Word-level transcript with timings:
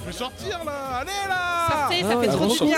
Je 0.00 0.06
vais 0.06 0.16
sortir 0.16 0.60
là 0.64 0.72
Allez 1.00 1.10
là 1.28 1.54
Sortez, 1.70 2.02
ça 2.02 2.08
Ah, 2.12 2.20
fait 2.20 2.28
trop 2.28 2.46
du 2.46 2.64
bien. 2.64 2.76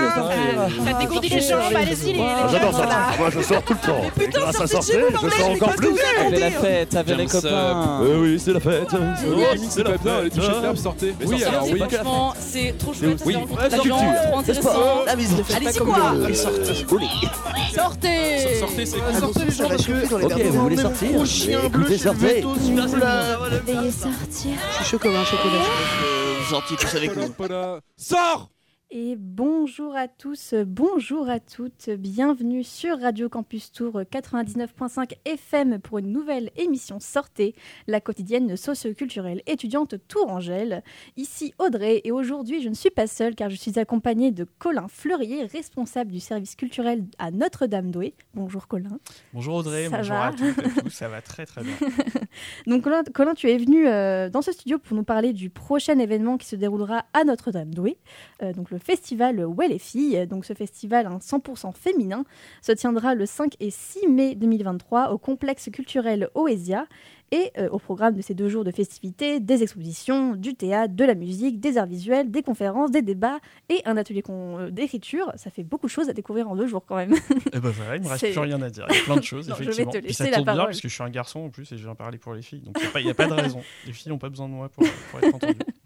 ça, 0.93 0.99
dégourdit 1.01 1.29
les 1.29 1.41
jambes, 1.41 1.61
allez-y, 1.75 2.13
les, 2.13 2.21
Ah, 2.23 2.47
J'adore 2.51 2.73
ça. 2.73 2.89
Moi, 3.19 3.31
je 3.31 3.43
sors 3.43 3.63
tout 3.63 3.75
le 3.83 3.87
temps. 3.87 4.03
Et 4.21 4.25
putain, 4.27 4.53
sortez 4.53 4.77
de 4.77 4.83
chez 4.83 5.01
vous, 5.01 5.29
je 5.29 5.37
sors 5.37 5.49
mais 5.49 5.55
encore 5.57 5.75
plus. 5.75 5.95
Avec 6.27 6.41
la 6.41 6.51
fête, 6.51 6.95
avec 6.95 7.17
les 7.17 7.27
copains. 7.27 8.01
Oui, 8.03 8.41
c'est 8.41 8.53
la 8.53 8.61
fête. 8.61 8.89
Oui, 9.27 9.45
c'est 9.69 9.83
la 9.83 9.91
fête. 9.91 10.01
les 10.25 10.31
touches 10.31 10.45
éclairs, 10.45 10.79
sortez. 10.79 11.15
Mais 11.19 11.27
Oui, 11.27 11.45
alors 11.45 11.65
c'est 11.65 11.73
oui. 11.73 11.79
Franchement, 11.81 12.35
c'est 12.39 12.75
trop 12.79 12.93
chouette, 12.95 13.19
ça 13.19 13.25
des 13.25 13.35
gens, 13.77 13.81
culture, 13.83 14.23
trop 14.29 14.39
intéressant. 14.39 15.05
La 15.07 15.13
Allez-y 15.13 15.79
quoi 15.79 15.97
Sortez 17.75 18.55
Sortez, 18.59 18.87
c'est 18.87 18.99
cool. 18.99 19.15
Sortez 19.21 19.45
les 19.45 19.51
gens 19.51 19.69
parce 19.69 19.87
que 19.87 20.25
Ok, 20.25 20.43
vous 20.51 20.61
voulez 20.63 20.77
sortir 20.77 21.65
Écoutez, 21.65 21.99
sortez. 21.99 22.45
Veuillez 22.45 23.91
sortir. 23.91 24.51
Je 24.71 24.77
suis 24.77 24.85
chaud 24.85 24.99
comme 24.99 25.17
un 25.17 25.25
chocolat. 25.25 25.63
Avec. 26.97 27.11
Sors 27.97 28.51
Et 28.99 29.15
bonjour 29.15 29.95
à 29.95 30.09
tous, 30.09 30.55
bonjour 30.67 31.29
à 31.29 31.39
toutes, 31.39 31.91
bienvenue 31.91 32.65
sur 32.65 32.99
Radio 32.99 33.29
Campus 33.29 33.71
Tour 33.71 34.01
99.5 34.11 35.19
FM 35.27 35.81
pour 35.81 35.99
une 35.99 36.11
nouvelle 36.11 36.51
émission 36.57 36.99
Sortez, 36.99 37.55
la 37.89 38.01
quotidienne 38.01 38.57
socio-culturelle 38.57 39.43
étudiante 39.47 39.97
tourangelle. 40.09 40.83
Ici 41.19 41.53
Audrey 41.59 42.01
et 42.05 42.11
aujourd'hui 42.11 42.63
je 42.63 42.71
ne 42.71 42.75
suis 42.75 42.89
pas 42.89 43.07
seule 43.07 43.35
car 43.35 43.51
je 43.51 43.57
suis 43.57 43.79
accompagnée 43.79 44.31
de 44.31 44.45
Colin 44.59 44.89
Fleurier, 44.89 45.45
responsable 45.45 46.11
du 46.11 46.21
service 46.21 46.57
culturel 46.57 47.05
à 47.19 47.31
Notre-Dame-d'Oué. 47.31 48.15
Bonjour 48.33 48.67
Colin. 48.67 48.99
Bonjour 49.35 49.57
Audrey, 49.57 49.91
Ça 49.91 49.99
bonjour 49.99 50.17
va 50.17 50.27
à 50.29 50.33
toutes 50.33 50.59
et 50.59 50.81
tous, 50.85 50.89
ça 50.89 51.09
va 51.11 51.21
très 51.21 51.45
très 51.45 51.63
bien. 51.63 51.75
Donc 52.67 52.85
Colin, 52.85 53.03
Colin, 53.13 53.35
tu 53.35 53.51
es 53.51 53.59
venu 53.59 53.87
euh, 53.87 54.31
dans 54.31 54.41
ce 54.41 54.53
studio 54.53 54.79
pour 54.79 54.97
nous 54.97 55.05
parler 55.05 55.35
du 55.35 55.51
prochain 55.51 55.99
événement 55.99 56.39
qui 56.39 56.47
se 56.47 56.57
déroulera 56.57 57.05
à 57.13 57.25
Notre-Dame-d'Oué, 57.25 57.99
euh, 58.43 58.55
donc 58.55 58.71
le 58.71 58.79
festival 58.87 59.45
Ouais 59.45 59.69
les 59.69 59.79
filles. 59.79 60.27
Donc 60.27 60.45
ce 60.45 60.55
festival 60.55 61.07
hein, 61.07 61.19
100% 61.21 61.75
féminin 61.75 62.25
se 62.63 62.73
tiendra 62.73 63.15
le 63.15 63.27
5 63.27 63.57
et 63.61 63.71
6 63.71 64.07
mai 64.07 64.35
2023 64.37 65.11
au 65.11 65.19
complexe 65.19 65.69
culturel 65.73 66.29
Oesia. 66.35 66.87
Et 67.33 67.51
euh, 67.59 67.69
au 67.71 67.81
programme 67.81 68.15
de 68.15 68.23
ces 68.23 68.35
deux 68.35 68.49
jours 68.49 68.63
de 68.63 68.71
festivités, 68.71 69.41
des 69.41 69.65
expositions, 69.65 70.37
du 70.37 70.55
théâtre, 70.55 70.95
de 70.95 71.05
la 71.05 71.17
musique, 71.17 71.59
des 71.59 71.77
arts 71.77 71.87
visuels, 71.87 72.31
des 72.31 72.43
conférences, 72.43 72.93
des 72.93 73.03
débats 73.03 73.41
et 73.69 73.83
un 73.85 73.97
atelier 73.97 74.23
euh, 74.31 74.71
d'écriture. 74.71 75.33
Ça 75.35 75.51
fait 75.51 75.65
beaucoup 75.65 75.87
de 75.87 75.91
choses 75.91 76.09
à 76.09 76.13
découvrir 76.13 76.49
en 76.49 76.55
deux 76.55 76.69
jours 76.69 76.85
quand 76.87 76.95
même. 76.95 77.15
Et 77.53 77.59
ben 77.59 77.71
voilà, 77.71 77.97
il 77.97 78.03
me 78.03 78.09
reste 78.09 78.31
plus 78.31 78.39
rien 78.39 78.63
à 78.63 78.71
dire. 78.71 78.87
Il 78.91 78.97
y 78.97 79.01
a 79.01 79.03
plein 79.03 79.17
de 79.17 79.23
choses, 79.23 79.49
Non, 79.49 79.57
je 79.59 79.65
vais 79.65 79.71
effectivement. 79.71 80.03
Puis 80.05 80.15
ça 80.15 80.31
la 80.31 80.37
tombe 80.37 80.45
bien 80.45 80.65
parce 80.67 80.81
que 80.81 80.89
je 80.89 80.95
suis 80.95 81.03
un 81.03 81.11
garçon 81.11 81.41
en 81.41 81.51
plus 81.51 81.73
et 81.73 81.77
je 81.77 81.83
viens 81.83 81.97
parler 81.97 82.19
pour 82.19 82.33
les 82.33 82.43
filles. 82.43 82.61
Donc 82.61 82.79
il 82.95 83.05
n'y 83.05 83.11
a, 83.11 83.15
pas 83.15 83.27
de 83.27 83.33
raison. 83.33 83.61
Les 83.87 83.93
filles 83.93 84.13
n'ont 84.13 84.19
pas 84.19 84.29
besoin 84.29 84.49
de 84.49 84.55
moi 84.55 84.69
pour, 84.69 84.85
pour 85.11 85.19
être 85.21 85.35
entendues. 85.35 85.59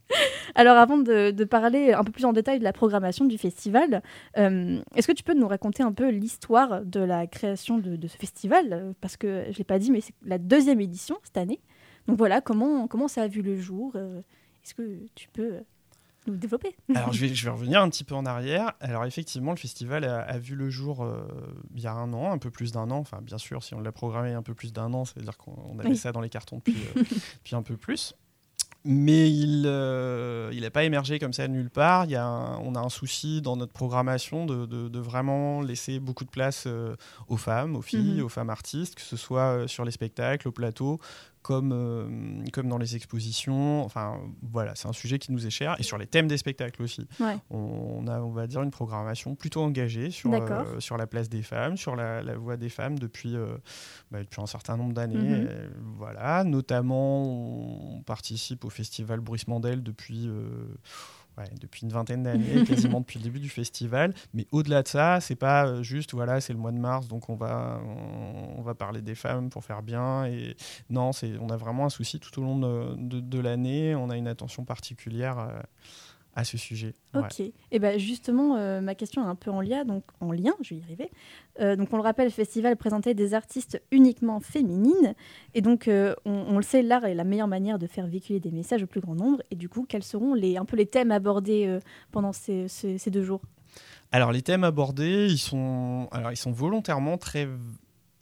Alors 0.54 0.76
avant 0.76 0.98
de, 0.98 1.30
de 1.30 1.44
parler 1.44 1.92
un 1.92 2.04
peu 2.04 2.12
plus 2.12 2.24
en 2.24 2.32
détail 2.32 2.58
de 2.58 2.64
la 2.64 2.72
programmation 2.72 3.24
du 3.24 3.38
festival, 3.38 4.02
euh, 4.38 4.80
est-ce 4.94 5.06
que 5.06 5.12
tu 5.12 5.22
peux 5.22 5.34
nous 5.34 5.48
raconter 5.48 5.82
un 5.82 5.92
peu 5.92 6.08
l'histoire 6.10 6.84
de 6.84 7.00
la 7.00 7.26
création 7.26 7.78
de, 7.78 7.96
de 7.96 8.08
ce 8.08 8.16
festival? 8.16 8.94
Parce 9.00 9.16
que 9.16 9.44
je 9.46 9.50
ne 9.50 9.54
l'ai 9.58 9.64
pas 9.64 9.78
dit, 9.78 9.90
mais 9.90 10.00
c'est 10.00 10.14
la 10.24 10.38
deuxième 10.38 10.80
édition 10.80 11.16
cette 11.22 11.36
année. 11.36 11.60
Donc 12.06 12.16
voilà, 12.18 12.40
comment, 12.40 12.86
comment 12.88 13.08
ça 13.08 13.22
a 13.22 13.28
vu 13.28 13.42
le 13.42 13.56
jour? 13.60 13.92
Euh, 13.94 14.20
Est-ce 14.64 14.74
que 14.74 15.00
tu 15.14 15.28
peux 15.28 15.54
euh, 15.54 15.60
nous 16.26 16.36
développer? 16.36 16.74
Alors 16.94 17.12
je 17.12 17.20
vais, 17.20 17.28
je 17.34 17.44
vais 17.44 17.50
revenir 17.50 17.80
un 17.82 17.88
petit 17.88 18.04
peu 18.04 18.14
en 18.14 18.26
arrière. 18.26 18.72
Alors 18.80 19.04
effectivement, 19.04 19.52
le 19.52 19.56
festival 19.58 20.04
a, 20.04 20.20
a 20.20 20.38
vu 20.38 20.54
le 20.56 20.70
jour 20.70 21.04
euh, 21.04 21.22
il 21.74 21.80
y 21.82 21.86
a 21.86 21.92
un 21.92 22.12
an, 22.12 22.32
un 22.32 22.38
peu 22.38 22.50
plus 22.50 22.72
d'un 22.72 22.90
an. 22.90 22.98
Enfin 22.98 23.20
bien 23.22 23.38
sûr, 23.38 23.62
si 23.62 23.74
on 23.74 23.80
l'a 23.80 23.92
programmé 23.92 24.32
un 24.32 24.42
peu 24.42 24.54
plus 24.54 24.72
d'un 24.72 24.92
an, 24.94 25.04
ça 25.04 25.12
veut 25.16 25.22
dire 25.24 25.36
qu'on 25.38 25.54
on 25.68 25.78
avait 25.78 25.90
Oui. 25.90 25.96
ça 25.96 26.10
dans 26.12 26.20
les 26.20 26.28
cartons 26.30 26.56
depuis, 26.58 26.76
euh, 26.96 27.02
depuis 27.38 27.54
un 27.54 27.62
peu 27.62 27.76
plus. 27.76 28.14
Mais 28.84 29.30
il 29.30 29.62
n'a 29.62 30.70
pas 30.70 30.84
émergé 30.84 31.18
comme 31.18 31.32
ça 31.34 31.46
de 31.46 31.52
nulle 31.52 31.68
part. 31.70 32.06
Il 32.06 32.12
y 32.12 32.16
a 32.16 32.24
un- 32.24 32.58
on 32.60 32.74
a 32.74 32.80
un 32.80 32.88
souci 32.88 33.42
dans 33.42 33.56
notre 33.56 33.72
programmation 33.72 34.46
de, 34.46 34.64
de- 34.66 34.88
de 34.88 34.98
vraiment 34.98 35.60
laisser 35.60 36.00
beaucoup 36.00 36.24
de 36.24 36.30
place 36.30 36.64
euh, 36.66 36.96
aux 37.28 37.36
femmes, 37.36 37.76
aux 37.76 37.82
filles, 37.82 38.18
Mhm. 38.18 38.24
aux 38.24 38.28
femmes 38.30 38.50
artistes, 38.50 38.94
que 38.94 39.02
ce 39.02 39.16
soit 39.18 39.42
euh, 39.64 39.66
sur 39.66 39.84
les 39.84 39.90
spectacles, 39.90 40.48
au 40.48 40.52
plateau, 40.52 40.98
comme, 41.42 41.72
euh, 41.72 42.44
comme 42.52 42.68
dans 42.68 42.78
les 42.78 42.96
expositions. 42.96 43.82
Enfin, 43.84 44.18
voilà, 44.42 44.74
c'est 44.74 44.88
un 44.88 44.92
sujet 44.92 45.18
qui 45.18 45.32
nous 45.32 45.46
est 45.46 45.50
cher. 45.50 45.76
Et 45.78 45.82
sur 45.82 45.98
les 45.98 46.06
thèmes 46.06 46.28
des 46.28 46.36
spectacles 46.36 46.82
aussi. 46.82 47.06
Ouais. 47.18 47.36
On 47.50 48.06
a, 48.06 48.20
on 48.20 48.30
va 48.30 48.46
dire, 48.46 48.62
une 48.62 48.70
programmation 48.70 49.34
plutôt 49.34 49.62
engagée 49.62 50.10
sur, 50.10 50.32
euh, 50.32 50.80
sur 50.80 50.96
la 50.96 51.06
place 51.06 51.28
des 51.28 51.42
femmes, 51.42 51.76
sur 51.76 51.96
la, 51.96 52.22
la 52.22 52.36
voix 52.36 52.56
des 52.56 52.68
femmes 52.68 52.98
depuis, 52.98 53.36
euh, 53.36 53.56
bah, 54.10 54.20
depuis 54.20 54.40
un 54.40 54.46
certain 54.46 54.76
nombre 54.76 54.92
d'années. 54.92 55.16
Mhm. 55.16 55.48
Voilà, 55.96 56.44
notamment, 56.44 57.22
on 57.96 58.02
participe 58.02 58.64
au 58.64 58.70
festival 58.70 59.20
Bruce 59.20 59.48
Mandel 59.48 59.82
depuis. 59.82 60.28
Ouais, 61.40 61.50
depuis 61.60 61.82
une 61.82 61.92
vingtaine 61.92 62.22
d'années, 62.22 62.64
quasiment 62.66 63.00
depuis 63.00 63.18
le 63.18 63.24
début 63.24 63.40
du 63.40 63.48
festival. 63.48 64.14
Mais 64.34 64.46
au-delà 64.52 64.82
de 64.82 64.88
ça, 64.88 65.20
c'est 65.20 65.34
pas 65.36 65.66
euh, 65.66 65.82
juste, 65.82 66.12
voilà, 66.14 66.40
c'est 66.40 66.52
le 66.52 66.58
mois 66.58 66.72
de 66.72 66.78
mars, 66.78 67.08
donc 67.08 67.28
on 67.28 67.34
va, 67.34 67.80
on, 67.84 68.58
on 68.58 68.62
va 68.62 68.74
parler 68.74 69.02
des 69.02 69.14
femmes 69.14 69.50
pour 69.50 69.64
faire 69.64 69.82
bien. 69.82 70.26
Et 70.26 70.56
non, 70.88 71.12
c'est, 71.12 71.32
on 71.40 71.48
a 71.50 71.56
vraiment 71.56 71.86
un 71.86 71.90
souci 71.90 72.20
tout 72.20 72.38
au 72.40 72.42
long 72.44 72.58
de, 72.58 72.94
de- 72.96 73.20
de 73.20 73.38
l'année. 73.40 73.94
On 73.94 74.10
a 74.10 74.16
une 74.16 74.28
attention 74.28 74.64
particulière 74.64 75.38
euh, 75.38 75.60
à 76.34 76.44
ce 76.44 76.56
sujet. 76.56 76.94
Ouais. 77.14 77.20
Ok. 77.22 77.40
Et 77.72 77.78
ben 77.78 77.98
justement, 77.98 78.56
euh, 78.56 78.80
ma 78.80 78.94
question 78.94 79.22
est 79.24 79.28
un 79.28 79.34
peu 79.34 79.50
en 79.50 79.60
lien, 79.60 79.84
donc 79.84 80.04
en 80.20 80.30
lien, 80.32 80.52
je 80.62 80.74
vais 80.74 80.80
y 80.80 80.82
arriver. 80.84 81.10
Euh, 81.60 81.74
donc 81.76 81.92
on 81.92 81.96
le 81.96 82.02
rappelle, 82.02 82.26
le 82.26 82.30
festival 82.32 82.76
présentait 82.76 83.14
des 83.14 83.34
artistes 83.34 83.82
uniquement 83.90 84.38
féminines, 84.40 85.14
et 85.54 85.60
donc 85.60 85.88
euh, 85.88 86.14
on, 86.24 86.32
on 86.32 86.56
le 86.56 86.62
sait, 86.62 86.82
l'art 86.82 87.04
est 87.04 87.14
la 87.14 87.24
meilleure 87.24 87.48
manière 87.48 87.78
de 87.78 87.86
faire 87.86 88.06
véhiculer 88.06 88.38
des 88.40 88.52
messages 88.52 88.82
au 88.82 88.86
plus 88.86 89.00
grand 89.00 89.14
nombre. 89.16 89.42
Et 89.50 89.56
du 89.56 89.68
coup, 89.68 89.84
quels 89.88 90.04
seront 90.04 90.34
les 90.34 90.56
un 90.56 90.64
peu 90.64 90.76
les 90.76 90.86
thèmes 90.86 91.10
abordés 91.10 91.78
pendant 92.12 92.32
ces, 92.32 92.68
ces- 92.68 92.96
ces 92.98 93.10
deux 93.10 93.22
jours? 93.24 93.40
Alors 94.12 94.32
les 94.32 94.42
thèmes 94.42 94.64
abordés, 94.64 95.26
ils 95.30 95.38
sont, 95.38 96.08
alors 96.12 96.32
ils 96.32 96.36
sont 96.36 96.50
volontairement 96.52 97.18
très 97.18 97.48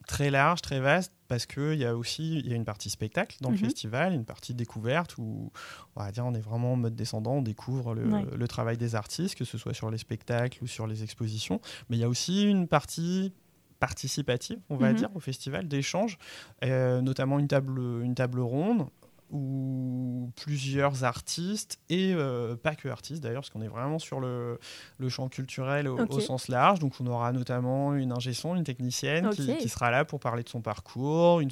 très 0.08 0.30
larges, 0.30 0.60
très 0.62 0.80
vastes, 0.80 1.12
parce 1.28 1.46
qu'il 1.46 1.74
y 1.74 1.84
a 1.84 1.94
aussi 1.96 2.40
y 2.40 2.52
a 2.52 2.56
une 2.56 2.64
partie 2.64 2.90
spectacle 2.90 3.36
dans 3.40 3.50
Mhm. 3.50 3.54
le 3.56 3.60
festival, 3.60 4.12
une 4.14 4.24
partie 4.24 4.54
découverte 4.54 5.16
où 5.18 5.52
on 5.94 6.02
va 6.02 6.10
dire 6.10 6.26
on 6.26 6.34
est 6.34 6.40
vraiment 6.40 6.72
en 6.72 6.76
mode 6.76 6.96
descendant, 6.96 7.34
on 7.34 7.42
découvre 7.42 7.94
le, 7.94 8.10
Ouais. 8.10 8.24
le 8.36 8.48
travail 8.48 8.76
des 8.76 8.94
artistes, 8.96 9.36
que 9.36 9.44
ce 9.44 9.56
soit 9.58 9.74
sur 9.74 9.90
les 9.90 9.98
spectacles 9.98 10.64
ou 10.64 10.66
sur 10.66 10.86
les 10.88 11.04
expositions. 11.04 11.60
Mais 11.88 11.96
il 11.96 12.00
y 12.00 12.04
a 12.04 12.08
aussi 12.08 12.42
une 12.42 12.66
partie 12.66 13.32
participative, 13.78 14.58
on 14.70 14.76
va 14.76 14.90
Mhm. 14.90 14.96
dire, 14.96 15.10
au 15.14 15.20
festival, 15.20 15.68
d'échange, 15.68 16.18
euh, 16.64 17.00
notamment 17.00 17.38
une 17.38 17.46
table, 17.46 17.78
une 18.02 18.14
table 18.14 18.40
ronde 18.40 18.88
où 19.30 20.32
plusieurs 20.36 21.04
artistes 21.04 21.78
et 21.88 22.14
euh, 22.14 22.56
pas 22.56 22.74
que 22.74 22.88
artistes 22.88 23.22
d'ailleurs 23.22 23.42
parce 23.42 23.50
qu'on 23.50 23.60
est 23.60 23.68
vraiment 23.68 23.98
sur 23.98 24.20
le, 24.20 24.58
le 24.98 25.08
champ 25.08 25.28
culturel 25.28 25.88
au, 25.88 26.20
sens 26.20 26.48
large. 26.48 26.78
Donc 26.78 26.94
on 27.00 27.06
aura 27.06 27.32
notamment 27.32 27.94
une 27.94 28.12
ingé 28.12 28.32
son, 28.32 28.56
une 28.56 28.64
technicienne 28.64 29.30
qui, 29.30 29.68
sera 29.68 29.90
là 29.90 30.04
pour 30.04 30.20
parler 30.20 30.42
de 30.42 30.48
son 30.48 30.62
parcours 30.62 31.40
une, 31.40 31.50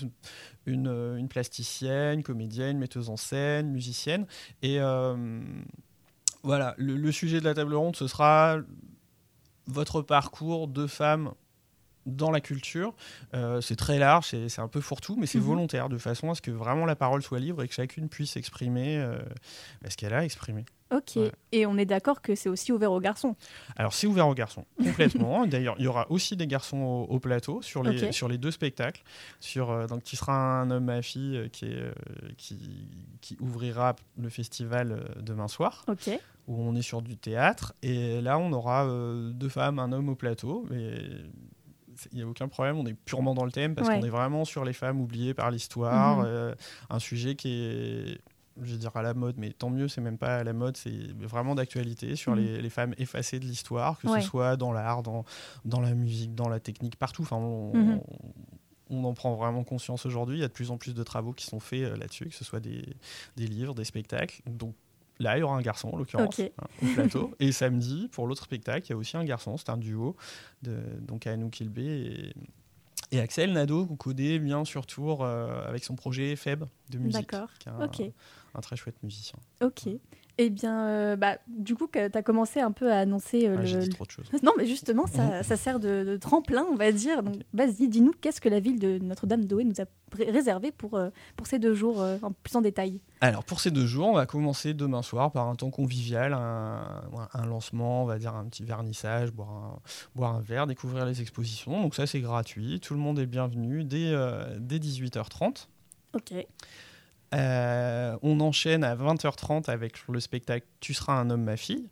une, 0.65 1.17
une 1.19 1.29
plasticienne, 1.29 2.23
comédienne, 2.23 2.79
metteuse 2.79 3.11
en 3.11 3.17
scène, 3.17 3.71
musicienne. 3.71 4.27
Et 4.63 4.81
euh, 4.81 5.41
voilà 6.43 6.75
le, 6.79 6.97
le 6.97 7.13
sujet 7.13 7.41
de 7.41 7.45
la 7.45 7.55
table 7.55 7.75
ronde 7.75 7.97
ce 7.97 8.07
sera 8.07 8.59
votre 9.67 10.01
parcours 10.01 10.69
de 10.69 10.87
femme 10.87 11.33
dans 12.07 12.31
la 12.31 12.41
culture. 12.41 12.95
Euh, 13.35 13.61
c'est 13.61 13.77
très 13.77 13.99
large, 13.99 14.27
c'est 14.49 14.61
un 14.61 14.69
peu 14.69 14.81
fourre-tout, 14.81 15.17
mais 15.19 15.27
c'est 15.27 15.39
Mhm. 15.39 15.45
volontaire, 15.45 15.89
de 15.89 15.99
façon 15.99 16.31
à 16.31 16.35
ce 16.35 16.41
que 16.43 16.51
vraiment 16.51 16.87
la 16.87 16.97
parole 16.97 17.23
soit 17.23 17.41
libre 17.41 17.63
et 17.63 17.69
que 17.69 17.75
chacune 17.75 18.09
puisse 18.09 18.37
exprimer 18.37 18.97
euh, 18.99 19.19
bah, 19.83 19.91
ce 19.91 19.97
qu'elle 19.97 20.15
a 20.15 20.25
exprimé. 20.25 20.65
Ok. 20.95 21.17
Ouais. 21.17 21.33
Et 21.51 21.67
on 21.67 21.77
est 21.79 21.85
d'accord 21.85 22.23
que 22.23 22.37
c'est 22.37 22.49
aussi 22.49 22.71
ouvert 22.71 22.93
aux 22.93 23.01
garçons. 23.01 23.35
Alors 23.77 23.93
c'est 23.93 24.07
ouvert 24.07 24.29
aux 24.29 24.35
garçons, 24.35 24.65
complètement. 24.85 25.45
D'ailleurs, 25.45 25.75
il 25.79 25.85
y 25.85 25.89
aura 25.89 26.09
aussi 26.13 26.37
des 26.37 26.47
garçons 26.47 26.77
au, 26.79 27.03
au 27.13 27.19
plateau 27.19 27.61
sur 27.61 27.83
les, 27.83 28.13
sur 28.13 28.29
les 28.29 28.39
deux 28.39 28.53
spectacles. 28.53 29.03
Sur, 29.41 29.71
euh, 29.73 29.87
donc, 29.89 30.05
qui 30.05 30.15
sera 30.15 30.61
un 30.61 30.71
homme 30.71 30.85
ma 30.85 31.03
fille 31.03 31.37
euh, 31.39 31.49
qui, 31.49 31.65
est, 31.65 31.75
euh, 31.77 31.93
qui, 32.39 32.89
qui 33.21 33.37
ouvrira 33.41 33.97
le 34.17 34.29
festival 34.29 35.05
demain 35.21 35.49
soir. 35.49 35.85
Où 36.47 36.63
on 36.63 36.77
est 36.77 36.83
sur 36.83 37.03
du 37.03 37.17
théâtre. 37.17 37.75
Et 37.83 38.21
là, 38.21 38.39
on 38.39 38.53
aura 38.53 38.87
deux 39.33 39.49
femmes, 39.49 39.81
un 39.81 39.91
homme 39.91 40.09
au 40.11 40.15
plateau. 40.15 40.69
Il 42.13 42.17
n'y 42.19 42.23
a 42.23 42.27
aucun 42.27 42.49
problème, 42.49 42.77
on 42.79 42.87
est 42.87 42.95
purement 42.95 43.35
dans 43.35 43.45
le 43.45 43.53
thème 43.53 43.75
parce 43.75 43.89
Ouais. 43.89 43.99
qu'on 43.99 44.05
est 44.07 44.11
vraiment 44.11 44.45
sur 44.45 44.65
les 44.65 44.73
femmes 44.73 45.01
oubliées 45.01 45.35
par 45.35 45.51
l'histoire. 45.51 46.19
Mhm. 46.19 46.25
euh, 46.27 46.55
un 46.91 46.99
sujet 46.99 47.35
qui 47.37 47.49
est, 47.51 48.21
je 48.63 48.73
vais 48.73 48.79
dire, 48.79 48.97
à 48.97 49.03
la 49.03 49.13
mode, 49.15 49.37
mais 49.39 49.53
tant 49.53 49.69
mieux, 49.71 49.87
c'est 49.89 50.01
même 50.01 50.19
pas 50.19 50.39
à 50.39 50.45
la 50.45 50.53
mode, 50.53 50.77
c'est 50.77 51.13
vraiment 51.19 51.55
d'actualité 51.55 52.17
sur 52.17 52.33
Mhm. 52.35 52.39
les, 52.39 52.63
les 52.63 52.71
femmes 52.71 52.95
effacées 52.99 53.39
de 53.39 53.45
l'histoire, 53.45 53.99
que 53.99 54.09
Ouais. 54.09 54.21
ce 54.21 54.27
soit 54.27 54.57
dans 54.57 54.73
l'art, 54.73 55.03
dans, 55.03 55.25
dans 55.65 55.81
la 55.81 55.93
musique, 55.95 56.35
dans 56.35 56.49
la 56.49 56.61
technique, 56.61 56.97
partout. 56.97 57.23
Enfin, 57.23 57.37
on, 57.37 57.75
Mhm. 57.75 58.01
on 58.89 59.05
en 59.05 59.15
prend 59.15 59.35
vraiment 59.35 59.65
conscience 59.65 60.07
aujourd'hui. 60.07 60.39
Il 60.39 60.41
y 60.41 60.45
a 60.45 60.49
de 60.49 60.53
plus 60.53 60.71
en 60.71 60.79
plus 60.79 60.95
de 60.95 61.03
travaux 61.03 61.33
qui 61.33 61.45
sont 61.45 61.61
faits 61.61 61.83
euh, 61.83 61.97
là-dessus, 61.97 62.27
que 62.27 62.35
ce 62.35 62.45
soit 62.45 62.61
des, 62.61 62.85
des 63.37 63.47
livres, 63.47 63.75
des 63.75 63.85
spectacles. 63.85 64.41
Donc 64.47 64.75
là, 65.19 65.37
il 65.37 65.41
y 65.41 65.43
aura 65.43 65.57
un 65.57 65.63
garçon, 65.63 65.91
en 65.93 65.97
l'occurrence, 65.97 66.39
hein, 66.41 66.67
au 66.83 66.87
plateau. 66.95 67.35
et 67.41 67.53
samedi, 67.53 68.09
pour 68.13 68.27
l'autre 68.27 68.45
spectacle, 68.45 68.87
il 68.87 68.91
y 68.91 68.93
a 68.93 68.97
aussi 68.97 69.17
un 69.17 69.25
garçon. 69.25 69.57
C'est 69.57 69.71
un 69.71 69.77
duo, 69.77 70.17
de, 70.63 70.79
donc 71.01 71.27
Anouk 71.27 71.53
Kilbé 71.53 71.85
et, 71.85 72.35
et 73.13 73.21
Axel 73.21 73.53
Nadeau, 73.53 73.87
qu'on 73.87 73.97
connaît 73.97 74.39
bien 74.39 74.65
sur 74.65 74.87
tour 74.87 75.25
euh, 75.25 75.67
avec 75.67 75.85
son 75.85 75.97
projet 75.97 76.35
Feb 76.37 76.65
de 76.91 76.99
musique. 76.99 77.29
D'accord. 77.31 77.51
qui 77.59 77.69
est 77.69 77.73
un, 77.73 77.85
Ok. 77.85 78.03
Un 78.57 78.61
très 78.61 78.77
chouette 78.77 79.03
musicien. 79.03 79.39
Ok. 79.63 79.89
Eh 80.39 80.51
bien, 80.51 80.87
euh, 80.89 81.17
bah, 81.17 81.39
du 81.49 81.75
coup, 81.75 81.89
tu 81.91 81.99
as 81.99 82.23
commencé 82.23 82.61
un 82.61 82.71
peu 82.71 82.93
à 82.93 82.99
annoncer 82.99 83.49
euh, 83.49 83.65
J'ai 83.65 83.77
le. 83.79 83.83
dit 83.85 83.89
trop 83.89 84.05
de 84.05 84.11
choses. 84.11 84.27
Non, 84.43 84.53
mais 84.59 84.67
justement, 84.67 85.07
ça, 85.07 85.43
ça 85.43 85.57
sert 85.57 85.81
de, 85.81 86.05
de 86.05 86.17
tremplin, 86.19 86.67
on 86.71 86.75
va 86.75 86.93
dire. 86.93 87.23
Donc, 87.23 87.37
vas-y, 87.55 87.89
dis-nous, 87.89 88.13
qu'est-ce 88.21 88.43
que 88.43 88.51
la 88.51 88.61
ville 88.61 88.79
de 88.79 88.99
Notre-Dame-d'Oé 88.99 89.65
nous 89.65 89.81
a 89.81 89.85
ré- 90.15 90.31
réservé 90.31 90.73
pour, 90.73 90.95
euh, 90.97 91.09
pour 91.37 91.47
ces 91.47 91.59
deux 91.59 91.73
jours, 91.73 92.05
en 92.23 92.33
plus 92.33 92.55
en 92.55 92.61
détail? 92.61 93.01
Alors 93.23 93.45
pour 93.45 93.61
ces 93.61 93.71
deux 93.71 93.87
jours, 93.87 94.09
on 94.09 94.13
va 94.13 94.27
commencer 94.27 94.75
demain 94.75 95.01
soir 95.01 95.33
par 95.33 95.49
un 95.49 95.55
temps 95.55 95.71
convivial, 95.71 96.35
un, 96.35 96.83
un 97.33 97.47
lancement, 97.47 98.03
on 98.03 98.07
va 98.07 98.19
dire 98.19 98.35
un 98.35 98.45
petit 98.45 98.63
vernissage, 98.63 99.33
boire 99.33 99.49
un, 99.49 99.79
boire 100.15 100.35
un 100.35 100.41
verre, 100.43 100.67
découvrir 100.67 101.07
les 101.07 101.23
expositions. 101.23 101.81
Donc 101.81 101.95
ça 101.95 102.07
c'est 102.07 102.21
gratuit, 102.21 102.79
tout 102.81 102.93
le 102.93 103.01
monde 103.01 103.19
est 103.19 103.25
bienvenu 103.25 103.85
dès, 103.85 104.13
dès 104.59 104.77
18h30. 104.79 105.69
Ok. 106.13 106.35
Euh, 107.35 108.17
on 108.23 108.41
enchaîne 108.41 108.85
à 108.85 108.95
20h30 108.95 109.69
avec 109.71 110.07
le 110.09 110.21
spectacle 110.21 110.67
Tu 110.81 110.95
seras 110.95 111.15
un 111.15 111.29
homme, 111.31 111.43
ma 111.45 111.57
fille, 111.57 111.89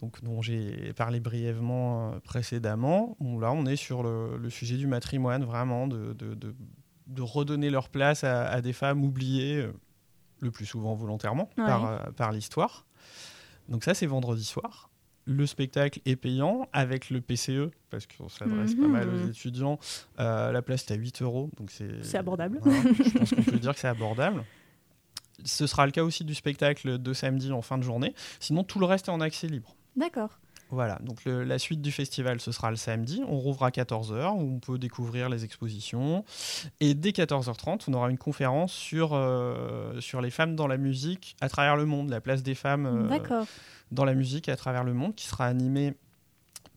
donc, 0.00 0.22
dont 0.24 0.42
j'ai 0.42 0.92
parlé 0.94 1.20
brièvement 1.20 2.12
euh, 2.14 2.18
précédemment. 2.20 3.16
Bon, 3.20 3.38
là, 3.38 3.52
on 3.52 3.64
est 3.66 3.76
sur 3.76 4.02
le, 4.02 4.36
le 4.36 4.50
sujet 4.50 4.76
du 4.76 4.86
matrimoine, 4.88 5.44
vraiment, 5.44 5.86
de, 5.86 6.12
de- 6.14 6.34
de- 6.34 6.54
de 7.06 7.22
redonner 7.22 7.70
leur 7.70 7.88
place 7.88 8.24
à, 8.24 8.46
à 8.48 8.60
des 8.60 8.72
femmes 8.72 9.04
oubliées, 9.04 9.58
euh, 9.58 9.72
le 10.40 10.50
plus 10.50 10.66
souvent 10.66 10.94
volontairement, 10.94 11.48
Ouais. 11.56 11.64
par, 11.66 12.12
par 12.14 12.32
l'histoire. 12.32 12.84
Donc 13.68 13.84
ça, 13.84 13.94
c'est 13.94 14.06
vendredi 14.06 14.44
soir. 14.44 14.88
Le 15.24 15.46
spectacle 15.46 16.00
est 16.04 16.16
payant 16.16 16.66
avec 16.72 17.08
le 17.10 17.20
PCE, 17.20 17.70
parce 17.90 18.08
qu'on 18.08 18.28
s'adresse 18.28 18.74
pas 18.74 18.82
Mhm. 18.82 18.90
mal 18.90 19.08
aux 19.08 19.28
étudiants. 19.28 19.78
Euh, 20.18 20.50
la 20.50 20.62
place 20.62 20.82
est 20.90 20.92
à 20.94 20.96
8 20.96 21.22
euros, 21.22 21.48
donc 21.56 21.70
c'est... 21.70 22.02
C'est 22.02 22.18
abordable. 22.18 22.58
Voilà, 22.60 22.80
je 22.92 23.18
pense 23.18 23.30
qu'on 23.30 23.42
peut 23.44 23.52
dire 23.60 23.72
que 23.74 23.78
c'est 23.78 23.86
abordable. 23.86 24.42
Ce 25.44 25.66
sera 25.66 25.86
le 25.86 25.92
cas 25.92 26.02
aussi 26.04 26.24
du 26.24 26.34
spectacle 26.34 26.98
de 26.98 27.12
samedi 27.12 27.52
en 27.52 27.62
fin 27.62 27.78
de 27.78 27.82
journée. 27.82 28.14
Sinon, 28.40 28.64
tout 28.64 28.78
le 28.78 28.86
reste 28.86 29.08
est 29.08 29.12
en 29.12 29.20
accès 29.20 29.46
libre. 29.46 29.74
D'accord. 29.96 30.38
Voilà, 30.70 30.98
donc 31.02 31.26
le- 31.26 31.44
la 31.44 31.58
suite 31.58 31.82
du 31.82 31.92
festival, 31.92 32.40
ce 32.40 32.50
sera 32.50 32.70
le 32.70 32.76
samedi. 32.78 33.22
On 33.28 33.38
rouvre 33.38 33.62
à 33.64 33.70
14h, 33.70 34.34
où 34.36 34.54
on 34.54 34.58
peut 34.58 34.78
découvrir 34.78 35.28
les 35.28 35.44
expositions. 35.44 36.24
Et 36.80 36.94
dès 36.94 37.10
14h30, 37.10 37.84
on 37.88 37.92
aura 37.92 38.08
une 38.10 38.16
conférence 38.16 38.72
sur, 38.72 39.10
euh, 39.12 40.00
sur 40.00 40.22
les 40.22 40.30
femmes 40.30 40.56
dans 40.56 40.66
la 40.66 40.78
musique 40.78 41.36
à 41.42 41.50
travers 41.50 41.76
le 41.76 41.84
monde, 41.84 42.08
la 42.08 42.22
place 42.22 42.42
des 42.42 42.54
femmes 42.54 42.86
euh, 42.86 43.02
dans 43.90 44.06
la 44.06 44.14
musique 44.14 44.48
à 44.48 44.56
travers 44.56 44.82
le 44.82 44.94
monde, 44.94 45.14
qui 45.14 45.26
sera 45.26 45.44
animée 45.44 45.92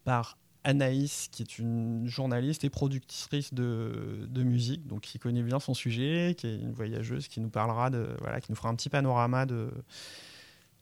par 0.03 0.38
Anaïs, 0.65 1.29
qui 1.31 1.44
est 1.44 1.59
une 1.59 2.07
journaliste 2.07 2.63
et 2.65 2.69
productrice 2.69 3.53
de, 3.53 4.27
de 4.27 4.44
musique, 4.44 4.85
donc 4.88 5.01
qui 5.01 5.19
connaît 5.19 5.44
bien 5.44 5.59
son 5.59 5.73
sujet, 5.73 6.35
qui 6.38 6.47
est 6.47 6.56
une 6.56 6.73
voyageuse, 6.73 7.27
qui 7.29 7.39
nous 7.39 7.50
parlera 7.50 7.89
de, 7.89 8.07
voilà, 8.19 8.41
qui 8.41 8.51
nous 8.51 8.56
fera 8.57 8.69
un 8.69 8.75
petit 8.75 8.89
panorama 8.89 9.45
de, 9.45 9.69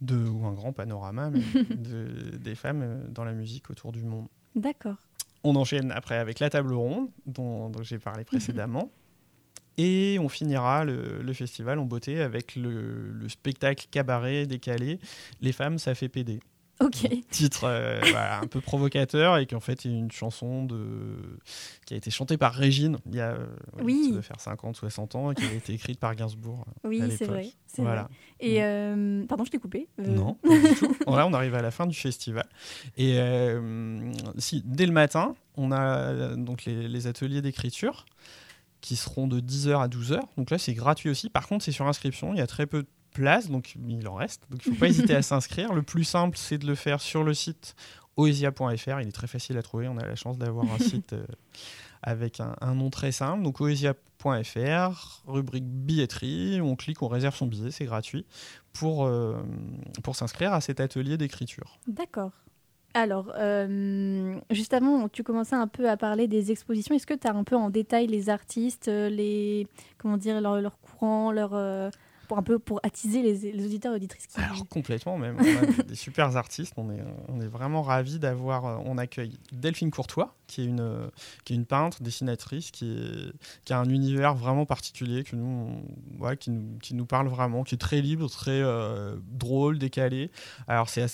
de 0.01 0.17
ou 0.27 0.45
un 0.45 0.53
grand 0.53 0.73
panorama 0.73 1.29
mais 1.29 1.39
de- 1.75 2.37
des 2.37 2.55
femmes 2.55 2.81
euh, 2.81 3.07
dans 3.09 3.23
la 3.23 3.33
musique 3.33 3.69
autour 3.69 3.91
du 3.91 4.03
monde. 4.03 4.27
D'accord. 4.55 4.97
On 5.43 5.55
enchaîne 5.55 5.91
après 5.91 6.15
avec 6.17 6.39
la 6.39 6.49
table 6.49 6.73
ronde 6.73 7.09
dont, 7.25 7.69
dont 7.69 7.83
j'ai 7.83 7.99
parlé 7.99 8.23
précédemment. 8.25 8.89
Et 9.77 10.17
on 10.21 10.29
finira 10.29 10.85
le, 10.85 11.21
le 11.23 11.33
festival 11.33 11.79
en 11.79 11.85
beauté 11.85 12.21
avec 12.21 12.55
le, 12.55 13.09
le 13.11 13.27
spectacle 13.27 13.87
cabaret 13.89 14.45
décalé 14.45 14.99
Les 15.41 15.51
femmes, 15.51 15.79
ça 15.79 15.95
fait 15.95 16.09
péder. 16.09 16.39
Ok. 16.83 17.07
Titre 17.29 17.63
euh, 17.65 17.99
voilà, 18.11 18.41
un 18.41 18.47
peu 18.47 18.59
provocateur 18.61 19.37
et 19.37 19.45
qui 19.45 19.55
en 19.55 19.59
fait 19.59 19.85
est 19.85 19.89
une 19.89 20.11
chanson 20.11 20.65
de... 20.65 20.77
qui 21.85 21.93
a 21.93 21.97
été 21.97 22.11
chantée 22.11 22.37
par 22.37 22.53
Régine 22.53 22.97
il 23.07 23.15
y 23.15 23.21
a 23.21 23.31
euh, 23.31 23.45
Oui. 23.81 24.05
ça 24.07 24.11
doit 24.13 24.21
faire 24.21 24.39
50, 24.39 24.75
60 24.75 25.15
ans 25.15 25.31
et 25.31 25.35
qui 25.35 25.45
a 25.45 25.53
été 25.53 25.73
écrite 25.73 25.99
par 25.99 26.15
Gainsbourg. 26.15 26.65
à 26.83 26.87
Oui, 26.87 27.01
c'est 27.17 27.25
vrai. 27.25 27.47
Voilà. 27.77 28.03
vrai. 28.03 28.11
Et 28.39 28.63
euh, 28.63 29.25
pardon, 29.25 29.45
je 29.45 29.51
t'ai 29.51 29.59
coupé. 29.59 29.87
Euh, 29.99 30.07
Non, 30.07 30.35
pas 30.35 30.49
du 30.57 30.75
tout. 30.75 30.95
Là, 31.07 31.25
on 31.25 31.33
arrive 31.33 31.55
à 31.55 31.61
la 31.61 31.71
fin 31.71 31.87
du 31.87 31.95
festival. 31.95 32.45
Et 32.97 33.13
euh, 33.17 34.11
si, 34.37 34.61
dès 34.65 34.85
le 34.85 34.91
matin, 34.91 35.35
on 35.55 35.71
a 35.71 35.81
euh, 35.81 36.35
donc 36.35 36.65
les, 36.65 36.87
les 36.87 37.07
ateliers 37.07 37.41
d'écriture 37.41 38.05
qui 38.81 38.95
seront 38.97 39.27
de 39.27 39.39
10h 39.39 39.81
à 39.81 39.87
12h. 39.87 40.19
Donc 40.37 40.49
là, 40.49 40.57
c'est 40.57 40.73
gratuit 40.73 41.09
aussi. 41.09 41.29
Par 41.29 41.47
contre, 41.47 41.63
c'est 41.63 41.71
sur 41.71 41.87
inscription. 41.87 42.33
Il 42.33 42.37
y 42.39 42.41
a 42.41 42.47
très 42.47 42.65
peu 42.67 42.83
de 42.83 42.87
places, 43.13 43.49
donc 43.49 43.75
il 43.87 44.07
en 44.07 44.15
reste. 44.15 44.43
Donc 44.49 44.65
il 44.65 44.69
ne 44.69 44.75
faut 44.75 44.79
pas 44.79 44.87
hésiter 44.87 45.15
à 45.15 45.21
s'inscrire. 45.21 45.73
Le 45.73 45.83
plus 45.83 46.03
simple, 46.03 46.37
c'est 46.37 46.57
de 46.57 46.67
le 46.67 46.75
faire 46.75 47.01
sur 47.01 47.23
le 47.23 47.33
site 47.33 47.75
oesia.fr. 48.17 49.01
Il 49.01 49.07
est 49.07 49.11
très 49.11 49.27
facile 49.27 49.57
à 49.57 49.61
trouver. 49.61 49.87
On 49.87 49.97
a 49.97 50.05
la 50.05 50.15
chance 50.15 50.37
d'avoir 50.37 50.65
un 50.71 50.79
site 50.79 51.13
euh, 51.13 51.25
avec 52.01 52.39
un, 52.39 52.55
un 52.61 52.75
nom 52.75 52.89
très 52.89 53.11
simple. 53.11 53.43
Donc 53.43 53.61
oesia.fr, 53.61 55.23
rubrique 55.27 55.65
billetterie. 55.65 56.59
On 56.61 56.75
clique, 56.75 57.01
on 57.01 57.07
réserve 57.07 57.35
son 57.35 57.47
billet, 57.47 57.71
c'est 57.71 57.85
gratuit 57.85 58.25
pour, 58.73 59.05
euh, 59.05 59.41
pour 60.03 60.15
s'inscrire 60.15 60.53
à 60.53 60.61
cet 60.61 60.79
atelier 60.79 61.17
d'écriture. 61.17 61.79
D'accord. 61.87 62.31
Alors, 62.95 63.33
euh, 63.37 64.39
juste 64.51 64.73
avant, 64.73 65.09
tu 65.09 65.23
commençais 65.23 65.55
un 65.55 65.67
peu 65.67 65.89
à 65.89 65.97
parler 65.97 66.27
des 66.27 66.51
expositions. 66.51 66.93
Est-ce 66.93 67.07
que 67.07 67.15
tu 67.15 67.27
as 67.27 67.33
un 67.33 67.43
peu 67.43 67.55
en 67.55 67.71
détail 67.71 68.05
les 68.05 68.29
artistes, 68.29 68.87
euh, 68.87 69.09
les 69.09 69.67
comment 69.97 70.17
dire, 70.17 70.39
leur, 70.41 70.61
leur 70.61 70.79
courant, 70.79 71.31
leur 71.31 71.55
euh, 71.55 71.89
pour 72.27 72.37
un 72.37 72.43
peu 72.43 72.59
pour 72.59 72.79
attiser 72.83 73.21
les, 73.21 73.51
les 73.51 73.65
auditeurs 73.65 73.93
et 73.93 73.95
auditrices 73.97 74.27
qui 74.27 74.39
Alors 74.39 74.67
complètement 74.69 75.17
même, 75.17 75.37
on 75.39 75.43
a 75.79 75.83
des, 75.83 75.95
super 75.95 76.35
artistes, 76.37 76.73
on 76.77 76.89
est, 76.91 77.03
on 77.27 77.41
est 77.41 77.47
vraiment 77.47 77.81
ravis 77.81 78.19
d'avoir, 78.19 78.65
euh, 78.65 78.77
on 78.85 78.97
accueille 78.97 79.37
Delphine 79.51 79.91
Courtois, 79.91 80.35
qui 80.47 80.61
est 80.61 80.65
une, 80.65 81.09
qui 81.45 81.53
est 81.53 81.55
une 81.55 81.65
peintre, 81.65 82.01
dessinatrice, 82.03 82.71
qui, 82.71 82.91
est- 82.91 83.33
qui 83.65 83.73
a 83.73 83.79
un 83.79 83.89
univers 83.89 84.35
vraiment 84.35 84.65
particulier, 84.65 85.23
que 85.23 85.35
nous, 85.35 85.45
on- 86.19 86.23
ouais, 86.23 86.37
qui, 86.37 86.49
nous, 86.51 86.77
qui 86.79 86.93
nous 86.95 87.05
parle 87.05 87.27
vraiment, 87.27 87.63
qui 87.63 87.75
est 87.75 87.77
très 87.77 88.01
libre, 88.01 88.29
très 88.29 88.51
euh, 88.61 89.15
drôle, 89.31 89.77
décalé. 89.79 90.31
Alors 90.67 90.89
c'est 90.89 91.05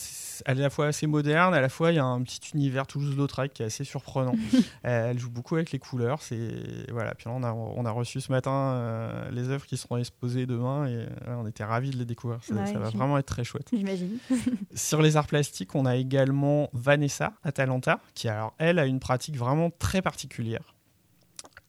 à 0.45 0.53
la 0.53 0.69
fois 0.69 0.87
assez 0.87 1.07
moderne, 1.07 1.53
à 1.53 1.61
la 1.61 1.69
fois 1.69 1.91
il 1.91 1.95
y 1.95 1.99
a 1.99 2.05
un 2.05 2.21
petit 2.21 2.39
univers 2.53 2.87
Toulouse-Lautrec 2.87 3.53
qui 3.53 3.63
est 3.63 3.65
assez 3.65 3.83
surprenant. 3.83 4.33
Elle 4.83 5.19
joue 5.19 5.29
beaucoup 5.29 5.55
avec 5.55 5.71
les 5.71 5.79
couleurs, 5.79 6.21
c'est 6.21 6.89
voilà. 6.91 7.15
Puis 7.15 7.29
là 7.29 7.35
on 7.35 7.43
a, 7.43 7.51
on 7.53 7.85
a 7.85 7.91
reçu 7.91 8.21
ce 8.21 8.31
matin 8.31 8.51
euh, 8.51 9.31
les 9.31 9.49
œuvres 9.49 9.65
qui 9.65 9.77
seront 9.77 9.97
exposées 9.97 10.45
demain 10.45 10.85
et 10.87 10.98
on 11.27 11.47
était 11.47 11.63
ravis 11.63 11.91
de 11.91 11.97
les 11.97 12.05
découvrir. 12.05 12.43
Ça, 12.43 12.53
Ouais, 12.53 12.65
ça 12.65 12.79
va 12.79 12.89
vraiment 12.89 13.17
être 13.17 13.27
très 13.27 13.43
chouette. 13.43 13.69
J'imagine. 13.71 14.17
Sur 14.73 15.01
les 15.01 15.17
arts 15.17 15.27
plastiques, 15.27 15.75
on 15.75 15.85
a 15.85 15.95
également 15.95 16.69
Vanessa 16.73 17.33
Atalanta, 17.43 17.99
qui 18.13 18.27
alors 18.27 18.53
elle 18.57 18.79
a 18.79 18.85
une 18.85 18.99
pratique 18.99 19.37
vraiment 19.37 19.69
très 19.69 20.01
particulière 20.01 20.75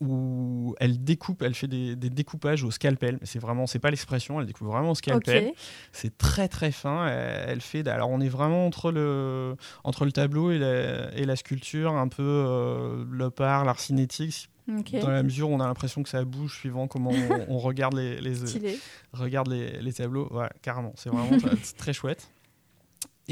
où 0.00 0.75
elle 0.81 1.05
découpe, 1.05 1.43
elle 1.43 1.55
fait 1.55 1.69
des, 1.69 1.94
des 1.94 2.09
découpages 2.09 2.65
au 2.65 2.71
scalpel. 2.71 3.19
C'est 3.23 3.38
vraiment, 3.38 3.67
c'est 3.67 3.79
pas 3.79 3.91
l'expression, 3.91 4.41
elle 4.41 4.47
découpe 4.47 4.67
vraiment 4.67 4.93
au 4.93 4.94
scalpel. 4.94 5.53
C'est 5.93 6.17
très 6.17 6.49
très 6.49 6.73
fin. 6.73 7.06
Elle, 7.06 7.50
elle 7.50 7.61
fait, 7.61 7.87
alors 7.87 8.09
on 8.11 8.21
est 8.21 8.29
vraiment 8.29 8.67
entre 8.67 8.93
le 8.93 9.56
entre 9.85 10.06
le 10.06 10.12
tableau 10.12 10.50
et 10.50 10.59
la, 10.59 11.14
et 11.14 11.25
la 11.25 11.37
sculpture, 11.37 11.93
un 11.93 12.09
peu 12.09 12.23
euh, 12.23 13.05
l'op 13.11 13.40
art, 13.40 13.64
l'art 13.64 13.81
cinétique. 13.81 14.50
Dans 14.67 15.11
la 15.11 15.23
mesure 15.23 15.50
où 15.50 15.55
on 15.55 15.61
a 15.61 15.67
l'impression 15.67 16.02
que 16.02 16.09
ça 16.09 16.25
bouge 16.25 16.57
suivant 16.57 16.87
comment 16.87 17.11
on, 17.11 17.47
on 17.55 17.59
regarde 17.59 17.95
les, 17.95 18.21
les, 18.21 18.35
Stylé. 18.47 18.79
regarde 19.12 19.49
les, 19.49 19.81
les 19.81 19.93
tableaux. 19.93 20.29
Voilà, 20.31 20.50
carrément. 20.62 20.93
C'est 20.97 21.11
vraiment 21.11 21.37
très, 21.79 21.93
chouette. 21.93 22.31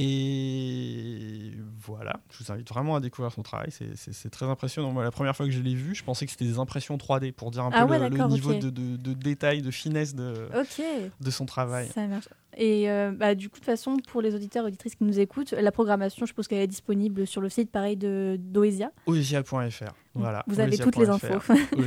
Et 0.00 1.52
voilà, 1.85 2.20
je 2.30 2.42
vous 2.44 2.52
invite 2.52 2.68
vraiment 2.68 2.94
à 2.97 3.00
découvrir 3.00 3.32
son 3.32 3.42
travail. 3.42 3.70
C'est- 3.73 4.30
très 4.30 4.47
impressionnant. 4.47 4.92
Moi, 4.92 5.02
la 5.02 5.11
première 5.11 5.35
fois 5.35 5.47
que 5.47 5.52
je 5.52 5.61
l'ai 5.61 5.75
vu, 5.75 5.94
je 5.94 6.04
pensais 6.04 6.25
que 6.25 6.30
c'était 6.30 6.44
des 6.44 6.58
impressions 6.58 6.97
3D 6.97 7.32
pour 7.32 7.50
dire 7.50 7.64
un 7.64 7.70
Ah 7.73 7.85
peu 7.85 7.92
ouais, 7.92 8.08
le, 8.08 8.16
niveau 8.28 8.54
de, 8.54 8.70
de- 8.70 8.97
de 8.97 9.12
détail, 9.12 9.61
de 9.62 9.70
finesse 9.73 10.14
de, 10.14 10.49
son 11.30 11.47
travail. 11.47 11.88
Ça 11.88 12.06
marche. 12.06 12.28
Et 12.56 12.90
euh, 12.90 13.12
bah, 13.12 13.35
du 13.35 13.49
coup, 13.49 13.54
de 13.56 13.61
toute 13.61 13.64
façon, 13.66 13.97
pour 14.08 14.23
les 14.23 14.35
auditeurs 14.35 14.64
et 14.64 14.68
auditrices 14.68 14.94
qui 14.94 15.04
nous 15.04 15.18
écoutent, 15.18 15.52
la 15.52 15.73
programmation, 15.73 16.26
je 16.26 16.32
pense 16.32 16.49
qu'elle 16.49 16.58
est 16.61 16.66
disponible 16.66 17.26
sur 17.26 17.40
le 17.40 17.49
site 17.49 17.70
pareil 17.70 17.97
de 17.97 18.37
d'Oesia. 18.38 18.90
Oesia.fr. 19.06 19.94
Voilà. 20.14 20.42
Vous 20.48 20.58
avez 20.58 20.76
toutes 20.78 20.96
les 20.96 21.08
infos. 21.08 21.26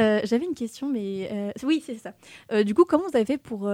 Euh, 0.00 0.20
J'avais 0.24 0.44
une 0.44 0.54
question, 0.54 0.88
mais 0.88 1.28
euh, 1.32 1.50
oui, 1.64 1.82
c'est 1.84 1.96
ça. 1.96 2.12
Euh, 2.52 2.62
du 2.62 2.72
coup, 2.74 2.84
comment 2.84 3.04
vous 3.08 3.16
avez 3.16 3.24
fait 3.24 3.38
pour, 3.38 3.68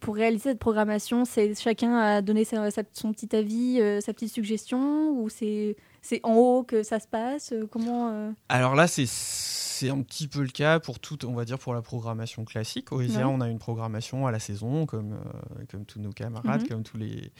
pour 0.00 0.14
réaliser 0.14 0.50
cette 0.50 0.58
programmation? 0.58 1.24
C'est 1.24 1.58
chacun 1.58 1.96
a 1.96 2.20
donné 2.22 2.44
sa- 2.44 2.70
sa- 2.70 2.82
son 2.92 3.12
petit 3.12 3.34
avis, 3.34 3.80
sa 4.02 4.12
petite 4.12 4.32
suggestion, 4.32 5.10
ou 5.18 5.28
c'est 5.30 5.76
c'est 6.02 6.20
en 6.24 6.34
haut 6.34 6.62
que 6.64 6.82
ça 6.82 6.98
se 7.00 7.06
passe 7.08 7.52
Euh, 7.52 7.66
Comment 7.70 8.10
euh, 8.10 8.30
Alors 8.48 8.74
là, 8.74 8.86
c'est 8.86 9.06
c'est 9.06 9.88
un 9.88 10.02
petit 10.02 10.28
peu 10.28 10.42
le 10.42 10.48
cas 10.50 10.78
pour 10.78 10.98
tout, 10.98 11.24
on 11.24 11.32
va 11.32 11.46
dire 11.46 11.58
pour 11.58 11.72
la 11.72 11.80
programmation 11.80 12.44
classique. 12.44 12.92
Au 12.92 13.00
ESIA, 13.00 13.20
Ouais. 13.20 13.24
on 13.34 13.40
a 13.40 13.48
une 13.48 13.58
programmation 13.58 14.26
à 14.26 14.30
la 14.30 14.38
saison, 14.38 14.84
comme, 14.84 15.14
euh, 15.14 15.64
comme 15.70 15.86
tous 15.86 15.98
nos 16.00 16.10
camarades, 16.12 16.60
Mhm. 16.62 16.68
comme 16.68 16.82
tous 16.82 16.98
les, 16.98 17.32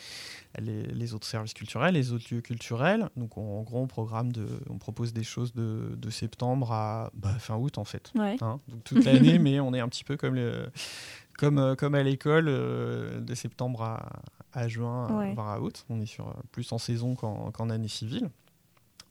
les, 0.58 0.84
les 0.84 1.12
autres 1.14 1.26
services 1.26 1.52
culturels, 1.52 1.92
les 1.92 2.12
autres 2.12 2.24
lieux 2.34 2.40
culturels. 2.40 3.10
Donc 3.14 3.36
on- 3.36 3.58
en 3.58 3.62
gros, 3.62 3.80
on 3.82 3.86
programme 3.86 4.32
de, 4.32 4.46
on 4.70 4.78
propose 4.78 5.12
des 5.12 5.22
choses 5.22 5.52
de, 5.52 5.94
de 5.98 6.08
septembre 6.08 6.72
à 6.72 7.10
bah, 7.12 7.28
fin 7.38 7.56
août 7.56 7.76
en 7.76 7.84
fait. 7.84 8.10
Ouais. 8.14 8.38
Hein, 8.40 8.58
donc 8.68 8.84
toute 8.84 9.04
l'année, 9.04 9.38
mais 9.38 9.60
on 9.60 9.74
est 9.74 9.80
un 9.80 9.88
petit 9.90 10.04
peu 10.04 10.16
comme, 10.16 10.34
le, 10.36 10.70
comme, 11.38 11.76
comme 11.76 11.94
à 11.94 12.02
l'école, 12.02 12.46
euh, 12.48 13.20
de 13.20 13.34
septembre 13.34 13.82
à, 13.82 14.22
à 14.54 14.66
juin, 14.66 15.14
Ouais. 15.18 15.34
voire 15.34 15.48
à 15.50 15.60
août. 15.60 15.84
On 15.90 16.00
est 16.00 16.06
sur, 16.06 16.34
plus 16.52 16.72
en 16.72 16.78
saison 16.78 17.14
qu'en 17.16 17.50
qu'en 17.50 17.68
année 17.68 17.88
civile. 17.88 18.30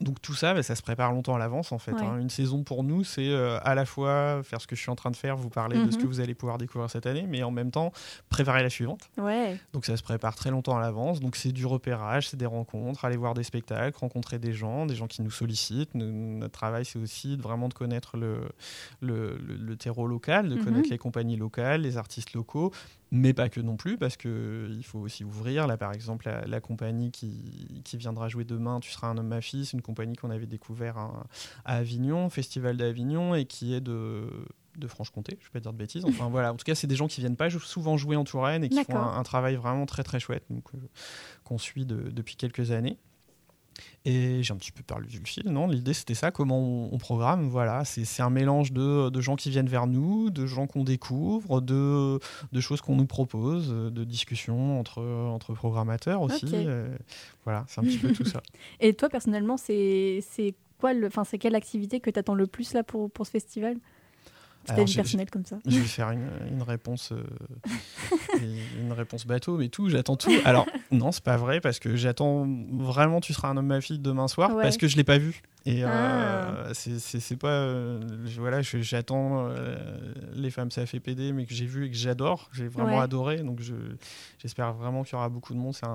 Donc 0.01 0.21
tout 0.21 0.33
ça, 0.33 0.53
bah, 0.53 0.63
ça 0.63 0.75
se 0.75 0.81
prépare 0.81 1.11
longtemps 1.11 1.35
à 1.35 1.39
l'avance 1.39 1.73
en 1.73 1.77
fait. 1.77 1.91
Ouais. 1.91 2.01
hein. 2.01 2.17
Une 2.19 2.29
saison 2.29 2.63
pour 2.63 2.83
nous, 2.83 3.03
c'est 3.03 3.27
euh, 3.29 3.59
à 3.63 3.75
la 3.75 3.85
fois 3.85 4.41
faire 4.43 4.61
ce 4.61 4.67
que 4.67 4.75
je 4.75 4.81
suis 4.81 4.89
en 4.89 4.95
train 4.95 5.11
de 5.11 5.15
faire, 5.17 5.35
vous 5.35 5.49
parler 5.49 5.77
de 5.77 5.91
ce 5.91 5.97
Mhm. 5.97 6.01
que 6.03 6.07
vous 6.07 6.19
allez 6.21 6.33
pouvoir 6.35 6.57
découvrir 6.57 6.89
cette 6.89 7.05
année, 7.05 7.25
mais 7.27 7.43
en 7.43 7.51
même 7.51 7.69
temps 7.69 7.91
préparer 8.29 8.63
la 8.63 8.69
suivante. 8.69 9.09
Ouais. 9.17 9.57
Donc 9.73 9.85
ça 9.85 9.97
se 9.97 10.03
prépare 10.03 10.35
très 10.35 10.51
longtemps 10.51 10.77
à 10.77 10.79
l'avance. 10.79 11.19
Donc 11.19 11.35
c'est 11.35 11.51
du 11.51 11.65
repérage, 11.65 12.29
c'est 12.29 12.37
des 12.37 12.45
rencontres, 12.45 13.03
aller 13.03 13.17
voir 13.17 13.33
des 13.33 13.43
spectacles, 13.43 13.97
rencontrer 13.97 14.39
des 14.39 14.53
gens, 14.53 14.85
des 14.85 14.95
gens 14.95 15.07
qui 15.07 15.21
nous 15.21 15.31
sollicitent. 15.31 15.93
Nous- 15.95 16.37
notre 16.37 16.53
travail, 16.53 16.85
c'est 16.85 16.99
aussi 16.99 17.35
vraiment 17.35 17.67
de 17.67 17.73
connaître 17.73 18.15
le, 18.15 18.47
le, 19.01 19.37
le- 19.37 19.55
le 19.57 19.75
terreau 19.75 20.07
local, 20.07 20.47
de 20.47 20.55
Mhm. 20.55 20.63
connaître 20.63 20.89
les 20.89 20.97
compagnies 20.97 21.35
locales, 21.35 21.81
les 21.81 21.97
artistes 21.97 22.33
locaux, 22.33 22.71
mais 23.11 23.33
pas 23.33 23.49
que 23.49 23.59
non 23.59 23.75
plus, 23.75 23.97
parce 23.97 24.17
que 24.17 24.67
il 24.71 24.83
faut 24.83 24.99
aussi 24.99 25.23
ouvrir. 25.23 25.65
Là, 25.67 25.77
par 25.77 25.93
exemple, 25.93 26.27
la, 26.27 26.45
la 26.45 26.61
compagnie 26.61 27.11
qui, 27.11 27.81
qui 27.83 27.97
viendra 27.97 28.29
jouer 28.29 28.43
demain, 28.45 28.79
Tu 28.79 28.91
seras 28.91 29.07
un 29.07 29.17
homme, 29.17 29.27
ma 29.27 29.41
fille, 29.41 29.65
c'est 29.65 29.73
une 29.77 29.81
compagnie 29.81 30.15
qu'on 30.15 30.29
avait 30.29 30.45
découvert 30.45 30.97
à, 30.97 31.25
à 31.65 31.77
Avignon, 31.77 32.29
Festival 32.29 32.77
d'Avignon, 32.77 33.35
et 33.35 33.45
qui 33.45 33.73
est 33.73 33.81
de 33.81 34.27
de 34.77 34.87
Franche-Comté, 34.87 35.37
je 35.41 35.45
vais 35.47 35.51
pas 35.51 35.59
dire 35.59 35.73
de 35.73 35.77
bêtises. 35.77 36.05
Enfin 36.05 36.29
voilà, 36.31 36.53
en 36.53 36.55
tout 36.55 36.63
cas, 36.63 36.73
c'est 36.75 36.87
des 36.87 36.95
gens 36.95 37.07
qui 37.07 37.19
viennent 37.19 37.35
pas 37.35 37.49
souvent 37.49 37.97
jouer 37.97 38.15
en 38.15 38.23
Touraine 38.23 38.63
et 38.63 38.69
qui 38.69 38.75
font 38.85 38.93
un, 39.01 39.17
un 39.17 39.23
travail 39.23 39.55
vraiment 39.55 39.85
très 39.85 40.03
très 40.03 40.21
chouette, 40.21 40.45
donc 40.49 40.63
euh, 40.73 40.77
qu'on 41.43 41.57
suit 41.57 41.85
de- 41.85 42.09
depuis 42.11 42.35
quelques 42.37 42.71
années. 42.71 42.97
Et 44.05 44.41
j'ai 44.43 44.53
un 44.53 44.57
petit 44.57 44.71
peu 44.71 44.83
perdu 44.83 45.19
le 45.19 45.25
fil, 45.25 45.49
non? 45.49 45.67
L'idée 45.67 45.93
c'était 45.93 46.13
ça, 46.13 46.31
comment 46.31 46.59
on, 46.59 46.89
on 46.93 46.97
programme, 46.97 47.49
voilà, 47.49 47.83
c'est 47.85 48.21
un 48.21 48.29
mélange 48.29 48.71
de, 48.71 49.09
de 49.09 49.21
gens 49.21 49.35
qui 49.35 49.49
viennent 49.49 49.67
vers 49.69 49.87
nous, 49.87 50.29
de 50.29 50.45
gens 50.45 50.67
qu'on 50.67 50.83
découvre, 50.83 51.61
de, 51.61 52.19
de 52.51 52.59
choses 52.61 52.81
qu'on 52.81 52.95
nous 52.95 53.05
propose, 53.07 53.69
de 53.69 54.03
discussions 54.03 54.79
entre, 54.79 55.01
entre 55.01 55.53
programmateurs 55.53 56.21
aussi. 56.21 56.45
Euh, 56.53 56.95
voilà, 57.43 57.65
c'est 57.67 57.81
un 57.81 57.83
petit 57.83 57.97
peu 57.97 58.11
tout 58.13 58.25
ça. 58.25 58.41
Et 58.79 58.93
toi, 58.93 59.09
personnellement, 59.09 59.57
c'est 59.57 60.19
c'est 60.29 60.53
quoi 60.79 60.93
le, 60.93 61.07
enfin, 61.07 61.23
c'est 61.23 61.37
quelle 61.37 61.55
activité 61.55 61.99
que 61.99 62.09
tu 62.09 62.19
attends 62.19 62.35
le 62.35 62.47
plus 62.47 62.73
là 62.73 62.83
pour, 62.83 63.11
pour 63.11 63.25
ce 63.25 63.31
festival? 63.31 63.77
Personnelle 64.75 65.29
comme 65.29 65.45
ça. 65.45 65.57
Je 65.65 65.77
vais 65.79 65.85
faire 65.85 66.11
une, 66.11 66.29
une 66.51 66.61
réponse, 66.61 67.11
euh, 67.11 67.23
une 68.79 68.91
réponse 68.93 69.25
bateau, 69.25 69.57
mais 69.57 69.69
tout, 69.69 69.89
j'attends 69.89 70.15
tout. 70.15 70.31
Alors 70.45 70.65
non, 70.91 71.11
c'est 71.11 71.23
pas 71.23 71.37
vrai 71.37 71.59
parce 71.61 71.79
que 71.79 71.95
j'attends 71.95 72.47
vraiment. 72.71 73.19
Tu 73.21 73.33
seras 73.33 73.49
un 73.49 73.57
homme, 73.57 73.67
ma 73.67 73.81
fille 73.81 73.99
demain 73.99 74.27
soir 74.27 74.55
Ouais. 74.55 74.63
parce 74.63 74.77
que 74.77 74.87
je 74.87 74.95
l'ai 74.97 75.03
pas 75.03 75.17
vu. 75.17 75.41
Et 75.65 75.83
Ah. 75.83 75.89
euh, 75.89 76.71
c'est- 76.73 76.99
c'est 77.19 77.35
pas, 77.35 77.49
euh, 77.49 77.99
voilà, 78.37 78.61
j'attends 78.61 79.49
les 80.33 80.49
femmes 80.51 80.71
ça 80.71 80.85
fait 80.85 80.99
PD, 80.99 81.33
mais 81.33 81.45
que 81.45 81.53
j'ai 81.53 81.65
vu 81.65 81.85
et 81.85 81.91
que 81.91 81.97
j'adore. 81.97 82.49
J'ai 82.53 82.67
vraiment 82.67 82.97
Ouais. 82.97 83.03
adoré, 83.03 83.37
donc 83.43 83.59
je 83.61 83.73
j'espère 84.39 84.73
vraiment 84.73 85.03
qu'il 85.03 85.13
y 85.13 85.15
aura 85.17 85.29
beaucoup 85.29 85.53
de 85.53 85.59
monde. 85.59 85.75
C'est 85.75 85.85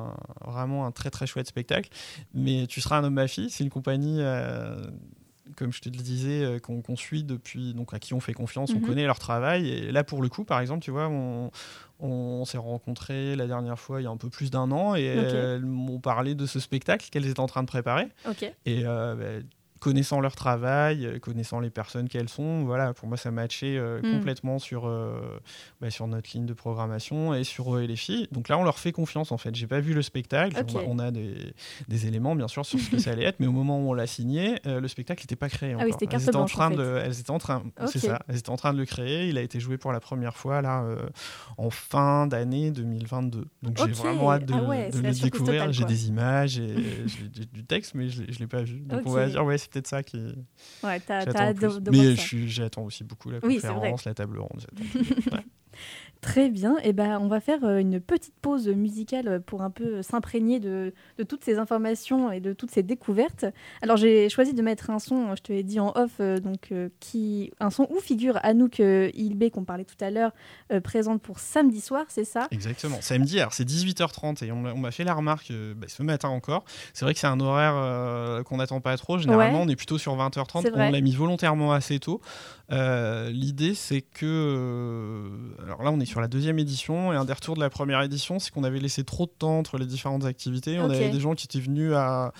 vraiment 0.46 0.86
un 0.86 0.90
très 0.92 1.10
très 1.10 1.26
chouette 1.26 1.46
spectacle. 1.48 1.88
Mais 2.34 2.66
tu 2.66 2.80
seras 2.80 2.98
un 2.98 3.04
homme, 3.04 3.14
ma 3.14 3.26
fille. 3.28 3.50
C'est 3.50 3.64
une 3.64 3.70
compagnie. 3.70 4.20
Comme 5.56 5.72
je 5.72 5.80
te 5.80 5.88
le 5.88 5.96
disais, 5.96 6.42
euh, 6.42 6.58
qu'on 6.58 6.96
suit 6.96 7.22
depuis, 7.24 7.74
donc 7.74 7.92
à 7.94 7.98
qui 7.98 8.14
on 8.14 8.20
fait 8.20 8.32
confiance, 8.32 8.74
Mhm. 8.74 8.82
on 8.82 8.86
connaît 8.86 9.04
leur 9.06 9.18
travail. 9.18 9.68
Et 9.68 9.92
là, 9.92 10.02
pour 10.04 10.22
le 10.22 10.28
coup, 10.28 10.44
par 10.44 10.60
exemple, 10.60 10.82
tu 10.82 10.90
vois, 10.90 11.08
on, 11.08 11.50
on 12.00 12.44
s'est 12.44 12.58
rencontrés 12.58 13.36
la 13.36 13.46
dernière 13.46 13.78
fois 13.78 14.00
il 14.00 14.04
y 14.04 14.06
a 14.06 14.10
un 14.10 14.16
peu 14.16 14.30
plus 14.30 14.50
d'un 14.50 14.70
an 14.72 14.94
et 14.96 15.04
elles 15.04 15.64
m'ont 15.64 16.00
parlé 16.00 16.34
de 16.34 16.46
ce 16.46 16.60
spectacle 16.60 17.08
qu'elles 17.10 17.26
étaient 17.26 17.40
en 17.40 17.46
train 17.46 17.62
de 17.62 17.68
préparer. 17.68 18.08
Ok. 18.28 18.42
Et 18.66 18.82
euh, 18.84 19.14
bah, 19.14 19.46
connaissant 19.84 20.20
leur 20.20 20.34
travail, 20.34 21.04
euh, 21.04 21.18
connaissant 21.18 21.60
les 21.60 21.68
personnes 21.68 22.08
qu'elles 22.08 22.30
sont, 22.30 22.64
voilà, 22.64 22.94
pour 22.94 23.06
moi, 23.06 23.18
ça 23.18 23.30
matchait 23.30 23.76
euh, 23.76 24.00
Mm. 24.02 24.10
complètement 24.12 24.58
sur, 24.58 24.86
euh, 24.88 25.20
bah, 25.82 25.90
sur 25.90 26.06
notre 26.06 26.30
ligne 26.32 26.46
de 26.46 26.54
programmation 26.54 27.34
et 27.34 27.44
sur 27.44 27.76
eux 27.76 27.82
et 27.82 27.86
les 27.86 27.96
filles. 27.96 28.26
Donc 28.32 28.48
là, 28.48 28.56
on 28.58 28.64
leur 28.64 28.78
fait 28.78 28.92
confiance 28.92 29.30
en 29.30 29.36
fait. 29.38 29.54
J'ai 29.54 29.66
pas 29.66 29.80
vu 29.80 29.92
le 29.92 30.00
spectacle. 30.02 30.56
On, 30.74 30.78
a, 30.78 30.82
on 30.86 30.98
a 30.98 31.10
des, 31.10 31.34
des 31.88 32.06
éléments, 32.06 32.34
bien 32.34 32.48
sûr, 32.48 32.64
sur 32.64 32.78
ce 32.80 32.90
que 32.90 32.98
ça 32.98 33.10
allait 33.10 33.24
être, 33.24 33.40
mais 33.40 33.46
au 33.46 33.52
moment 33.52 33.78
où 33.78 33.90
on 33.90 33.92
l'a 33.92 34.06
signé, 34.06 34.54
euh, 34.66 34.80
le 34.80 34.88
spectacle 34.88 35.22
n'était 35.22 35.36
pas 35.36 35.50
créé. 35.50 35.72
Ah 35.74 35.76
oui, 35.78 35.84
encore. 35.92 36.00
c'était 36.00 36.16
Elles 36.16 36.22
étaient 36.22 36.36
en 36.36 36.46
train 36.46 36.70
fait. 36.70 36.76
de, 36.76 37.00
elles 37.04 37.20
étaient 37.20 37.30
en 37.30 37.38
train, 37.38 37.62
c'est 37.86 37.98
ça, 37.98 38.20
elles 38.28 38.38
étaient 38.38 38.50
en 38.50 38.56
train 38.56 38.72
de 38.72 38.78
le 38.78 38.86
créer. 38.86 39.28
Il 39.28 39.36
a 39.36 39.42
été 39.42 39.60
joué 39.60 39.76
pour 39.76 39.92
la 39.92 40.00
première 40.00 40.36
fois 40.36 40.62
là 40.62 40.84
en 41.58 41.68
fin 41.70 42.26
d'année 42.26 42.70
2022. 42.70 43.44
Donc 43.62 43.76
j'ai 43.78 43.92
vraiment 43.92 44.32
hâte 44.32 44.46
de, 44.46 44.54
Ah 44.56 44.62
ouais, 44.62 44.90
de 44.90 44.98
le 44.98 45.12
découvrir. 45.12 45.70
J'ai 45.72 45.84
des 45.84 46.08
images 46.08 46.58
et 46.58 46.74
j'ai 47.06 47.28
du- 47.28 47.64
texte, 47.64 47.94
mais 47.94 48.08
je 48.08 48.22
l'ai- 48.22 48.46
pas 48.46 48.62
vu. 48.62 48.80
Donc 48.80 49.02
on 49.06 49.10
va 49.10 49.26
dire 49.28 49.44
ouais, 49.44 49.58
c'est 49.58 49.73
peut-être 49.74 49.88
ça 49.88 50.02
qui. 50.02 50.16
Ouais, 50.82 51.00
t'as 51.00 51.52
de, 51.52 51.80
de 51.80 51.90
Mais 51.90 52.16
j'attends 52.46 52.84
aussi 52.84 53.04
beaucoup 53.04 53.30
la 53.30 53.38
Oui, 53.42 53.56
conférence, 53.56 54.04
la 54.04 54.14
table 54.14 54.38
ronde. 54.38 54.66
Ouais. 55.32 55.44
Très 56.24 56.48
bien. 56.48 56.76
Et 56.82 56.94
ben, 56.94 57.18
on 57.20 57.28
va 57.28 57.38
faire 57.38 57.62
euh, 57.64 57.76
une 57.78 58.00
petite 58.00 58.32
pause 58.40 58.66
musicale 58.68 59.42
pour 59.44 59.60
un 59.60 59.68
peu 59.68 60.00
s'imprégner 60.00 60.58
de, 60.58 60.94
de 61.18 61.22
toutes 61.22 61.44
ces 61.44 61.58
informations 61.58 62.32
et 62.32 62.40
de 62.40 62.54
toutes 62.54 62.70
ces 62.70 62.82
découvertes. 62.82 63.44
Alors, 63.82 63.98
j'ai 63.98 64.30
choisi 64.30 64.54
de 64.54 64.62
mettre 64.62 64.88
un 64.88 64.98
son, 64.98 65.36
je 65.36 65.42
te 65.42 65.52
l'ai 65.52 65.62
dit 65.62 65.78
en 65.80 65.92
off, 65.96 66.12
euh, 66.20 66.38
donc, 66.38 66.72
euh, 66.72 66.88
qui, 66.98 67.52
un 67.60 67.68
son 67.68 67.86
où 67.90 68.00
figure 68.00 68.38
Anouk 68.42 68.78
Ilbé, 68.78 69.50
qu'on 69.50 69.64
parlait 69.64 69.84
tout 69.84 70.02
à 70.02 70.10
l'heure, 70.10 70.32
présente 70.82 71.20
pour 71.20 71.38
samedi 71.40 71.82
soir, 71.82 72.06
c'est 72.08 72.24
ça? 72.24 72.48
Exactement. 72.50 72.96
Samedi, 73.02 73.38
alors 73.38 73.52
c'est 73.52 73.64
18h30 73.68 74.42
et 74.44 74.50
on 74.50 74.56
m'a- 74.62 74.72
on 74.72 74.78
m'a 74.78 74.90
fait 74.92 75.04
la 75.04 75.12
remarque 75.12 75.52
bah, 75.76 75.86
ce 75.88 76.02
matin 76.02 76.30
encore. 76.30 76.64
C'est 76.94 77.04
vrai 77.04 77.12
que 77.12 77.20
c'est 77.20 77.26
un 77.26 77.38
horaire 77.40 77.74
euh, 77.76 78.42
qu'on 78.42 78.56
n'attend 78.56 78.80
pas 78.80 78.96
trop. 78.96 79.18
Généralement, 79.18 79.58
Ouais. 79.60 79.64
on 79.66 79.68
est 79.68 79.76
plutôt 79.76 79.98
sur 79.98 80.16
20h30. 80.16 80.62
C'est 80.62 80.70
vrai. 80.70 80.88
On 80.88 80.90
l'a 80.90 81.00
mis 81.02 81.14
volontairement 81.14 81.72
assez 81.72 81.98
tôt. 81.98 82.22
Euh, 82.72 83.28
L'idée, 83.30 83.74
c'est 83.74 84.00
que. 84.00 85.28
alors 85.64 85.82
là, 85.82 85.90
on 85.92 86.00
est 86.00 86.06
sur 86.06 86.13
la 86.20 86.28
deuxième 86.28 86.58
édition 86.58 87.12
et 87.12 87.16
un 87.16 87.24
des 87.24 87.32
retours 87.32 87.54
de 87.54 87.60
la 87.60 87.70
première 87.70 88.02
édition, 88.02 88.38
c'est 88.38 88.50
qu'on 88.50 88.64
avait 88.64 88.80
laissé 88.80 89.04
trop 89.04 89.26
de 89.26 89.32
temps 89.36 89.58
entre 89.58 89.78
les 89.78 89.86
différentes 89.86 90.24
activités. 90.24 90.78
On 90.78 90.90
avait 90.90 91.10
des 91.10 91.20
gens 91.20 91.34
qui 91.34 91.46
étaient 91.46 91.60
venus 91.60 91.92
à. 91.94 92.32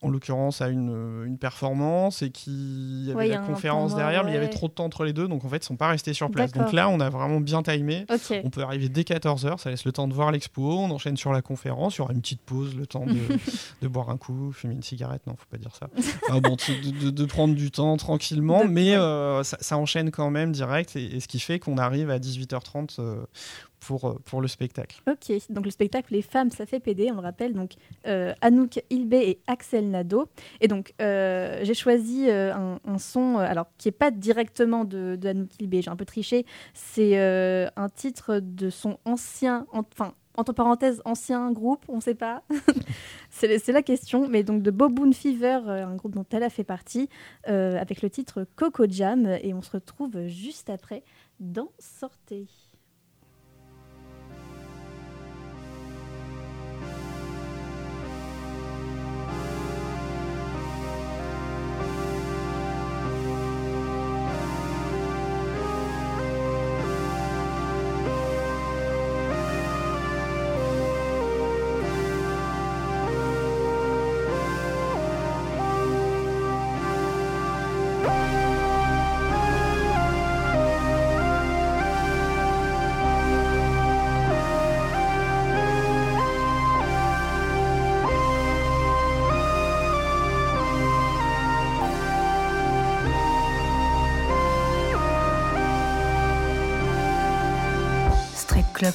En 0.00 0.10
l'occurrence, 0.10 0.60
à 0.62 0.68
une, 0.68 1.24
une 1.26 1.38
performance 1.38 2.22
et 2.22 2.30
qui 2.30 2.50
y 3.06 3.10
avait 3.10 3.14
Ouais, 3.18 3.26
y 3.28 3.30
la 3.30 3.38
conférence 3.46 3.92
derrière, 3.96 4.22
mais 4.24 4.30
il 4.30 4.34
y 4.34 4.36
avait 4.36 4.48
trop 4.48 4.68
de 4.68 4.72
temps 4.72 4.84
entre 4.84 5.04
les 5.04 5.12
deux, 5.12 5.26
donc 5.26 5.44
en 5.44 5.48
fait, 5.48 5.56
ils 5.56 5.64
sont 5.64 5.76
pas 5.76 5.88
restés 5.88 6.12
sur 6.14 6.30
place. 6.30 6.52
Donc 6.52 6.72
là, 6.72 6.88
on 6.88 7.00
a 7.00 7.10
vraiment 7.10 7.40
bien 7.40 7.62
timé. 7.64 8.04
On 8.44 8.50
peut 8.50 8.62
arriver 8.62 8.88
dès 8.88 9.02
14h, 9.02 9.58
ça 9.58 9.70
laisse 9.70 9.84
le 9.84 9.90
temps 9.92 10.06
de 10.06 10.14
voir 10.14 10.30
l'expo, 10.30 10.78
on 10.78 10.90
enchaîne 10.92 11.16
sur 11.16 11.32
la 11.32 11.42
conférence, 11.42 11.96
il 11.96 11.98
y 11.98 12.00
aura 12.02 12.12
une 12.12 12.20
petite 12.20 12.42
pause, 12.42 12.76
le 12.76 12.86
temps 12.86 13.06
de, 13.06 13.12
de 13.82 13.88
boire 13.88 14.10
un 14.10 14.16
coup, 14.18 14.52
fumer 14.52 14.74
une 14.74 14.82
cigarette, 14.84 15.26
non, 15.26 15.34
faut 15.36 15.46
pas 15.50 15.58
dire 15.58 15.74
ça. 15.74 15.88
Enfin 16.28 16.40
bon, 16.40 16.54
de, 16.56 16.90
de- 17.06 17.10
de 17.10 17.24
prendre 17.24 17.54
du 17.56 17.70
temps 17.72 17.96
tranquillement, 17.96 18.64
mais 18.68 18.94
euh, 18.94 19.42
ça, 19.42 19.56
ça 19.60 19.76
enchaîne 19.78 20.12
quand 20.12 20.30
même 20.30 20.52
direct, 20.52 20.94
et, 20.94 21.16
et 21.16 21.20
ce 21.20 21.26
qui 21.26 21.40
fait 21.40 21.58
qu'on 21.58 21.76
arrive 21.76 22.10
à 22.10 22.18
18h30 22.20 22.96
euh, 23.00 23.16
pour, 23.80 24.04
euh, 24.06 24.14
pour 24.24 24.40
le 24.40 24.48
spectacle. 24.48 25.00
Ok, 25.08 25.32
donc 25.50 25.64
le 25.64 25.70
spectacle 25.70 26.12
Les 26.12 26.22
femmes, 26.22 26.50
ça 26.50 26.66
fait 26.66 26.80
PD, 26.80 27.10
on 27.10 27.14
le 27.16 27.20
rappelle, 27.20 27.54
donc 27.54 27.72
euh, 28.06 28.32
Anouk 28.40 28.82
Ilbé 28.90 29.28
et 29.30 29.40
Axel 29.46 29.90
Nadeau. 29.90 30.28
Et 30.60 30.68
donc 30.68 30.94
euh, 31.00 31.60
j'ai 31.62 31.74
choisi 31.74 32.30
un, 32.30 32.78
son, 32.98 33.36
alors 33.38 33.66
qui 33.78 33.88
est 33.88 33.92
pas 33.92 34.10
directement 34.10 34.84
de, 34.84 35.16
de 35.16 35.28
Anouk 35.28 35.50
Ilbé, 35.60 35.82
j'ai 35.82 35.90
un 35.90 35.96
peu 35.96 36.04
triché, 36.04 36.44
c'est 36.74 37.16
un 37.18 37.88
titre 37.94 38.40
de 38.42 38.70
son 38.70 38.98
ancien, 39.04 39.66
en- 39.72 39.82
enfin 39.92 40.14
entre 40.36 40.52
parenthèses, 40.52 41.02
ancien 41.04 41.50
groupe, 41.50 41.84
on 41.88 42.00
sait 42.00 42.14
pas. 42.14 42.44
c'est 43.30 43.66
la 43.72 43.82
question, 43.82 44.28
mais 44.28 44.44
donc 44.44 44.62
de 44.62 44.70
Boboon 44.70 45.12
Fever, 45.12 45.60
un 45.66 45.96
groupe 45.96 46.14
dont 46.14 46.26
elle 46.30 46.44
a 46.44 46.50
fait 46.50 46.62
partie, 46.62 47.08
avec 47.44 48.02
le 48.02 48.10
titre 48.10 48.46
Coco 48.54 48.84
Jam, 48.88 49.26
et 49.42 49.52
on 49.52 49.62
se 49.62 49.72
retrouve 49.72 50.26
juste 50.26 50.70
après 50.70 51.02
dans 51.40 51.70
Sortez. 51.80 52.46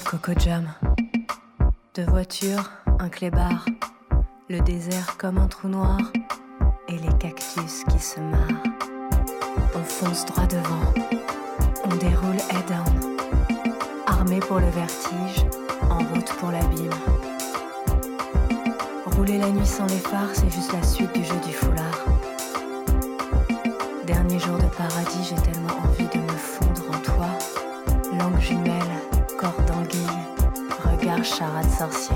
Coco 0.01 0.31
Jam. 0.39 0.65
Deux 1.93 2.05
voitures, 2.05 2.71
un 2.99 3.09
clébard. 3.09 3.65
Le 4.49 4.59
désert 4.61 5.17
comme 5.17 5.37
un 5.37 5.47
trou 5.47 5.67
noir. 5.67 5.99
Et 6.87 6.97
les 6.97 7.17
cactus 7.19 7.83
qui 7.89 7.99
se 7.99 8.19
marrent. 8.19 8.63
On 9.75 9.83
fonce 9.83 10.25
droit 10.25 10.47
devant. 10.47 10.93
On 11.85 11.95
déroule 11.97 12.37
head 12.49 12.65
down. 12.67 13.17
Armé 14.07 14.39
pour 14.39 14.59
le 14.59 14.69
vertige. 14.69 15.45
En 15.89 15.99
route 15.99 16.33
pour 16.39 16.49
l'abîme. 16.49 16.89
Rouler 19.05 19.37
la 19.37 19.49
nuit 19.49 19.67
sans 19.67 19.85
les 19.85 19.99
phares, 19.99 20.33
c'est 20.33 20.49
juste 20.49 20.73
la 20.73 20.81
suite 20.81 21.13
du 21.13 21.23
jeu 21.23 21.39
du 21.45 21.53
foulard. 21.53 22.05
Dernier 24.07 24.39
jour 24.39 24.57
de 24.57 24.65
paradis, 24.75 25.23
j'ai 25.29 25.35
tellement 25.35 25.82
charade 31.23 31.69
sorcier. 31.69 32.15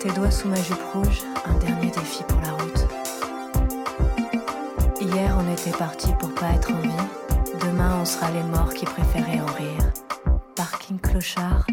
Tes 0.00 0.10
doigts 0.10 0.30
sous 0.30 0.48
ma 0.48 0.56
jupe 0.56 0.82
rouge, 0.92 1.22
un 1.46 1.54
dernier 1.64 1.90
défi 1.90 2.24
pour 2.24 2.40
la 2.40 2.52
route. 2.52 2.86
Hier 5.00 5.36
on 5.38 5.52
était 5.52 5.76
parti 5.76 6.12
pour 6.18 6.34
pas 6.34 6.50
être 6.50 6.72
en 6.72 6.80
vie. 6.80 6.90
Demain 7.60 7.98
on 8.00 8.04
sera 8.04 8.30
les 8.32 8.42
morts 8.42 8.74
qui 8.74 8.84
préféraient 8.86 9.40
en 9.40 9.52
rire. 9.52 9.92
Parking 10.56 10.98
clochard, 10.98 11.64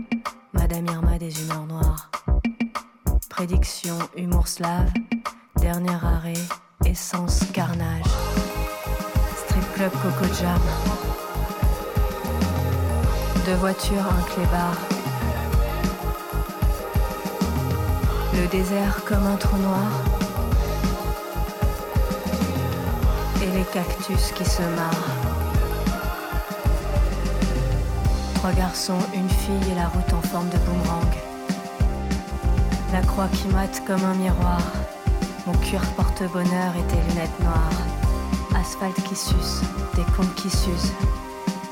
Madame 0.53 0.86
Irma 0.86 1.17
des 1.17 1.41
humeurs 1.41 1.65
noires. 1.65 2.12
Prédiction, 3.29 3.97
humour 4.15 4.47
slave, 4.47 4.91
dernier 5.59 5.95
arrêt, 5.95 6.33
essence, 6.86 7.39
carnage. 7.53 8.05
Strip 9.45 9.74
club 9.74 9.91
Coco 9.91 10.33
Jam. 10.39 10.62
Deux 13.45 13.55
voitures, 13.55 14.05
un 14.05 14.24
clébard. 14.33 14.96
Le 18.39 18.48
désert 18.50 19.03
comme 19.03 19.25
un 19.25 19.36
trou 19.36 19.58
noir. 19.58 19.89
Et 23.41 23.58
les 23.58 23.63
cactus 23.63 24.32
qui 24.32 24.46
se 24.46 24.62
marrent. 24.62 25.15
Trois 28.36 28.51
garçons, 28.51 29.00
une 29.15 29.27
fille 29.27 29.72
et 29.72 29.75
la 29.75 29.88
route 29.88 30.13
en 30.13 30.22
forme 30.22 30.50
de 30.50 30.58
boomerang. 30.58 31.13
La 32.94 33.01
croix 33.01 33.27
qui 33.34 33.48
mate 33.48 33.82
comme 33.88 34.06
un 34.06 34.13
miroir. 34.13 34.62
Mon 35.48 35.53
cuir 35.53 35.82
porte-bonheur 35.96 36.74
et 36.77 36.94
tes 36.94 37.01
lunettes 37.10 37.39
noires. 37.39 37.82
Asphalte 38.56 39.01
qui 39.03 39.15
suce, 39.15 39.62
des 39.96 40.06
comptes 40.15 40.36
qui 40.36 40.51
s'usent. 40.51 40.94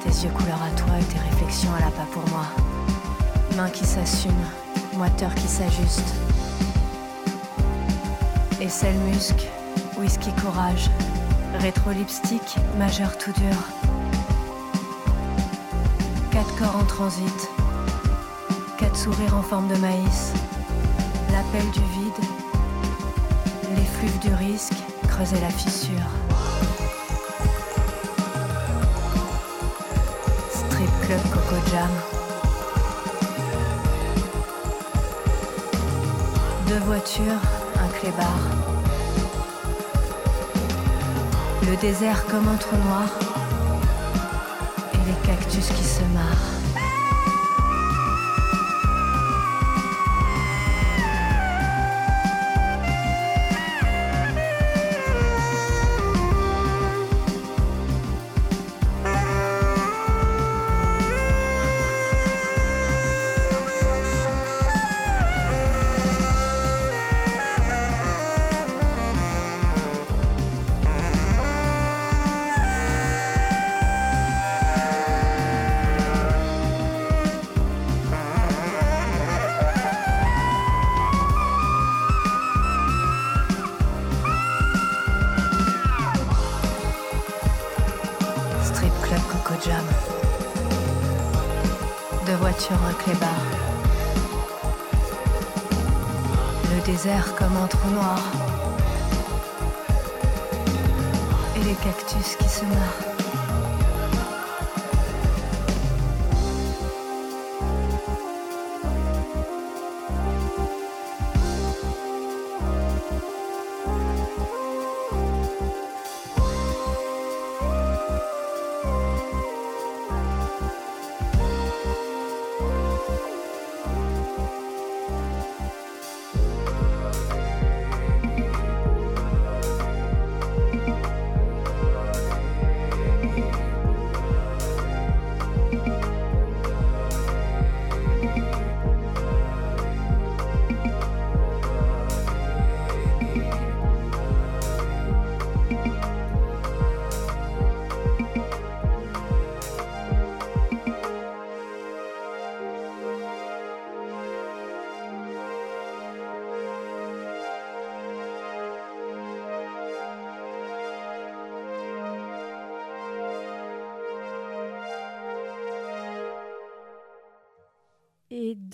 Tes 0.03 0.09
yeux 0.09 0.31
couleur 0.31 0.59
à 0.63 0.75
toi 0.75 0.95
et 0.99 1.03
tes 1.03 1.19
réflexions 1.19 1.73
à 1.77 1.81
la 1.81 1.91
pas 1.91 2.07
pour 2.11 2.27
moi. 2.29 2.45
Mains 3.55 3.69
qui 3.69 3.85
s'assument, 3.85 4.49
moiteur 4.95 5.33
qui 5.35 5.47
s'ajuste. 5.47 6.15
Aisselle 8.61 8.95
musc, 8.99 9.35
whisky 9.97 10.31
courage. 10.41 10.89
Rétro 11.59 11.91
lipstick, 11.91 12.55
majeur 12.77 13.17
tout 13.17 13.33
dur. 13.33 13.55
Quatre 16.31 16.55
corps 16.57 16.75
en 16.77 16.85
transit. 16.85 17.49
Quatre 18.77 18.95
sourires 18.95 19.35
en 19.35 19.41
forme 19.41 19.67
de 19.67 19.75
maïs. 19.75 20.31
L'appel 21.31 21.69
du 21.71 21.79
vide. 21.79 22.25
L'effluve 23.75 24.19
du 24.19 24.33
risque, 24.33 24.73
creuser 25.07 25.39
la 25.41 25.49
fissure. 25.49 26.09
Strip 30.49 30.89
Club 31.05 31.21
Coco 31.31 31.55
Jam. 31.71 31.89
Deux 36.67 36.79
voitures, 36.79 37.41
un 37.79 37.87
clébard. 37.99 38.39
Le 41.69 41.75
désert 41.77 42.25
comme 42.25 42.47
un 42.47 42.55
trou 42.55 42.75
noir. 42.77 43.09
Et 44.93 44.97
les 45.07 45.27
cactus 45.27 45.67
qui 45.67 45.83
se 45.83 46.03
marrent. 46.13 46.64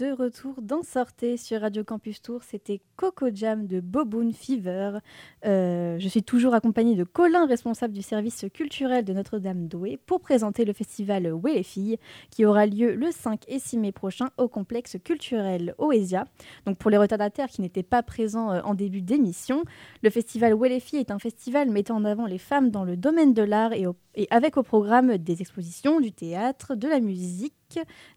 De 0.01 0.11
retour 0.13 0.55
dans 0.63 0.81
Sortez 0.81 1.37
sur 1.37 1.61
Radio 1.61 1.83
Campus 1.83 2.23
Tour, 2.23 2.41
c'était 2.41 2.81
Coco 2.95 3.27
Jam 3.31 3.67
de 3.67 3.79
Boboon 3.79 4.31
Fever. 4.33 4.97
Euh, 5.45 5.99
je 5.99 6.07
suis 6.07 6.23
toujours 6.23 6.55
accompagnée 6.55 6.95
de 6.95 7.03
Colin, 7.03 7.45
responsable 7.45 7.93
du 7.93 8.01
service 8.01 8.45
culturel 8.51 9.05
de 9.05 9.13
Notre-Dame 9.13 9.67
Douai, 9.67 9.99
pour 10.07 10.19
présenter 10.19 10.65
le 10.65 10.73
festival 10.73 11.31
Ouais 11.31 11.53
les 11.53 11.61
filles, 11.61 11.99
qui 12.31 12.45
aura 12.45 12.65
lieu 12.65 12.95
le 12.95 13.11
5 13.11 13.43
et 13.47 13.59
6 13.59 13.77
mai 13.77 13.91
prochain 13.91 14.29
au 14.37 14.47
complexe 14.47 14.97
culturel 15.03 15.75
Oesia. 15.77 16.25
Donc 16.65 16.79
pour 16.79 16.89
les 16.89 16.97
retardataires 16.97 17.49
qui 17.49 17.61
n'étaient 17.61 17.83
pas 17.83 18.01
présents 18.01 18.51
euh, 18.51 18.61
en 18.63 18.73
début 18.73 19.03
d'émission, 19.03 19.65
le 20.01 20.09
festival 20.09 20.55
Ouais 20.55 20.69
les 20.69 20.79
filles 20.79 21.01
est 21.01 21.11
un 21.11 21.19
festival 21.19 21.69
mettant 21.69 21.97
en 21.97 22.05
avant 22.05 22.25
les 22.25 22.39
femmes 22.39 22.71
dans 22.71 22.85
le 22.85 22.97
domaine 22.97 23.35
de 23.35 23.43
l'art 23.43 23.73
et 23.73 23.85
avec 24.31 24.57
au 24.57 24.63
programme 24.63 25.19
des 25.19 25.41
expositions, 25.41 25.99
du 25.99 26.11
théâtre, 26.11 26.73
de 26.73 26.87
la 26.87 26.99
musique, 26.99 27.53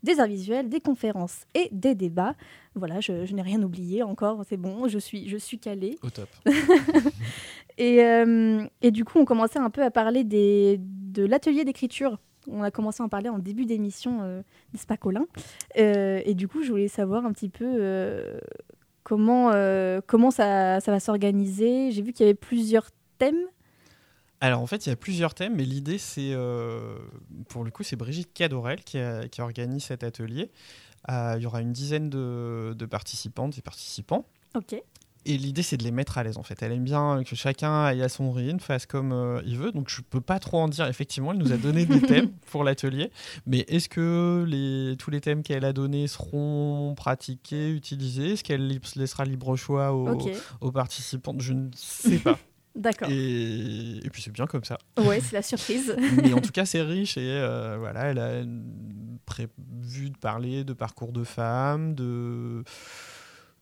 des 0.03 0.21
arts 0.21 0.27
visuels, 0.29 0.69
des 0.69 0.81
conférences 0.81 1.45
et 1.55 1.69
des 1.73 1.95
débats. 1.95 2.35
Voilà, 2.75 3.01
je, 3.01 3.25
je 3.25 3.35
n'ai 3.35 3.43
rien 3.43 3.63
oublié 3.63 4.03
encore, 4.03 4.45
c'est 4.49 4.57
bon, 4.57 4.89
je 4.89 4.99
suis, 4.99 5.29
je 5.29 5.37
suis 5.37 5.59
calée. 5.59 5.99
Au 6.03 6.11
top. 6.11 6.29
Et, 7.77 8.05
euh, 8.05 8.65
et 8.83 8.91
du 8.91 9.05
coup, 9.05 9.19
on 9.19 9.25
commençait 9.25 9.59
un 9.59 9.71
peu 9.71 9.83
à 9.83 9.91
parler 9.91 10.23
des, 10.25 10.79
de 10.81 11.25
l'atelier 11.25 11.65
d'écriture. 11.65 12.19
On 12.49 12.63
a 12.63 12.71
commencé 12.71 13.03
à 13.03 13.07
en 13.07 13.09
parler 13.09 13.29
en 13.29 13.39
début 13.39 13.65
d'émission, 13.65 14.21
euh, 14.23 14.43
n'est-ce 14.73 14.87
pas, 14.87 14.97
Colin? 14.97 15.27
Euh, 15.79 16.21
Et 16.25 16.35
du 16.35 16.47
coup, 16.47 16.63
je 16.63 16.71
voulais 16.71 16.89
savoir 16.89 17.25
un 17.25 17.33
petit 17.33 17.49
peu 17.49 17.65
euh, 17.67 18.39
comment, 19.03 19.51
comment 20.07 20.31
ça, 20.31 20.81
ça 20.81 20.93
va 20.93 21.01
s'organiser. 21.01 21.91
J'ai 21.91 22.03
vu 22.03 22.13
qu'il 22.13 22.27
y 22.27 22.29
avait 22.29 22.35
plusieurs 22.39 22.87
thèmes. 23.19 23.43
Alors 24.45 24.61
en 24.61 24.67
fait, 24.67 24.85
il 24.85 24.91
y 24.91 24.93
a 24.93 24.97
plusieurs 24.97 25.33
thèmes, 25.33 25.55
mais 25.57 25.65
l'idée 25.65 25.97
c'est, 25.97 26.33
euh, 26.35 26.97
pour 27.49 27.65
le 27.65 27.71
coup, 27.71 27.83
c'est 27.83 27.97
Brigitte 27.97 28.33
Cadorel 28.35 28.85
qui, 28.85 28.99
a- 28.99 29.27
qui 29.29 29.41
organise 29.41 29.85
cet 29.85 30.05
atelier. 30.05 30.51
Euh, 31.11 31.35
Il 31.39 31.43
y 31.43 31.47
aura 31.47 31.63
une 31.63 31.73
dizaine 31.73 32.11
de, 32.11 32.75
de 32.77 32.85
participantes 32.87 33.57
et 33.57 33.63
participants. 33.63 34.27
Ok. 34.55 34.75
Et 35.27 35.39
l'idée, 35.39 35.63
c'est 35.63 35.79
de 35.79 35.83
les 35.85 35.91
mettre 35.91 36.19
à 36.19 36.23
l'aise, 36.25 36.37
en 36.37 36.43
fait. 36.43 36.63
Elle 36.63 36.73
aime 36.73 36.85
bien 36.85 37.23
que 37.25 37.35
chacun 37.35 37.85
aille 37.85 38.03
à 38.03 38.11
son 38.11 38.31
rythme, 38.33 38.59
fasse 38.61 38.85
comme 38.85 39.13
euh, 39.13 39.41
il 39.47 39.57
veut. 39.57 39.73
Donc, 39.73 39.89
je 39.89 40.03
peux 40.03 40.21
pas 40.21 40.39
trop 40.39 40.59
en 40.61 40.69
dire. 40.69 40.87
Effectivement, 40.87 41.33
elle 41.33 41.39
nous 41.39 41.51
a 41.53 41.57
donné 41.57 41.87
des 41.87 42.03
thèmes 42.07 42.31
pour 42.51 42.63
l'atelier. 42.65 43.11
Mais 43.47 43.61
est-ce 43.69 43.89
que 43.89 44.45
les, 44.47 44.97
tous 44.99 45.11
les 45.11 45.23
thèmes 45.23 45.43
qu'elle 45.43 45.65
a 45.65 45.73
donnés 45.73 46.07
seront 46.09 46.95
pratiqués, 46.95 47.71
utilisés? 47.71 48.33
Est-ce 48.33 48.45
qu'elle 48.45 48.79
laissera 48.97 49.25
libre 49.25 49.57
choix 49.57 49.95
aux, 49.95 50.05
aux 50.61 50.73
participants 50.73 51.35
Je 51.39 51.55
ne 51.55 51.71
sais 51.75 52.19
pas. 52.19 52.39
D'accord. 52.75 53.09
et, 53.11 53.99
et 54.05 54.11
puis, 54.11 54.21
c'est 54.23 54.33
bien 54.33 54.47
comme 54.47 54.65
ça. 54.65 54.79
Ouais, 54.99 55.21
c'est 55.21 55.35
la 55.37 55.43
surprise. 55.43 55.95
Mais 56.23 56.33
en 56.33 56.41
tout 56.41 56.51
cas, 56.51 56.65
c'est 56.65 56.83
riche 56.83 57.17
et 57.17 57.23
euh, 57.31 57.77
voilà, 57.79 58.07
elle 58.07 58.19
a 58.19 58.43
prévu 59.27 60.11
de 60.11 60.19
parler 60.19 60.65
de 60.65 60.73
parcours 60.73 61.13
de 61.13 61.23
femmes, 61.25 61.95
de, 61.95 62.65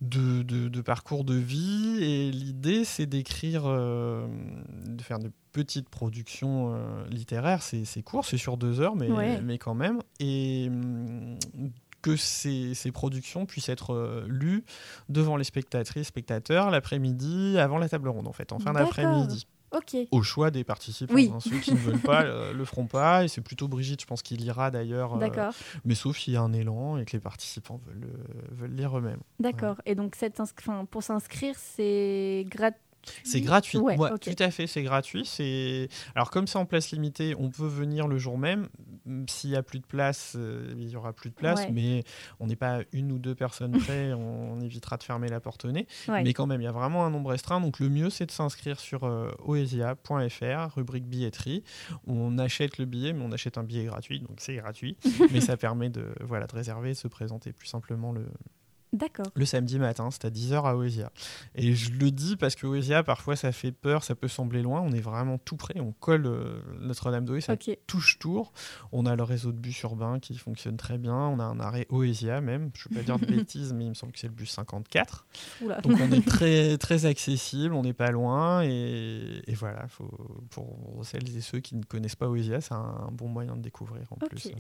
de, 0.01 0.43
de- 0.43 0.69
de 0.69 0.81
parcours 0.81 1.25
de 1.25 1.35
vie. 1.35 1.99
Et 2.01 2.31
l'idée, 2.31 2.85
c'est 2.85 3.07
d'écrire, 3.07 3.65
euh, 3.67 4.27
de 4.87 5.03
faire 5.03 5.19
de 5.19 5.31
petites 5.53 5.89
productions 5.91 6.75
euh, 6.75 7.07
littéraires. 7.11 7.63
C'est 7.63 8.03
court, 8.03 8.25
c'est 8.25 8.39
sur 8.39 8.57
deux 8.57 8.81
heures, 8.81 8.97
mais, 8.97 9.11
Ouais. 9.11 9.41
mais 9.43 9.59
quand 9.59 9.75
même. 9.75 10.01
Et 10.21 10.71
que 12.03 12.17
ces, 12.17 12.75
ces 12.75 12.93
productions 12.93 13.47
puissent 13.47 13.69
être 13.69 13.95
euh, 13.95 14.25
lues 14.29 14.65
devant 15.09 15.37
les 15.37 15.45
spectatrices, 15.45 16.09
spectateurs, 16.09 16.71
l'après-midi, 16.71 17.57
avant 17.59 17.79
la 17.79 17.89
table 17.89 18.09
ronde, 18.09 18.27
en 18.29 18.33
fait, 18.33 18.53
en 18.53 18.59
fin 18.59 18.73
d'après-midi 18.73 19.47
au 20.11 20.23
choix 20.23 20.51
des 20.51 20.65
participants. 20.65 21.15
Oui. 21.15 21.31
hein. 21.33 21.41
Ceux 21.41 21.59
qui 21.59 21.73
ne 21.73 21.79
veulent 21.79 21.99
pas 21.99 22.23
euh, 22.25 22.53
le 22.55 22.65
feront 22.65 22.87
pas. 22.87 23.25
Et 23.25 23.29
c'est 23.29 23.41
plutôt 23.41 23.69
Brigitte, 23.69 24.01
je 24.03 24.07
pense, 24.07 24.23
qui 24.23 24.37
lira 24.37 24.71
d'ailleurs. 24.71 25.17
euh, 25.17 25.51
mais 25.85 25.95
sauf 25.95 26.19
s'il 26.19 26.35
y 26.35 26.37
a 26.37 26.43
un 26.43 26.53
élan 26.53 26.99
et 26.99 27.05
que 27.05 27.13
les 27.13 27.21
participants 27.21 27.81
veulent, 27.87 28.05
euh, 28.11 28.43
veulent 28.53 28.75
lire 28.75 28.97
eux-mêmes. 28.99 29.21
D'accord. 29.41 29.81
Et 29.87 29.95
donc, 29.95 30.15
cette 30.17 30.41
pour 30.91 31.03
s'inscrire, 31.03 31.55
c'est 31.57 32.45
gratuit. 32.49 32.81
C'est 33.25 33.41
gratuit. 33.41 33.79
Ouais, 33.79 33.97
Ouais, 33.97 34.11
ok. 34.13 34.21
Tout 34.21 34.43
à 34.43 34.51
fait, 34.51 34.67
c'est 34.67 34.83
gratuit. 34.83 35.25
C'est 35.25 35.89
alors 36.15 36.31
comme 36.31 36.47
c'est 36.47 36.59
en 36.59 36.67
place 36.67 36.91
limitée, 36.91 37.35
on 37.39 37.51
peut 37.51 37.67
venir 37.67 38.09
le 38.09 38.19
jour 38.19 38.39
même. 38.39 38.69
S'il 39.29 39.51
y 39.51 39.57
a 39.57 39.63
plus 39.63 39.81
de 39.81 39.87
place, 39.87 40.35
euh, 40.37 40.73
il 40.79 40.89
y 40.89 40.97
aura 40.97 41.13
plus 41.13 41.31
de 41.31 41.35
place. 41.35 41.61
Ouais. 41.61 41.71
Mais 41.73 42.05
on 42.41 42.47
n'est 42.47 42.57
pas 42.57 42.81
une 42.93 43.13
ou 43.13 43.19
deux 43.19 43.35
personnes 43.35 43.73
près. 43.79 44.13
on, 44.13 44.53
on 44.53 44.61
évitera 44.61 44.97
de 44.97 45.03
fermer 45.03 45.29
la 45.29 45.41
porte 45.41 45.65
au 45.65 45.73
nez. 45.73 45.87
Mais 46.09 46.33
quand 46.33 46.47
même, 46.47 46.61
il 46.61 46.65
y 46.65 46.69
a 46.69 46.73
vraiment 46.73 47.05
un 47.05 47.11
nombre 47.11 47.31
restreint. 47.31 47.61
Donc 47.61 47.79
le 47.81 47.89
mieux, 47.89 48.11
c'est 48.11 48.27
de 48.27 48.31
s'inscrire 48.31 48.81
sur 48.81 49.05
euh, 49.05 49.31
oesia.fr, 49.45 50.75
rubrique 50.75 51.07
billetterie. 51.07 51.63
On 52.07 52.39
achète 52.39 52.79
le 52.79 52.85
billet, 52.85 53.13
mais 53.13 53.25
on 53.25 53.33
achète 53.33 53.59
un 53.59 53.65
billet 53.65 53.85
gratuit, 53.85 54.21
donc 54.21 54.37
c'est 54.39 54.57
gratuit. 54.57 54.97
mais 55.33 55.41
ça 55.41 55.57
permet 55.57 55.91
de, 55.91 56.07
voilà, 56.21 56.47
de 56.47 56.55
réserver 56.55 56.91
et 56.91 56.95
se 56.95 57.09
présenter 57.09 57.53
plus 57.53 57.69
simplement 57.69 58.13
le, 58.13 58.27
D'accord. 58.93 59.27
le 59.35 59.47
samedi 59.47 59.79
matin. 59.79 60.11
C'est 60.11 60.27
à 60.27 60.31
10h 60.31 60.65
à 60.65 60.77
Oesia. 60.77 61.11
Et 61.55 61.75
je 61.75 61.93
le 61.93 62.11
dis 62.11 62.37
parce 62.37 62.55
que 62.55 62.67
Oesia, 62.67 63.03
parfois, 63.03 63.37
ça 63.37 63.51
fait 63.51 63.73
peur, 63.73 64.05
ça 64.05 64.15
peut 64.15 64.29
sembler 64.29 64.63
loin. 64.63 64.81
On 64.81 64.93
est 64.93 65.01
vraiment 65.01 65.39
tout 65.39 65.57
près. 65.57 65.81
On 65.81 65.93
colle 65.93 66.27
euh, 66.27 66.61
Notre-Dame 66.81 67.25
d'Oé, 67.25 67.41
ça 67.41 67.57
touche 67.87 68.19
tour. 68.19 68.53
On 68.93 69.07
a 69.07 69.17
le 69.17 69.23
réseau 69.23 69.53
de 69.53 69.57
bus 69.57 69.81
urbain 69.83 70.19
qui 70.21 70.37
fonctionne 70.37 70.77
très 70.77 70.99
bien. 70.99 71.15
On 71.15 71.39
a 71.39 71.45
un 71.45 71.59
arrêt 71.59 71.87
Oesia 71.91 72.41
même. 72.41 72.71
Je 72.75 72.89
ne 72.89 72.95
veux 72.95 73.01
pas 73.01 73.07
dire 73.07 73.19
de 73.19 73.27
bêtises, 73.37 73.73
mais 73.73 73.85
il 73.85 73.91
me 73.91 73.95
semble 73.95 74.13
que 74.13 74.19
c'est 74.19 74.29
le 74.29 74.35
bus 74.35 74.51
54. 74.51 75.27
Oula. 75.63 75.81
Donc 75.81 75.99
on 75.99 76.13
est 76.13 76.27
très, 76.27 76.77
très 76.77 77.07
accessible, 77.07 77.75
on 77.75 77.83
n'est 77.83 77.95
pas 77.95 78.11
loin. 78.11 78.63
Et, 78.63 79.43
et 79.47 79.55
voilà, 79.55 79.89
faut, 79.89 80.11
pour 80.51 81.01
celles 81.03 81.35
et 81.35 81.41
ceux 81.41 81.61
qui 81.61 81.77
ne 81.77 81.85
connaissent 81.85 82.17
pas 82.17 82.29
Oesia, 82.29 82.61
c'est 82.61 82.75
un 82.75 83.09
bon 83.13 83.29
moyen 83.29 83.57
de 83.57 83.63
découvrir 83.63 84.07
en 84.11 84.17
plus 84.17 84.53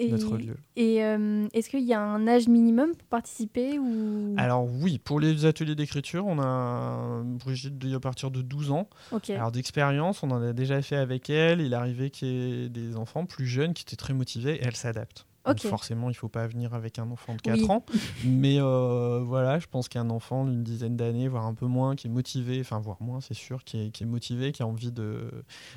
Et, 0.00 0.10
notre 0.10 0.36
lieu. 0.38 0.56
et 0.76 1.04
euh, 1.04 1.46
est-ce 1.52 1.68
qu'il 1.68 1.84
y 1.84 1.92
a 1.92 2.00
un 2.00 2.26
âge 2.26 2.48
minimum 2.48 2.92
pour 2.96 3.06
participer 3.08 3.78
ou? 3.78 4.34
Alors 4.38 4.66
oui, 4.80 4.98
pour 4.98 5.20
les 5.20 5.44
ateliers 5.44 5.74
d'écriture, 5.74 6.26
on 6.26 6.38
a 6.40 7.22
Brigitte 7.24 7.76
de- 7.78 7.94
à 7.96 8.00
partir 8.00 8.30
de 8.30 8.40
12 8.42 8.70
ans. 8.70 8.88
Alors 9.28 9.52
d'expérience, 9.52 10.22
on 10.22 10.30
en 10.30 10.42
a 10.42 10.52
déjà 10.52 10.80
fait 10.82 10.96
avec 10.96 11.28
elle. 11.30 11.60
Il 11.60 11.74
arrivait 11.74 12.10
qu'il 12.10 12.28
y 12.28 12.64
ait 12.64 12.68
des 12.68 12.96
enfants 12.96 13.26
plus 13.26 13.46
jeunes 13.46 13.74
qui 13.74 13.82
étaient 13.82 13.96
très 13.96 14.14
motivés 14.14 14.54
et 14.56 14.62
elle 14.64 14.76
s'adapte. 14.76 15.26
Forcément, 15.58 16.08
il 16.08 16.12
ne 16.12 16.16
faut 16.16 16.28
pas 16.28 16.46
venir 16.46 16.74
avec 16.74 16.98
un 16.98 17.10
enfant 17.10 17.34
de 17.34 17.40
4 17.40 17.58
Oui. 17.58 17.66
ans. 17.70 17.84
Mais 18.24 18.60
euh, 18.60 19.20
voilà, 19.24 19.58
je 19.58 19.66
pense 19.66 19.88
qu'un 19.88 20.10
enfant 20.10 20.44
d'une 20.44 20.62
dizaine 20.62 20.96
d'années, 20.96 21.28
voire 21.28 21.46
un 21.46 21.54
peu 21.54 21.66
moins, 21.66 21.96
qui 21.96 22.06
est 22.06 22.10
motivé, 22.10 22.60
enfin 22.60 22.78
voire 22.78 23.00
moins, 23.00 23.20
c'est 23.20 23.34
sûr, 23.34 23.64
qui 23.64 23.86
est, 23.86 23.90
qui 23.90 24.04
est 24.04 24.06
motivé, 24.06 24.52
qui 24.52 24.62
a 24.62 24.66
envie 24.66 24.92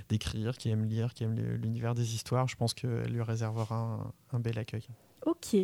d'écrire, 0.10 0.58
qui 0.58 0.70
aime 0.70 0.86
lire, 0.86 1.14
qui 1.14 1.24
aime 1.24 1.36
l'univers 1.36 1.96
des 1.96 2.16
histoires, 2.16 2.48
je 2.48 2.56
pense 2.56 2.74
qu'elle 2.74 3.12
lui 3.12 3.22
réservera 3.22 3.76
un, 4.32 4.38
un 4.38 4.40
bel 4.40 4.58
accueil. 4.60 4.86
Ok. 5.26 5.56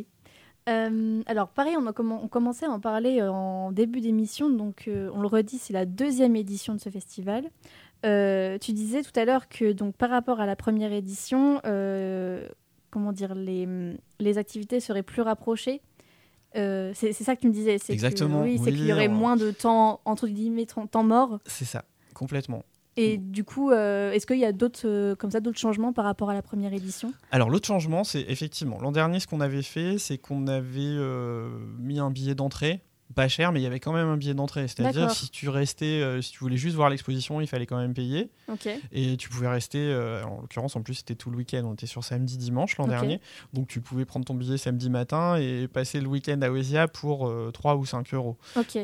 Euh, 0.68 1.22
alors 1.26 1.50
pareil, 1.50 1.76
on, 1.78 1.88
a 1.88 1.94
on 2.00 2.28
commençait 2.28 2.66
à 2.66 2.70
en 2.70 2.80
parler 2.80 3.22
euh, 3.22 3.32
en 3.32 3.72
début 3.72 4.02
d'émission, 4.02 4.50
donc 4.50 4.88
euh, 4.88 5.10
on 5.14 5.22
le 5.22 5.28
redit, 5.28 5.58
c'est 5.58 5.74
la 5.74 5.86
deuxième 5.86 6.36
édition 6.36 6.76
de 6.76 6.80
ce 6.80 6.90
festival. 6.90 7.46
Tu 8.04 8.74
disais 8.74 9.02
tout 9.02 9.18
à 9.20 9.26
l'heure 9.26 9.50
que 9.50 9.72
donc 9.74 9.96
par 9.96 10.10
rapport 10.10 10.40
à 10.40 10.46
la 10.46 10.56
première 10.56 10.94
édition, 10.94 11.60
comment 12.92 13.12
dire, 13.12 13.36
les, 13.36 13.68
les 14.20 14.38
activités 14.38 14.80
seraient 14.80 15.04
plus 15.04 15.22
rapprochées. 15.22 15.82
Euh, 16.56 16.92
c'est 16.96 17.14
ça 17.14 17.36
que 17.36 17.42
tu 17.42 17.48
me 17.48 17.54
disais, 17.54 17.78
que- 17.78 17.94
Exactement, 17.94 18.42
oui, 18.42 18.60
c'est 18.64 18.72
qu'il 18.72 18.86
y 18.88 18.94
aurait 18.94 19.08
on- 19.08 19.12
moins 19.14 19.36
de 19.38 19.52
temps 19.52 20.02
entre 20.06 20.28
guillemets 20.28 20.66
temps 20.66 21.04
mort. 21.04 21.40
C'est 21.46 21.66
ça, 21.66 21.86
complètement. 22.16 22.64
Et 22.98 23.18
du 23.18 23.44
coup, 23.46 23.72
euh, 23.72 24.12
est-ce 24.12 24.26
qu'il 24.28 24.40
y 24.40 24.46
a 24.46 24.52
d'autres 24.52 24.82
euh, 24.86 25.16
comme 25.16 25.32
ça 25.32 25.40
d'autres 25.40 25.60
changements 25.60 25.94
par 25.94 26.04
rapport 26.06 26.32
à 26.32 26.34
la 26.34 26.42
première 26.42 26.74
édition? 26.74 27.14
Alors 27.32 27.50
l'autre 27.50 27.68
changement, 27.68 28.04
c'est 28.04 28.26
effectivement, 28.28 28.80
l'an 28.82 28.92
dernier, 28.92 29.20
ce 29.20 29.28
qu'on 29.28 29.40
avait 29.42 29.62
fait, 29.62 29.98
c'est 30.00 30.18
qu'on 30.18 30.48
avait 30.48 30.98
mis 31.78 32.00
un 32.00 32.10
billet 32.12 32.36
d'entrée, 32.36 32.82
pas 33.16 33.28
cher, 33.28 33.52
mais 33.52 33.60
il 33.60 33.64
y 33.64 33.66
avait 33.66 33.80
quand 33.80 33.92
même 33.94 34.08
un 34.08 34.18
billet 34.18 34.34
d'entrée. 34.34 34.68
C'est-à-dire, 34.68 35.10
si 35.12 35.30
tu 35.30 35.50
restais, 35.50 35.86
euh, 36.02 36.22
si 36.22 36.32
tu 36.32 36.40
voulais 36.40 36.58
juste 36.58 36.76
voir 36.76 36.90
l'exposition, 36.90 37.42
il 37.42 37.48
fallait 37.48 37.66
quand 37.66 37.78
même 37.78 37.94
payer. 37.94 38.30
Et 38.92 39.18
tu 39.18 39.30
pouvais 39.30 39.48
rester, 39.48 39.80
euh, 39.80 40.24
en 40.26 40.42
l'occurrence, 40.42 40.76
en 40.76 40.82
plus, 40.82 40.96
c'était 40.96 41.16
tout 41.16 41.32
le 41.32 41.38
week-end. 41.38 41.64
On 41.66 41.74
était 41.74 41.88
sur 41.88 42.04
samedi, 42.04 42.38
dimanche 42.38 42.78
l'an 42.78 42.88
dernier. 42.88 43.20
Donc 43.54 43.68
tu 43.68 43.82
pouvais 43.82 44.06
prendre 44.06 44.26
ton 44.26 44.36
billet 44.36 44.58
samedi 44.58 44.90
matin 44.90 45.38
et 45.38 45.68
passer 45.68 46.00
le 46.02 46.08
week-end 46.08 46.40
à 46.42 46.50
Oesia 46.52 46.88
pour 46.88 47.28
euh, 47.28 47.52
3 47.52 47.76
ou 47.78 47.86
5 47.86 48.14
euros. 48.14 48.38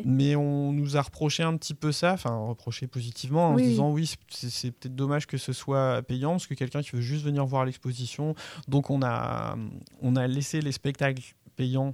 Mais 0.06 0.36
on 0.36 0.72
nous 0.72 0.98
a 0.98 1.02
reproché 1.02 1.44
un 1.44 1.56
petit 1.58 1.74
peu 1.74 1.92
ça, 1.92 2.14
enfin 2.14 2.36
reproché 2.36 2.88
positivement, 2.88 3.50
en 3.50 3.56
Oui, 3.56 3.62
se 3.62 3.66
oui. 3.66 3.72
disant 3.72 3.92
oui, 3.92 4.12
c'est 4.30 4.72
peut-être 4.72 4.96
dommage 4.96 5.28
que 5.28 5.38
ce 5.38 5.54
soit 5.54 6.02
payant, 6.02 6.32
parce 6.32 6.48
que 6.48 6.54
quelqu'un 6.56 6.82
qui 6.82 6.92
veut 6.96 7.02
juste 7.02 7.24
venir 7.24 7.46
voir 7.46 7.66
l'exposition, 7.66 8.36
donc 8.68 8.90
on 8.90 9.02
a, 9.04 9.56
on 10.02 10.16
a 10.16 10.28
laissé 10.28 10.62
les 10.62 10.72
spectacles 10.72 11.22
payants 11.56 11.94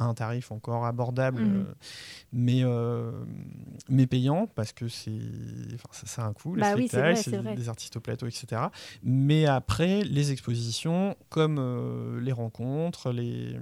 à 0.00 0.04
un 0.04 0.14
tarif 0.14 0.50
encore 0.52 0.86
abordable, 0.86 1.42
Mhm. 1.42 1.54
euh, 1.56 1.64
mais, 2.32 2.60
euh, 2.64 3.10
mais 3.88 4.06
payant, 4.06 4.46
parce 4.46 4.72
que 4.72 4.88
c'est 4.88 5.10
enfin, 5.74 5.88
ça, 5.92 6.06
ça 6.06 6.22
a 6.22 6.26
un 6.26 6.32
coût, 6.32 6.54
les 6.54 6.60
Bah 6.62 6.72
c'est 6.74 6.78
spectacles, 6.88 7.04
vrai, 7.04 7.16
c'est 7.16 7.54
des 7.56 7.68
artistes 7.68 7.96
au 7.96 8.00
plateau, 8.00 8.26
etc. 8.26 8.62
Mais 9.02 9.46
après, 9.46 10.02
les 10.04 10.32
expositions, 10.32 11.16
comme 11.28 11.58
euh, 11.58 12.20
les 12.20 12.32
rencontres, 12.32 13.12
les 13.12 13.56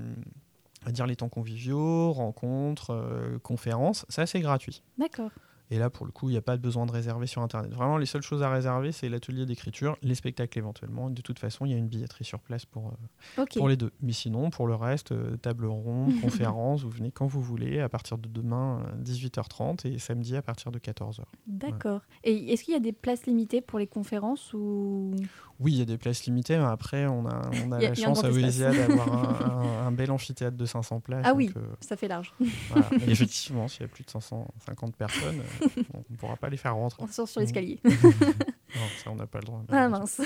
va 0.84 0.92
dire 0.92 1.06
les 1.06 1.16
temps 1.16 1.28
conviviaux, 1.28 2.12
rencontres, 2.12 2.90
euh, 2.92 3.38
conférences, 3.40 4.06
ça 4.08 4.26
c'est 4.26 4.40
gratuit. 4.40 4.82
D'accord. 4.96 5.30
Et 5.70 5.78
là, 5.78 5.90
pour 5.90 6.06
le 6.06 6.12
coup, 6.12 6.28
il 6.28 6.32
n'y 6.32 6.38
a 6.38 6.42
pas 6.42 6.56
de 6.56 6.62
besoin 6.62 6.86
de 6.86 6.92
réserver 6.92 7.26
sur 7.26 7.42
Internet. 7.42 7.72
Vraiment, 7.72 7.98
les 7.98 8.06
seules 8.06 8.22
choses 8.22 8.42
à 8.42 8.50
réserver, 8.50 8.92
c'est 8.92 9.08
l'atelier 9.08 9.44
d'écriture, 9.44 9.96
les 10.02 10.14
spectacles 10.14 10.58
éventuellement. 10.58 11.10
De 11.10 11.20
toute 11.20 11.38
façon, 11.38 11.66
il 11.66 11.72
y 11.72 11.74
a 11.74 11.78
une 11.78 11.88
billetterie 11.88 12.24
sur 12.24 12.40
place 12.40 12.64
pour, 12.64 12.92
euh, 13.36 13.44
pour 13.56 13.68
les 13.68 13.76
deux. 13.76 13.92
Mais 14.00 14.12
sinon, 14.12 14.50
pour 14.50 14.66
le 14.66 14.74
reste, 14.74 15.12
euh, 15.12 15.36
table 15.36 15.66
ronde, 15.66 16.12
conférence, 16.22 16.82
vous 16.82 16.90
venez 16.90 17.10
quand 17.10 17.26
vous 17.26 17.42
voulez, 17.42 17.80
à 17.80 17.88
partir 17.88 18.16
de 18.18 18.28
demain, 18.28 18.82
euh, 18.86 19.02
18h30, 19.02 19.86
et 19.86 19.98
samedi 19.98 20.36
à 20.36 20.42
partir 20.42 20.72
de 20.72 20.78
14h. 20.78 21.24
D'accord. 21.46 22.00
Et 22.24 22.52
est-ce 22.52 22.64
qu'il 22.64 22.72
y 22.72 22.76
a 22.76 22.80
des 22.80 22.92
places 22.92 23.26
limitées 23.26 23.60
pour 23.60 23.78
les 23.78 23.86
conférences 23.86 24.52
ou 24.54 25.14
Oui, 25.60 25.72
il 25.72 25.78
y 25.78 25.82
a 25.82 25.84
des 25.84 25.98
places 25.98 26.24
limitées, 26.24 26.56
mais 26.56 26.64
après, 26.64 27.06
on 27.06 27.26
a, 27.26 27.42
on 27.66 27.72
a 27.72 27.80
la 27.80 27.90
a 27.90 27.94
chance 27.94 28.22
à. 28.22 28.30
Oesia 28.30 28.70
d'avoir 28.72 29.12
un, 29.12 29.50
un- 29.84 29.86
un 29.88 29.92
bel 29.92 30.10
amphithéâtre 30.10 30.56
de 30.56 30.66
500 30.66 31.00
places. 31.00 31.24
Ah 31.26 31.34
oui. 31.34 31.46
donc, 31.48 31.56
euh, 31.56 31.66
ça 31.80 31.96
fait 31.96 32.06
large 32.08 32.32
Voilà. 32.70 32.88
Effectivement, 33.08 33.66
s'il 33.68 33.82
y 33.82 33.84
a 33.84 33.88
plus 33.88 34.04
de 34.04 34.10
550 34.10 34.94
personnes, 34.96 35.40
euh, 35.40 35.82
on 35.94 36.04
ne 36.10 36.16
pourra 36.16 36.36
pas 36.36 36.48
les 36.48 36.56
faire 36.56 36.74
rentrer. 36.76 37.02
On 37.02 37.06
sort 37.08 37.28
sur 37.28 37.40
l'escalier. 37.40 37.80
Non, 37.84 38.82
ça, 39.02 39.10
on 39.10 39.16
n'a 39.16 39.26
pas 39.26 39.38
le 39.40 39.46
droit. 39.46 39.62
ah 39.70 39.88
mince. 39.88 40.20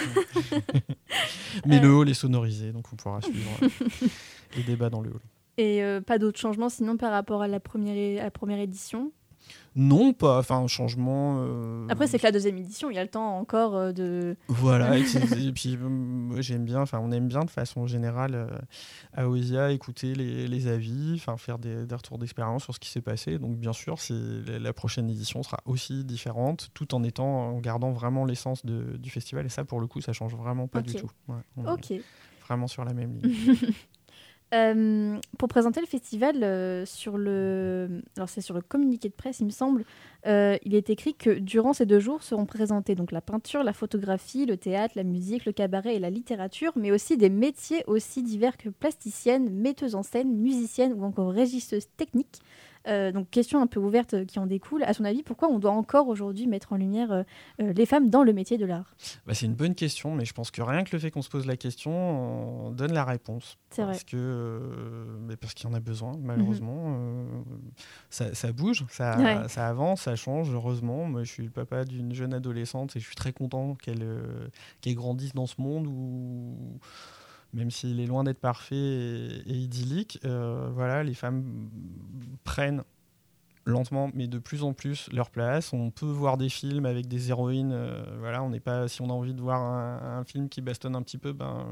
Mais 1.66 1.78
Euh. 1.78 1.80
le 1.82 1.94
hall 1.94 2.08
est 2.10 2.14
sonorisé, 2.14 2.72
donc 2.72 2.86
on 2.92 2.96
pourra 2.96 3.20
suivre 3.22 3.50
euh, 3.62 3.68
les 4.56 4.62
débats 4.64 4.90
dans 4.90 5.00
le 5.00 5.10
hall. 5.10 5.20
Et 5.58 5.82
euh, 5.82 6.00
pas 6.00 6.18
d'autres 6.18 6.38
changements 6.38 6.68
sinon 6.70 6.96
par 6.96 7.12
rapport 7.12 7.42
à 7.42 7.48
la 7.48 7.60
première, 7.60 8.20
à 8.20 8.24
la 8.24 8.30
première 8.30 8.58
édition? 8.58 9.12
Non, 9.74 10.12
pas. 10.12 10.38
Enfin, 10.38 10.58
un 10.58 10.66
changement. 10.66 11.36
euh, 11.40 11.86
Après, 11.88 12.06
c'est 12.06 12.18
que 12.18 12.24
la 12.24 12.32
deuxième 12.32 12.58
édition, 12.58 12.90
il 12.90 12.94
y 12.96 12.98
a 12.98 13.02
le 13.02 13.08
temps 13.08 13.38
encore 13.38 13.74
euh, 13.74 13.92
de. 13.92 14.36
Voilà, 14.48 14.98
et, 14.98 15.02
puis- 15.02 15.48
et 15.48 15.52
puis 15.52 15.76
moi, 15.78 16.40
j'aime 16.42 16.64
bien, 16.64 16.80
enfin 16.82 17.00
on 17.02 17.10
aime 17.10 17.28
bien 17.28 17.40
de 17.40 17.50
façon 17.50 17.86
générale 17.86 18.34
euh, 18.34 18.48
à 19.14 19.28
Oesia 19.28 19.70
écouter 19.72 20.14
les, 20.14 20.46
les 20.46 20.66
avis, 20.66 21.12
enfin 21.14 21.36
faire 21.36 21.58
des, 21.58 21.86
des 21.86 21.94
retours 21.94 22.18
d'expérience 22.18 22.64
sur 22.64 22.74
ce 22.74 22.80
qui 22.80 22.90
s'est 22.90 23.00
passé. 23.00 23.38
Donc 23.38 23.56
bien 23.56 23.72
sûr, 23.72 23.98
c'est 23.98 24.14
la, 24.58 24.72
prochaine 24.72 25.08
édition 25.08 25.42
sera 25.42 25.58
aussi 25.64 26.04
différente, 26.04 26.68
tout 26.74 26.94
en 26.94 27.02
étant 27.02 27.26
en 27.54 27.58
gardant 27.60 27.92
vraiment 27.92 28.24
l'essence 28.24 28.64
du 28.66 29.10
festival. 29.10 29.46
Et 29.46 29.48
ça, 29.48 29.64
pour 29.64 29.80
le 29.80 29.86
coup, 29.86 30.00
ça 30.00 30.12
change 30.12 30.34
vraiment 30.34 30.66
pas 30.68 30.82
du 30.82 30.94
tout. 30.94 31.10
Ouais, 31.28 31.36
on 31.56 31.72
Ok. 31.72 31.92
Vraiment 32.46 32.66
sur 32.66 32.84
la 32.84 32.92
même 32.92 33.14
ligne. 33.22 33.54
Euh, 34.52 35.18
pour 35.38 35.48
présenter 35.48 35.80
le 35.80 35.86
festival 35.86 36.44
euh, 36.44 36.84
sur 36.84 37.16
le, 37.16 38.02
alors 38.18 38.28
c'est 38.28 38.42
sur 38.42 38.54
le 38.54 38.60
communiqué 38.60 39.08
de 39.08 39.14
presse, 39.14 39.40
il 39.40 39.46
me 39.46 39.50
semble, 39.50 39.82
euh, 40.26 40.58
il 40.62 40.74
est 40.74 40.90
écrit 40.90 41.14
que 41.14 41.30
durant 41.30 41.72
ces 41.72 41.86
deux 41.86 42.00
jours 42.00 42.22
seront 42.22 42.44
présentés 42.44 42.94
donc 42.94 43.12
la 43.12 43.22
peinture, 43.22 43.62
la 43.62 43.72
photographie, 43.72 44.44
le 44.44 44.58
théâtre, 44.58 44.92
la 44.94 45.04
musique, 45.04 45.46
le 45.46 45.52
cabaret 45.52 45.94
et 45.94 45.98
la 45.98 46.10
littérature, 46.10 46.72
mais 46.76 46.90
aussi 46.90 47.16
des 47.16 47.30
métiers 47.30 47.82
aussi 47.86 48.22
divers 48.22 48.58
que 48.58 48.68
plasticienne, 48.68 49.48
metteuse 49.48 49.94
en 49.94 50.02
scène, 50.02 50.30
musicienne 50.36 50.92
ou 50.98 51.04
encore 51.04 51.32
régisseuse 51.32 51.86
technique. 51.96 52.42
Euh, 52.88 53.12
donc 53.12 53.30
question 53.30 53.60
un 53.62 53.66
peu 53.66 53.78
ouverte 53.78 54.14
euh, 54.14 54.24
qui 54.24 54.38
en 54.38 54.46
découle. 54.46 54.82
À 54.84 54.92
ton 54.94 55.04
avis, 55.04 55.22
pourquoi 55.22 55.48
on 55.48 55.58
doit 55.58 55.70
encore 55.72 56.08
aujourd'hui 56.08 56.46
mettre 56.46 56.72
en 56.72 56.76
lumière 56.76 57.12
euh, 57.12 57.22
les 57.58 57.86
femmes 57.86 58.10
dans 58.10 58.22
le 58.24 58.32
métier 58.32 58.58
de 58.58 58.66
l'art? 58.66 58.94
Bah, 59.26 59.34
c'est 59.34 59.46
une 59.46 59.54
bonne 59.54 59.74
question, 59.74 60.14
mais 60.14 60.24
je 60.24 60.32
pense 60.32 60.50
que 60.50 60.62
rien 60.62 60.82
que 60.84 60.90
le 60.92 60.98
fait 60.98 61.10
qu'on 61.10 61.22
se 61.22 61.28
pose 61.28 61.46
la 61.46 61.56
question 61.56 61.92
on 61.92 62.70
donne 62.70 62.92
la 62.92 63.04
réponse. 63.04 63.56
C'est 63.70 63.82
vrai. 63.82 63.92
Parce 63.92 64.04
que 64.04 64.16
euh, 64.16 65.18
mais 65.28 65.36
parce 65.36 65.54
qu'il 65.54 65.68
y 65.68 65.72
en 65.72 65.74
a 65.74 65.80
besoin, 65.80 66.12
malheureusement. 66.20 66.96
Euh, 66.96 67.24
ça, 68.10 68.34
ça 68.34 68.52
bouge, 68.52 68.84
ça, 68.90 69.16
Ouais. 69.18 69.48
ça 69.48 69.68
avance, 69.68 70.02
ça 70.02 70.16
change, 70.16 70.50
heureusement. 70.52 71.04
Moi, 71.04 71.22
je 71.24 71.30
suis 71.30 71.44
le 71.44 71.50
papa 71.50 71.84
d'une 71.84 72.12
jeune 72.14 72.34
adolescente 72.34 72.96
et 72.96 73.00
je 73.00 73.06
suis 73.06 73.16
très 73.16 73.32
content 73.32 73.74
qu'elle 73.76 74.02
euh, 74.02 74.48
qu'elle 74.80 74.94
grandisse 74.94 75.34
dans 75.34 75.46
ce 75.46 75.60
monde 75.60 75.86
où, 75.86 76.78
même 77.52 77.70
s'il 77.70 78.00
est 78.00 78.06
loin 78.06 78.24
d'être 78.24 78.40
parfait 78.40 78.74
et, 78.76 79.42
et 79.46 79.54
idyllique, 79.54 80.18
euh, 80.24 80.70
voilà, 80.74 81.02
les 81.02 81.14
femmes 81.14 81.68
prennent 82.44 82.82
lentement, 83.64 84.10
mais 84.12 84.26
de 84.26 84.38
plus 84.40 84.64
en 84.64 84.72
plus 84.72 85.08
leur 85.12 85.30
place. 85.30 85.72
On 85.72 85.90
peut 85.92 86.04
voir 86.04 86.36
des 86.36 86.48
films 86.48 86.84
avec 86.84 87.06
des 87.06 87.28
héroïnes. 87.30 87.70
euh, 87.72 88.02
voilà, 88.18 88.42
on 88.42 88.50
n'est 88.50 88.58
pas. 88.58 88.88
Si 88.88 89.00
on 89.02 89.08
a 89.08 89.12
envie 89.12 89.34
de 89.34 89.40
voir 89.40 89.60
un, 89.62 90.18
un 90.18 90.24
film 90.24 90.48
qui 90.48 90.60
bastonne 90.60 90.96
un 90.96 91.02
petit 91.02 91.16
peu, 91.16 91.32
ben, 91.32 91.64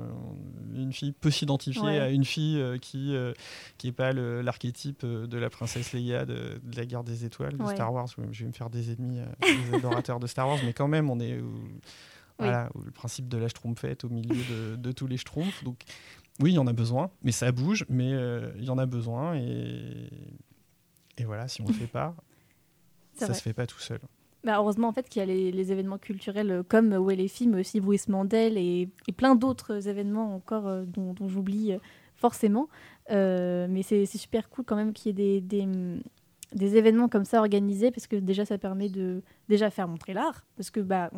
une 0.76 0.92
fille 0.92 1.10
peut 1.10 1.32
s'identifier 1.32 1.82
Ouais. 1.82 1.98
à 1.98 2.10
une 2.10 2.24
fille 2.24 2.60
euh, 2.60 2.78
qui 2.78 3.16
euh, 3.16 3.32
qui 3.76 3.88
est 3.88 3.92
pas 3.92 4.12
l'archétype 4.12 5.04
de 5.04 5.36
la 5.38 5.50
princesse 5.50 5.92
Leia 5.92 6.26
de, 6.26 6.60
de 6.62 6.76
la 6.76 6.86
guerre 6.86 7.02
des 7.02 7.24
étoiles 7.24 7.56
de 7.58 7.62
Ouais. 7.64 7.74
Star 7.74 7.92
Wars. 7.92 8.06
Je 8.30 8.42
vais 8.44 8.48
me 8.48 8.52
faire 8.54 8.70
des 8.70 8.92
ennemis, 8.92 9.18
des 9.42 9.74
adorateurs 9.78 10.20
de 10.20 10.28
Star 10.28 10.46
Wars, 10.46 10.58
mais 10.64 10.72
quand 10.72 10.86
même, 10.88 11.10
on 11.10 11.18
est. 11.18 11.40
voilà, 12.40 12.70
le 12.85 12.90
principe 12.90 13.29
de 13.29 13.38
la 13.38 13.48
schtroumpfette 13.48 14.05
au 14.05 14.09
milieu 14.09 14.37
de, 14.37 14.76
de 14.76 14.92
tous 14.92 15.07
les 15.07 15.16
schtroumpfs. 15.16 15.62
Donc, 15.64 15.83
oui, 16.40 16.53
il 16.53 16.55
y 16.55 16.59
en 16.59 16.66
a 16.66 16.72
besoin, 16.72 17.11
mais 17.22 17.33
ça 17.33 17.53
bouge, 17.53 17.85
mais 17.88 18.12
euh, 18.12 18.50
il 18.57 18.64
y 18.64 18.70
en 18.70 18.79
a 18.79 18.87
besoin. 18.87 19.37
Et, 19.37 20.11
et 21.18 21.24
voilà, 21.24 21.48
si 21.48 21.61
on 21.61 21.64
ne 21.64 21.68
le 21.68 21.74
fait 21.74 21.87
pas, 21.87 22.14
ça 23.14 23.26
vrai. 23.26 23.35
se 23.35 23.42
fait 23.42 23.53
pas 23.53 23.66
tout 23.66 23.79
seul. 23.79 24.00
Bah, 24.42 24.55
heureusement 24.57 24.88
en 24.88 24.92
fait 24.92 25.07
qu'il 25.07 25.20
y 25.20 25.22
a 25.22 25.26
les, 25.26 25.53
les 25.53 25.70
événements 25.70 25.98
culturels 25.98 26.50
euh, 26.50 26.62
comme 26.62 26.94
Où 26.94 27.11
est 27.11 27.16
les 27.16 27.29
filles, 27.29 27.48
mais 27.48 27.61
aussi 27.61 27.79
Bruce 27.79 28.09
Mandel 28.09 28.57
et, 28.57 28.88
et 29.07 29.12
plein 29.12 29.35
d'autres 29.35 29.87
événements 29.87 30.35
encore 30.35 30.66
euh, 30.66 30.85
dont, 30.87 31.12
dont 31.12 31.29
j'oublie 31.29 31.72
euh, 31.72 31.79
forcément. 32.14 32.68
Euh, 33.11 33.66
mais 33.68 33.83
c'est 33.83 34.07
super 34.07 34.48
cool 34.48 34.64
quand 34.64 34.76
même 34.76 34.92
qu'il 34.92 35.09
y 35.09 35.11
ait 35.11 35.40
des, 35.40 35.64
des, 35.66 35.68
des 36.54 36.76
événements 36.76 37.08
comme 37.08 37.24
ça 37.24 37.38
organisés 37.38 37.90
parce 37.90 38.06
que 38.06 38.16
déjà 38.16 38.44
ça 38.44 38.58
permet 38.58 38.88
de 38.88 39.22
déjà 39.48 39.70
faire 39.70 39.88
montrer 39.88 40.14
l'art 40.14 40.44
parce 40.56 40.70
que 40.70 40.80
bah 40.80 41.10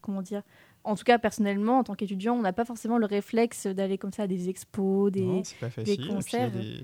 comment 0.00 0.22
dire 0.22 0.42
en 0.88 0.96
tout 0.96 1.04
cas 1.04 1.18
personnellement 1.18 1.78
en 1.78 1.84
tant 1.84 1.94
qu'étudiant 1.94 2.34
on 2.34 2.42
n'a 2.42 2.52
pas 2.52 2.64
forcément 2.64 2.98
le 2.98 3.06
réflexe 3.06 3.66
d'aller 3.66 3.98
comme 3.98 4.12
ça 4.12 4.24
à 4.24 4.26
des 4.26 4.48
expos 4.48 5.10
des 5.12 5.22
Non, 5.22 5.42
pas 5.60 5.70
facile. 5.70 6.00
Il 6.00 6.32
y 6.32 6.36
a 6.36 6.50
des... 6.50 6.80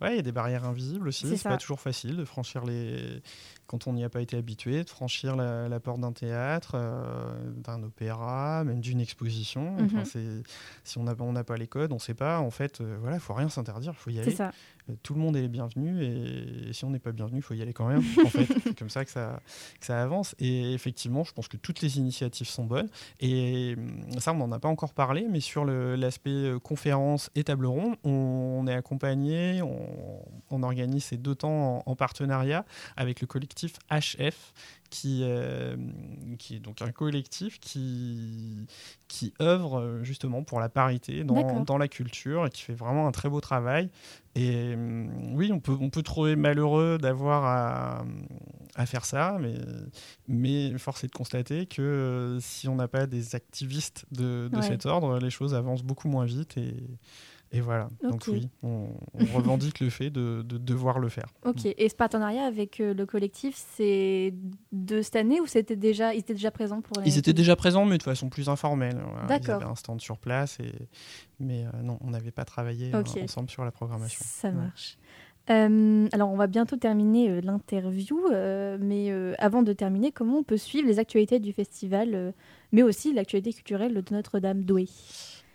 Ouais, 0.00 0.12
il 0.12 0.16
y 0.16 0.18
a 0.18 0.22
des 0.22 0.32
barrières 0.32 0.64
invisibles 0.64 1.08
aussi. 1.08 1.26
C'est 1.36 1.48
pas 1.48 1.56
toujours 1.56 1.80
facile 1.80 2.16
de 2.16 2.24
franchir 2.24 2.64
les. 2.64 3.20
Quand 3.66 3.86
on 3.86 3.92
n'y 3.92 4.02
a 4.02 4.08
pas 4.08 4.22
été 4.22 4.34
habitué, 4.38 4.82
de 4.82 4.88
franchir 4.88 5.36
la, 5.36 5.68
la 5.68 5.78
porte 5.78 6.00
d'un 6.00 6.12
théâtre, 6.12 6.72
euh, 6.74 7.34
d'un 7.56 7.82
opéra, 7.82 8.64
même 8.64 8.80
d'une 8.80 8.98
exposition. 9.00 9.74
Enfin, 9.78 9.98
Mhm. 9.98 10.04
c'est- 10.06 10.42
si 10.84 10.96
on 10.96 11.02
n'a 11.04 11.14
on 11.20 11.34
pas 11.44 11.56
les 11.58 11.66
codes, 11.66 11.92
on 11.92 11.96
ne 11.96 12.00
sait 12.00 12.14
pas. 12.14 12.40
En 12.40 12.50
fait, 12.50 12.80
euh, 12.80 12.96
voilà, 13.02 13.18
faut 13.18 13.34
rien 13.34 13.50
s'interdire, 13.50 13.92
il 13.94 13.98
faut 14.00 14.10
y 14.10 14.20
aller. 14.20 14.30
ça 14.30 14.52
Euh, 14.88 14.94
Tout 15.02 15.12
le 15.12 15.20
monde 15.20 15.36
est 15.36 15.48
bienvenu 15.48 16.02
et, 16.02 16.70
et 16.70 16.72
si 16.72 16.86
on 16.86 16.90
n'est 16.90 16.98
pas 16.98 17.12
bienvenu, 17.12 17.40
il 17.40 17.42
faut 17.42 17.52
y 17.52 17.60
aller 17.60 17.74
quand 17.74 17.88
même. 17.88 18.02
En 18.24 18.30
fait, 18.30 18.46
c'est 18.64 18.78
comme 18.78 18.88
ça 18.88 19.04
que 19.04 19.10
ça, 19.10 19.38
que 19.78 19.84
ça 19.84 20.02
avance. 20.02 20.34
Et 20.38 20.72
effectivement, 20.72 21.24
je 21.24 21.34
pense 21.34 21.46
que 21.46 21.58
toutes 21.58 21.82
les 21.82 21.98
initiatives 21.98 22.48
sont 22.48 22.64
bonnes. 22.64 22.88
Et 23.20 23.37
hum, 23.76 24.18
ça, 24.18 24.32
on 24.32 24.36
n'en 24.36 24.52
a 24.52 24.58
pas 24.58 24.68
encore 24.68 24.92
parlé, 24.92 25.26
mais 25.28 25.40
sur 25.40 25.64
l'aspect 25.64 26.30
euh, 26.30 26.58
conférence 26.58 27.30
et 27.34 27.44
table 27.44 27.66
ronde, 27.66 27.96
on, 28.04 28.66
est 28.66 28.74
accompagné, 28.74 29.62
on, 29.62 30.62
organise 30.62 31.04
ces 31.04 31.16
deux 31.16 31.36
temps 31.36 31.82
en 31.86 31.94
partenariat 31.94 32.64
avec 32.96 33.20
le 33.20 33.26
collectif 33.26 33.74
HF, 33.90 34.52
qui, 34.90 35.20
euh, 35.22 35.76
qui 36.38 36.56
est 36.56 36.60
donc 36.60 36.80
un 36.82 36.92
collectif 36.92 37.60
qui, 37.60 38.66
qui 39.08 39.34
œuvre 39.40 39.80
euh, 39.80 40.02
justement 40.04 40.42
pour 40.42 40.60
la 40.60 40.68
parité 40.68 41.24
dans, 41.24 41.60
dans 41.62 41.78
la 41.78 41.88
culture 41.88 42.46
et 42.46 42.50
qui 42.50 42.62
fait 42.62 42.74
vraiment 42.74 43.06
un 43.06 43.12
très 43.12 43.28
beau 43.28 43.40
travail. 43.40 43.90
Et 44.34 44.74
hum, 44.74 45.34
oui, 45.34 45.50
on 45.52 45.60
peut, 45.60 45.76
on 45.80 45.90
peut 45.90 46.02
trouver 46.02 46.36
malheureux 46.36 46.98
d'avoir 46.98 47.44
à, 47.44 48.04
à 48.76 48.86
faire 48.86 49.04
ça, 49.04 49.36
mais, 49.40 49.54
mais 50.28 50.76
force 50.78 51.04
est 51.04 51.08
de 51.08 51.12
constater 51.12 51.66
que 51.66 51.82
euh, 51.82 52.40
si 52.40 52.68
on 52.68 52.76
n'a 52.76 52.88
pas 52.88 53.06
des 53.06 53.34
activistes 53.34 54.06
de, 54.12 54.48
de 54.52 54.56
Ouais. 54.56 54.62
cet 54.62 54.86
ordre, 54.86 55.18
les 55.18 55.30
choses 55.30 55.54
avancent 55.54 55.82
beaucoup 55.82 56.08
moins 56.08 56.24
vite. 56.24 56.56
Et, 56.56 56.74
et 57.50 57.60
voilà. 57.60 57.88
Donc 58.02 58.24
oui, 58.28 58.48
on, 58.62 58.88
on 59.14 59.24
revendique 59.36 59.80
le 59.80 59.88
fait 59.90 60.10
de, 60.10 60.42
de 60.42 60.58
devoir 60.58 60.98
le 60.98 61.08
faire. 61.08 61.26
Ok, 61.44 61.64
et 61.64 61.88
ce 61.88 61.94
partenariat 61.94 62.44
avec 62.44 62.80
euh, 62.80 62.92
le 62.94 63.06
collectif, 63.06 63.54
c'est 63.56 64.34
de 64.72 65.00
cette 65.02 65.16
année 65.16 65.40
ou 65.40 65.46
c'était 65.46 65.76
déjà, 65.76 66.12
ils 66.14 66.18
étaient 66.18 66.34
déjà 66.34 66.50
présents 66.50 66.80
pour 66.82 67.02
Ils 67.06 67.16
étaient 67.18 67.32
déjà 67.32 67.56
présents, 67.56 67.84
mais 67.86 67.96
de 67.98 68.02
façon 68.02 68.28
plus 68.28 68.48
informelle. 68.48 68.96
Voilà, 69.02 69.22
Ils 69.22 69.28
D'accord. 69.28 69.62
avaient 69.62 69.70
un 69.70 69.74
stand 69.76 70.00
sur 70.00 70.18
place, 70.18 70.58
et... 70.60 70.72
mais 71.40 71.64
euh, 71.64 71.82
non, 71.82 71.98
on 72.02 72.10
n'avait 72.10 72.30
pas 72.32 72.44
travaillé 72.44 72.94
euh, 72.94 73.02
ensemble 73.22 73.48
sur 73.50 73.64
la 73.64 73.70
programmation. 73.70 74.20
Ça 74.22 74.48
Ouais. 74.48 74.54
marche. 74.54 74.98
Euh, 75.50 76.06
alors, 76.12 76.30
on 76.30 76.36
va 76.36 76.46
bientôt 76.46 76.76
terminer 76.76 77.30
euh, 77.30 77.40
l'interview, 77.40 78.18
euh, 78.30 78.76
mais 78.78 79.10
avant 79.38 79.62
de 79.62 79.72
terminer, 79.72 80.12
comment 80.12 80.38
on 80.40 80.42
peut 80.42 80.58
suivre 80.58 80.86
les 80.86 80.98
actualités 80.98 81.38
du 81.38 81.54
festival, 81.54 82.34
mais 82.72 82.82
aussi 82.82 83.14
l'actualité 83.14 83.54
culturelle 83.54 83.94
de 83.94 84.04
Notre-Dame 84.14 84.62
Douai 84.64 84.84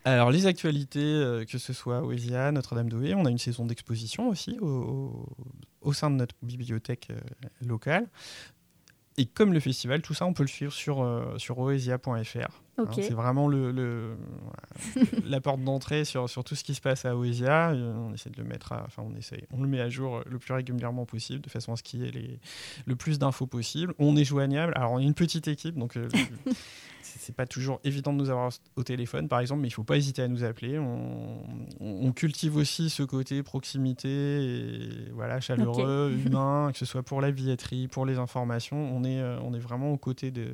Alors, 0.06 0.32
les 0.32 0.48
actualités, 0.48 1.00
euh, 1.00 1.46
que 1.46 1.58
ce 1.58 1.72
soit 1.72 2.04
Oesia, 2.04 2.52
Notre-Dame-de-Haye, 2.52 3.16
on 3.16 3.26
a 3.26 3.30
une 3.30 3.38
saison 3.38 3.66
d'exposition 3.66 4.28
aussi 4.28 4.58
au, 4.60 5.94
sein 5.94 6.10
de 6.10 6.16
notre 6.16 6.36
bibliothèque 6.42 7.08
euh, 7.12 7.20
locale. 7.66 8.08
Et 9.18 9.26
comme 9.26 9.54
le 9.54 9.60
festival, 9.60 10.02
tout 10.02 10.14
ça, 10.14 10.26
on 10.26 10.34
peut 10.34 10.44
le 10.44 10.50
suivre 10.50 10.74
sur, 10.74 11.02
euh, 11.02 11.38
sur 11.38 11.58
oesia.fr. 11.60 12.62
Hein, 12.78 12.86
c'est 13.04 13.14
vraiment 13.14 13.48
le, 13.48 14.16
la 15.26 15.42
porte 15.42 15.62
d'entrée 15.64 16.06
sur, 16.06 16.28
sur 16.30 16.44
tout 16.44 16.56
ce 16.56 16.64
qui 16.64 16.74
se 16.74 16.82
passe 16.82 17.06
à 17.06 17.16
Oesia. 17.16 17.74
Et 17.76 17.78
On 17.82 18.14
essaie 18.14 18.30
de 18.32 18.38
le 18.42 18.48
mettre, 18.48 18.74
à- 18.74 18.84
enfin 18.88 19.04
on 19.06 19.16
essaie, 19.16 19.46
on 19.52 19.62
le 19.62 19.68
met 19.68 19.80
à 19.80 19.90
jour 19.90 20.18
euh, 20.18 20.22
le 20.30 20.40
plus 20.40 20.54
régulièrement 20.54 21.06
possible, 21.06 21.42
de 21.42 21.50
façon 21.50 21.74
à 21.74 21.76
ce 21.76 21.84
qu'il 21.84 22.02
y 22.04 22.08
ait 22.08 22.12
les, 22.12 22.40
le 22.86 22.96
plus 22.96 23.20
d'infos 23.20 23.46
possible. 23.48 23.94
On 24.00 24.16
est 24.16 24.24
joignable. 24.26 24.74
Alors 24.76 24.94
on 24.94 25.00
est 25.00 25.04
une 25.04 25.14
petite 25.14 25.48
équipe, 25.48 25.78
donc 25.78 25.98
euh, 25.98 26.08
c'est 27.02 27.36
pas 27.36 27.46
toujours 27.46 27.80
évident 27.84 28.12
de 28.14 28.18
nous 28.18 28.30
avoir 28.30 28.50
au 28.76 28.84
téléphone, 28.84 29.28
par 29.28 29.40
exemple, 29.40 29.62
mais 29.62 29.68
il 29.68 29.72
faut 29.74 29.84
pas 29.84 29.98
hésiter 29.98 30.22
à 30.24 30.28
nous 30.28 30.44
appeler. 30.44 30.80
On, 30.80 31.44
on- 31.80 32.08
on 32.08 32.12
cultive 32.12 32.56
aussi 32.58 32.90
ce 32.90 33.04
côté 33.04 33.44
proximité, 33.44 34.10
et, 34.10 34.90
voilà, 35.14 35.40
chaleureux, 35.40 36.12
humain, 36.26 36.70
que 36.72 36.78
ce 36.80 36.86
soit 36.86 37.04
pour 37.04 37.22
la 37.22 37.32
billetterie, 37.32 37.88
pour 37.88 38.06
les 38.06 38.18
informations. 38.18 38.78
On 38.96 39.04
est, 39.04 39.20
euh, 39.22 39.38
on 39.44 39.54
est 39.54 39.60
vraiment 39.60 39.92
aux 39.94 39.98
côtés 39.98 40.32
de 40.32 40.48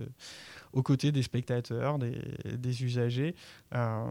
aux 0.73 0.83
côtés 0.83 1.11
des 1.11 1.23
spectateurs, 1.23 1.97
des, 1.99 2.15
des 2.57 2.83
usagers. 2.83 3.35
Euh, 3.73 4.05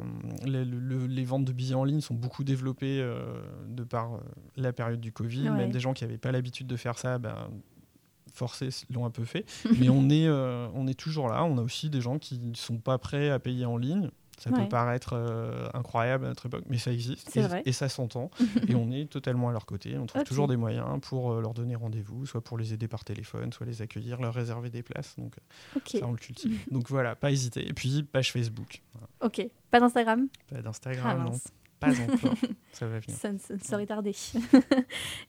le- 0.44 0.64
le- 0.64 1.06
les 1.06 1.24
ventes 1.24 1.44
de 1.44 1.52
billets 1.52 1.74
en 1.74 1.84
ligne 1.84 2.00
sont 2.00 2.14
beaucoup 2.14 2.44
développées 2.44 3.00
euh, 3.00 3.40
de 3.68 3.84
par 3.84 4.14
euh, 4.14 4.18
la 4.56 4.72
période 4.72 5.00
du 5.00 5.12
Covid. 5.12 5.48
Ouais. 5.50 5.56
Même 5.56 5.70
des 5.70 5.80
gens 5.80 5.92
qui 5.94 6.04
n'avaient 6.04 6.18
pas 6.18 6.32
l'habitude 6.32 6.66
de 6.66 6.76
faire 6.76 6.98
ça, 6.98 7.18
ben, 7.18 7.48
forcés 8.32 8.70
l'ont 8.90 9.04
un 9.06 9.10
peu 9.10 9.24
fait. 9.24 9.44
Mais 9.80 9.88
on 9.88 10.08
est, 10.10 10.26
euh, 10.26 10.68
on 10.74 10.86
est 10.86 10.98
toujours 10.98 11.28
là. 11.28 11.44
On 11.44 11.58
a 11.58 11.62
aussi 11.62 11.90
des 11.90 12.00
gens 12.00 12.18
qui 12.18 12.38
ne 12.38 12.54
sont 12.54 12.78
pas 12.78 12.98
prêts 12.98 13.30
à 13.30 13.38
payer 13.38 13.64
en 13.64 13.76
ligne. 13.76 14.10
Ça 14.38 14.50
Ouais. 14.50 14.62
peut 14.62 14.68
paraître 14.68 15.14
euh, 15.14 15.66
incroyable 15.74 16.24
à 16.24 16.28
notre 16.28 16.46
époque, 16.46 16.62
mais 16.68 16.78
ça 16.78 16.92
existe 16.92 17.36
et, 17.66 17.72
ça 17.72 17.88
s'entend. 17.88 18.30
et 18.68 18.74
on 18.76 18.90
est 18.92 19.10
totalement 19.10 19.48
à 19.48 19.52
leur 19.52 19.66
côté. 19.66 19.98
On 19.98 20.06
trouve 20.06 20.22
toujours 20.24 20.46
des 20.48 20.56
moyens 20.56 20.86
pour 21.02 21.32
euh, 21.32 21.40
leur 21.40 21.54
donner 21.54 21.74
rendez-vous, 21.74 22.24
soit 22.24 22.40
pour 22.40 22.56
les 22.56 22.72
aider 22.72 22.86
par 22.88 23.04
téléphone, 23.04 23.52
soit 23.52 23.66
les 23.66 23.82
accueillir, 23.82 24.20
leur 24.20 24.32
réserver 24.34 24.70
des 24.70 24.82
places. 24.82 25.16
Donc 25.18 25.34
Ok, 25.76 25.88
ça, 25.98 26.06
on 26.06 26.12
le 26.12 26.18
cultive. 26.18 26.56
Donc 26.70 26.88
voilà, 26.88 27.16
pas 27.16 27.30
hésiter. 27.32 27.68
Et 27.68 27.72
puis, 27.72 28.02
page 28.04 28.32
Facebook. 28.32 28.82
Voilà. 28.92 29.08
ok. 29.22 29.48
Pas 29.70 29.80
d'Instagram? 29.80 30.28
Pas 30.48 30.56
Ah 30.58 30.62
d'Instagram, 30.62 31.18
non. 31.18 31.30
mince, 31.30 31.48
Pas 31.80 31.88
encore. 32.00 32.34
ça 32.72 32.86
va 32.86 33.00
venir. 33.00 33.16
ça 33.18 33.32
ne 33.32 33.38
ça 33.38 33.54
ne 33.54 33.58
saurait 33.60 33.86
tarder. 33.86 34.14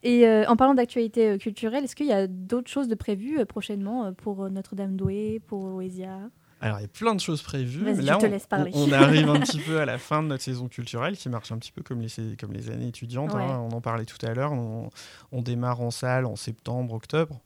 Et 0.03 0.27
euh, 0.27 0.45
en 0.47 0.55
parlant 0.55 0.73
d'actualité 0.75 1.29
euh, 1.31 1.37
culturelle, 1.37 1.83
est-ce 1.83 1.95
qu'il 1.95 2.05
y 2.07 2.13
a 2.13 2.27
d'autres 2.27 2.69
choses 2.69 2.87
de 2.87 2.95
prévues 2.95 3.39
euh, 3.39 3.45
prochainement 3.45 4.05
euh, 4.05 4.11
pour 4.11 4.43
euh, 4.45 4.49
Notre-Dame 4.49 4.95
Douai, 4.95 5.41
pour 5.47 5.65
Oesia? 5.81 6.29
Alors, 6.61 6.79
il 6.79 6.81
y 6.81 6.85
a 6.85 6.89
plein 6.89 7.15
de 7.15 7.21
choses 7.21 7.41
prévues. 7.41 7.83
Mais 7.83 7.95
je 7.95 8.01
là, 8.01 8.17
te 8.17 8.25
on, 8.25 8.29
laisse 8.29 8.45
parler. 8.47 8.71
on- 8.73 8.91
arrive 8.91 9.29
un 9.29 9.39
petit 9.41 9.59
peu 9.59 9.79
à 9.79 9.85
la 9.85 9.97
fin 9.97 10.21
de 10.21 10.27
notre 10.27 10.43
saison 10.43 10.67
culturelle 10.67 11.15
qui 11.17 11.29
marche 11.29 11.51
un 11.51 11.57
petit 11.57 11.71
peu 11.71 11.81
comme 11.83 12.01
les, 12.01 12.09
comme 12.39 12.51
les 12.53 12.69
années 12.69 12.87
étudiantes. 12.87 13.33
Ouais. 13.33 13.43
hein. 13.43 13.65
On 13.71 13.75
en 13.75 13.81
parlait 13.81 14.05
tout 14.05 14.23
à 14.25 14.33
l'heure. 14.33 14.51
On, 14.51 14.89
on 15.31 15.41
démarre 15.41 15.81
en 15.81 15.91
salle 15.91 16.25
en 16.25 16.35
septembre, 16.35 16.93
octobre. 16.93 17.39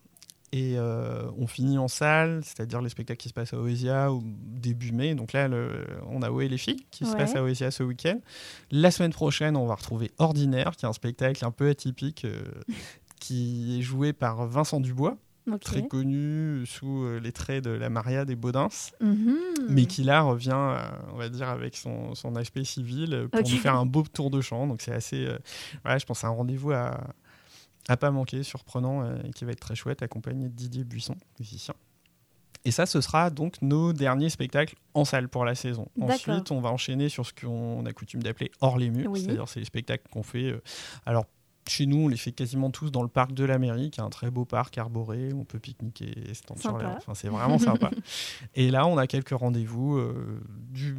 Et 0.55 0.75
euh, 0.77 1.31
on 1.39 1.47
finit 1.47 1.79
en 1.79 1.87
salle, 1.87 2.41
c'est-à-dire 2.43 2.79
les 2.79 2.89
spectacles 2.89 3.19
qui 3.19 3.27
se 3.29 3.33
passent 3.33 3.55
à 3.55 3.57
Oesia 3.59 4.11
au 4.11 4.21
début 4.23 4.91
mai. 4.91 5.15
Donc 5.15 5.33
là, 5.33 5.47
le- 5.47 5.83
on 6.07 6.21
a 6.21 6.29
Oé 6.29 6.47
les 6.47 6.59
filles 6.59 6.85
qui 6.91 7.05
se 7.07 7.15
passe 7.15 7.35
à 7.35 7.43
Oesia 7.43 7.71
ce 7.71 7.81
week-end. 7.81 8.19
La 8.69 8.91
semaine 8.91 9.13
prochaine, 9.13 9.57
on 9.57 9.65
va 9.65 9.73
retrouver 9.73 10.11
Ordinaire, 10.19 10.75
qui 10.75 10.85
est 10.85 10.89
un 10.89 10.93
spectacle 10.93 11.43
un 11.43 11.49
peu 11.49 11.69
atypique, 11.69 12.25
euh, 12.25 12.39
qui 13.19 13.79
est 13.79 13.81
joué 13.81 14.13
par 14.13 14.45
Vincent 14.45 14.79
Dubois, 14.79 15.17
Très 15.61 15.85
connu 15.87 16.65
sous 16.65 17.03
euh, 17.03 17.19
les 17.19 17.31
traits 17.31 17.63
de 17.63 17.69
la 17.71 17.89
Maria 17.89 18.23
des 18.25 18.35
Baudins, 18.35 18.69
Mhm. 19.01 19.35
mais 19.69 19.85
qui 19.85 20.03
là 20.03 20.21
revient, 20.21 20.51
euh, 20.53 20.79
on 21.13 21.17
va 21.17 21.27
dire, 21.29 21.49
avec 21.49 21.75
son, 21.75 22.15
son 22.15 22.35
aspect 22.35 22.63
civil 22.63 23.13
euh, 23.13 23.27
pour 23.27 23.41
nous 23.41 23.57
faire 23.57 23.75
un 23.75 23.85
beau 23.85 24.03
tour 24.03 24.29
de 24.29 24.39
chant. 24.41 24.67
Donc 24.67 24.81
c'est 24.81 24.93
assez, 24.93 25.25
euh, 25.25 25.37
ouais, 25.85 25.99
je 25.99 26.05
pense, 26.05 26.23
à 26.23 26.27
un 26.27 26.31
rendez-vous 26.31 26.71
à, 26.71 26.97
à 27.89 27.97
pas 27.97 28.11
manquer, 28.11 28.43
surprenant, 28.43 29.03
euh, 29.03 29.17
et 29.25 29.31
qui 29.31 29.43
va 29.43 29.51
être 29.51 29.59
très 29.59 29.75
chouette, 29.75 30.01
accompagné 30.01 30.47
de 30.47 30.53
Didier 30.53 30.85
Buisson, 30.85 31.15
musicien. 31.39 31.73
Et 32.65 32.71
ça, 32.71 32.85
ce 32.85 33.01
sera 33.01 33.29
donc 33.29 33.61
nos 33.61 33.91
derniers 33.91 34.29
spectacles 34.29 34.75
en 34.93 35.03
salle 35.03 35.27
pour 35.27 35.43
la 35.43 35.53
saison. 35.55 35.89
Ensuite, 35.99 36.49
on 36.51 36.61
va 36.61 36.69
enchaîner 36.71 37.09
sur 37.09 37.25
ce 37.25 37.33
qu'on 37.33 37.85
a 37.85 37.91
coutume 37.91 38.23
d'appeler 38.23 38.49
hors 38.61 38.77
les 38.77 38.89
murs, 38.89 39.11
Oui. 39.11 39.19
c'est-à-dire 39.21 39.49
c'est 39.49 39.59
les 39.59 39.65
spectacles 39.65 40.07
qu'on 40.09 40.23
fait. 40.23 40.45
euh, 40.51 40.61
alors, 41.05 41.25
chez 41.67 41.85
nous, 41.85 42.05
on 42.05 42.07
les 42.07 42.17
fait 42.17 42.31
quasiment 42.31 42.69
tous 42.69 42.91
dans 42.91 43.01
le 43.03 43.07
parc 43.07 43.33
de 43.33 43.43
la 43.43 43.57
mairie, 43.59 43.89
qui 43.91 43.99
est 43.99 44.03
un 44.03 44.09
très 44.09 44.29
beau 44.29 44.45
parc 44.45 44.77
arboré. 44.77 45.31
On 45.33 45.45
peut 45.45 45.59
pique-niquer, 45.59 46.13
se 46.33 46.41
sur. 46.61 46.75
Enfin, 46.75 47.13
c'est 47.13 47.29
vraiment 47.29 47.59
sympa. 47.59 47.89
Et 48.55 48.69
là, 48.71 48.85
on 48.87 48.97
a 48.97 49.07
quelques 49.07 49.31
rendez-vous 49.37 49.97
euh, 49.97 50.41
du... 50.71 50.95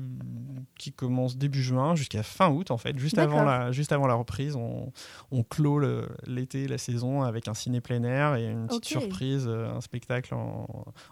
qui 0.79 0.92
commencent 0.92 1.37
début 1.37 1.62
juin 1.62 1.94
jusqu'à 1.94 2.22
fin 2.22 2.50
août, 2.50 2.70
en 2.70 2.79
fait. 2.79 2.98
Juste, 2.98 3.18
avant 3.18 3.42
la... 3.42 3.72
Juste 3.72 3.92
avant 3.92 4.07
la 4.07 4.14
reprise, 4.14 4.57
on, 4.57 4.92
on 5.31 5.42
clôt 5.42 5.81
l'été, 6.27 6.66
la 6.68 6.79
saison 6.79 7.22
avec 7.22 7.48
un 7.48 7.55
ciné 7.55 7.81
plein 7.81 8.03
air 8.05 8.35
et 8.37 8.46
une 8.46 8.66
petite 8.66 8.85
surprise, 8.87 9.46
euh, 9.48 9.70
un 9.74 9.81
spectacle 9.81 10.35
en... 10.35 10.66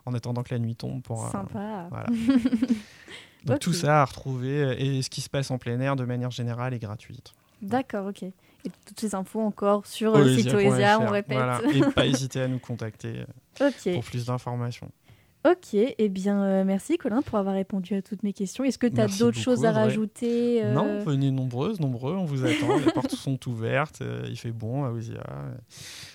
en 0.06 0.14
attendant 0.14 0.42
que 0.42 0.54
la 0.54 0.58
nuit 0.58 0.76
tombe 0.76 1.02
pour. 1.02 1.24
euh, 1.26 1.30
Sympa. 1.30 1.88
voilà. 1.90 2.06
Donc 3.44 3.58
tout 3.58 3.72
ça 3.72 4.02
à 4.02 4.04
retrouver 4.04 4.76
et 4.78 5.02
ce 5.02 5.10
qui 5.10 5.20
se 5.20 5.28
passe 5.28 5.50
en 5.50 5.58
plein 5.58 5.80
air 5.80 5.96
de 5.96 6.04
manière 6.04 6.30
générale 6.30 6.74
est 6.74 6.78
gratuite. 6.78 7.32
D'accord, 7.60 8.06
ok. 8.06 8.24
Et 8.64 8.70
toutes 8.86 9.00
ces 9.00 9.14
infos 9.14 9.40
encore 9.40 9.86
sur 9.86 10.16
le 10.16 10.36
site 10.36 10.52
Oesia, 10.52 11.00
on 11.00 11.08
répète. 11.08 11.36
Voilà. 11.36 11.60
Et 11.74 11.80
pas 11.94 12.06
hésiter 12.06 12.40
à 12.40 12.48
nous 12.48 12.58
contacter 12.58 13.24
euh, 13.60 13.70
pour 13.94 14.04
plus 14.04 14.26
d'informations. 14.26 14.90
Ok, 15.44 15.74
eh 15.74 16.08
bien 16.08 16.40
euh, 16.44 16.64
merci 16.64 16.98
Colin 16.98 17.20
pour 17.20 17.36
avoir 17.36 17.56
répondu 17.56 17.94
à 17.96 18.02
toutes 18.02 18.22
mes 18.22 18.32
questions. 18.32 18.62
Est-ce 18.62 18.78
que 18.78 18.86
tu 18.86 19.00
as 19.00 19.08
d'autres 19.08 19.38
choses 19.38 19.64
à 19.64 19.72
rajouter 19.72 20.62
euh, 20.62 20.72
Non, 20.72 21.00
venez 21.00 21.32
nombreuses, 21.32 21.80
nombreux, 21.80 22.14
on 22.14 22.24
vous 22.24 22.44
attend. 22.44 22.78
Les 22.78 22.92
portes 22.92 23.16
sont 23.16 23.48
ouvertes, 23.48 24.02
euh, 24.02 24.24
il 24.28 24.36
fait 24.36 24.52
bon 24.52 24.84
à 24.84 24.92
Ousia. 24.92 25.24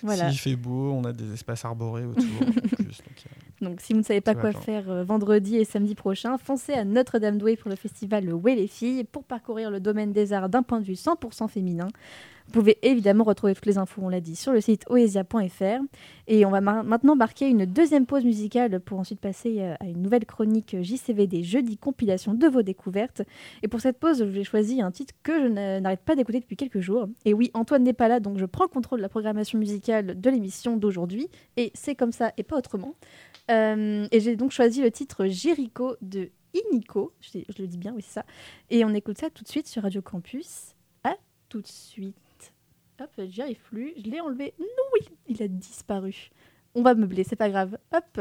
Voilà. 0.02 0.30
S'il 0.30 0.38
fait 0.38 0.56
beau, 0.56 0.92
on 0.92 1.04
a 1.04 1.12
des 1.12 1.34
espaces 1.34 1.66
arborés 1.66 2.06
autour. 2.06 2.24
plus, 2.78 2.84
donc, 2.86 3.24
Donc 3.60 3.80
si 3.82 3.92
vous 3.92 3.98
ne 3.98 4.04
savez 4.04 4.22
pas 4.22 4.34
quoi 4.34 4.52
faire 4.52 5.04
vendredi 5.04 5.56
et 5.56 5.66
samedi 5.66 5.94
prochain, 5.94 6.38
foncez 6.38 6.72
à 6.72 6.86
Notre-Dame-Douai 6.86 7.56
pour 7.56 7.68
le 7.68 7.76
festival 7.76 8.24
Le 8.24 8.32
Way 8.32 8.54
les 8.54 8.66
filles 8.66 9.04
pour 9.04 9.24
parcourir 9.24 9.70
le 9.70 9.78
domaine 9.78 10.14
des 10.14 10.32
arts 10.32 10.48
d'un 10.48 10.62
point 10.62 10.80
de 10.80 10.86
vue 10.86 10.94
100% 10.94 11.48
féminin. 11.48 11.88
Vous 12.48 12.60
pouvez 12.60 12.78
évidemment 12.80 13.24
retrouver 13.24 13.54
toutes 13.54 13.66
les 13.66 13.76
infos, 13.76 14.00
on 14.02 14.08
l'a 14.08 14.22
dit, 14.22 14.34
sur 14.34 14.52
le 14.52 14.62
site 14.62 14.84
oesia.fr. 14.88 15.82
Et 16.28 16.46
on 16.46 16.50
va 16.50 16.62
maintenant 16.62 17.14
marquer 17.14 17.46
une 17.46 17.66
deuxième 17.66 18.06
pause 18.06 18.24
musicale 18.24 18.80
pour 18.80 18.98
ensuite 18.98 19.20
passer 19.20 19.60
euh, 19.60 19.74
à 19.80 19.84
une 19.84 20.00
nouvelle 20.00 20.24
chronique 20.24 20.74
JCVD 20.80 21.42
jeudi 21.42 21.76
compilation 21.76 22.32
de 22.32 22.46
vos 22.46 22.62
découvertes. 22.62 23.20
Et 23.62 23.68
pour 23.68 23.82
cette 23.82 23.98
pause, 23.98 24.24
j'ai 24.32 24.44
choisi 24.44 24.80
un 24.80 24.90
titre 24.90 25.12
que 25.22 25.42
je 25.42 25.46
n'a- 25.48 25.80
n'arrête 25.80 26.00
pas 26.00 26.16
d'écouter 26.16 26.40
depuis 26.40 26.56
quelques 26.56 26.80
jours. 26.80 27.06
Et 27.26 27.34
oui, 27.34 27.50
Antoine 27.52 27.82
n'est 27.84 27.92
pas 27.92 28.08
là, 28.08 28.18
donc 28.18 28.38
je 28.38 28.46
prends 28.46 28.64
le 28.64 28.68
contrôle 28.70 29.00
de 29.00 29.02
la 29.02 29.10
programmation 29.10 29.58
musicale 29.58 30.18
de 30.18 30.30
l'émission 30.30 30.78
d'aujourd'hui. 30.78 31.28
Et 31.58 31.70
c'est 31.74 31.94
comme 31.94 32.12
ça 32.12 32.32
et 32.38 32.44
pas 32.44 32.56
autrement. 32.56 32.94
Euh, 33.50 34.06
et 34.10 34.20
j'ai 34.20 34.36
donc 34.36 34.52
choisi 34.52 34.80
le 34.80 34.90
titre 34.90 35.26
Jericho 35.26 35.96
de 36.00 36.30
Inico. 36.54 37.12
Je, 37.20 37.40
je 37.46 37.60
le 37.62 37.68
dis 37.68 37.76
bien, 37.76 37.92
oui, 37.94 38.00
c'est 38.00 38.14
ça. 38.14 38.24
Et 38.70 38.86
on 38.86 38.94
écoute 38.94 39.18
ça 39.18 39.28
tout 39.28 39.44
de 39.44 39.48
suite 39.48 39.66
sur 39.66 39.82
Radio 39.82 40.00
Campus. 40.00 40.74
À 41.04 41.14
tout 41.50 41.60
de 41.60 41.66
suite. 41.66 42.16
Hop, 43.00 43.10
j'y 43.28 43.42
arrive 43.42 43.60
plus. 43.60 43.92
Je 43.96 44.10
l'ai 44.10 44.20
enlevé. 44.20 44.54
Non, 44.58 44.66
il, 45.00 45.34
il 45.36 45.42
a 45.42 45.48
disparu. 45.48 46.30
On 46.74 46.82
va 46.82 46.94
meubler, 46.94 47.24
c'est 47.24 47.36
pas 47.36 47.48
grave. 47.50 47.78
Hop. 47.92 48.20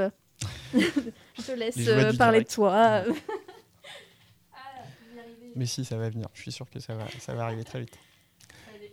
je 0.73 1.41
te 1.41 1.51
laisse 1.53 1.77
euh, 1.87 2.13
parler 2.13 2.39
direct. 2.43 2.49
de 2.51 2.55
toi. 2.55 3.03
Mais 5.55 5.65
si, 5.65 5.83
ça 5.83 5.97
va 5.97 6.09
venir. 6.09 6.27
Je 6.33 6.41
suis 6.41 6.51
sûr 6.51 6.69
que 6.69 6.79
ça 6.79 6.93
va, 6.95 7.07
ça 7.19 7.33
va 7.33 7.45
arriver 7.45 7.63
très 7.63 7.79
vite. 7.79 7.97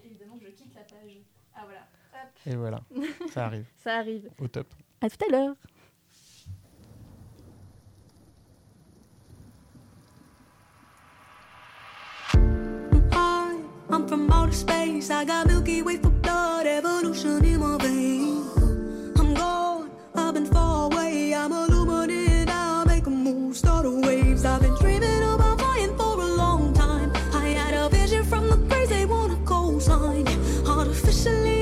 Évidemment, 0.07 0.39
je 0.43 0.49
quitte 0.49 0.75
la 0.75 0.81
page. 0.83 1.19
Ah 1.55 1.61
voilà. 1.65 1.81
Hop, 2.15 2.31
Et 2.47 2.57
voilà, 2.57 2.81
ça 3.35 3.45
arrive 3.47 3.67
ça 3.83 3.99
arrive. 3.99 4.31
au 4.41 4.49
top. 4.49 4.67
À 5.03 5.11
tout 5.11 5.23
à 5.29 5.31
l'heure. 5.31 5.55
From 14.09 14.31
outer 14.31 14.53
space. 14.53 15.11
I 15.11 15.25
got 15.25 15.47
Milky 15.47 15.81
Way 15.81 15.97
for 15.97 16.11
blood, 16.11 16.67
evolution 16.67 17.43
in 17.45 17.61
my 17.61 17.79
veins. 17.79 19.19
I'm 19.19 19.33
gone, 19.35 19.91
I've 20.15 20.35
been 20.35 20.45
far 20.47 20.93
away. 20.93 21.35
I'm 21.35 21.51
illuminated, 21.53 22.51
I'll 22.51 22.85
make 22.85 23.07
a 23.07 23.11
move, 23.11 23.57
start 23.57 23.87
a 23.87 23.91
waves. 23.91 24.45
I've 24.45 24.61
been 24.61 24.75
dreaming 24.75 25.23
about 25.23 25.59
flying 25.59 25.97
for 25.97 26.21
a 26.21 26.27
long 26.27 26.75
time. 26.75 27.13
I 27.33 27.49
had 27.49 27.75
a 27.75 27.89
vision 27.89 28.25
from 28.25 28.49
the 28.51 28.59
crazy, 28.69 29.07
wanna 29.07 29.39
co-sign. 29.47 30.29
Artificially 30.67 31.54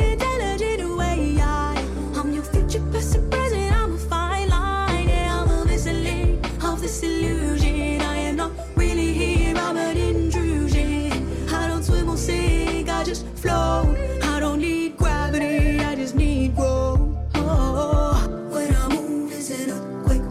I 13.44 14.38
don't 14.38 14.60
need 14.60 14.96
gravity, 14.96 15.80
I 15.80 15.94
just 15.96 16.14
need 16.14 16.54
growth. 16.54 17.00
Oh, 17.34 18.48
when 18.50 18.74
I 18.74 18.88
move, 18.88 19.32
a 19.32 20.02
quick. 20.04 20.22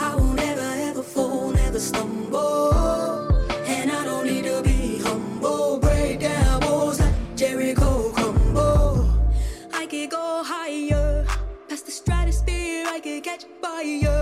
I 0.00 0.14
won't 0.16 0.40
ever, 0.40 0.60
ever 0.60 1.02
fall, 1.02 1.50
never 1.50 1.78
stumble. 1.78 2.72
And 3.66 3.90
I 3.90 4.04
don't 4.04 4.26
need 4.26 4.44
to 4.44 4.62
be 4.62 4.98
humble. 4.98 5.78
Break 5.78 6.20
down 6.20 6.60
walls 6.62 7.00
like 7.00 7.14
Jericho. 7.36 8.12
I 9.72 9.86
could 9.86 10.10
go 10.10 10.42
higher, 10.44 11.24
past 11.68 11.86
the 11.86 11.92
stratosphere. 11.92 12.86
I 12.88 13.00
could 13.00 13.22
catch 13.22 13.44
fire. 13.62 14.17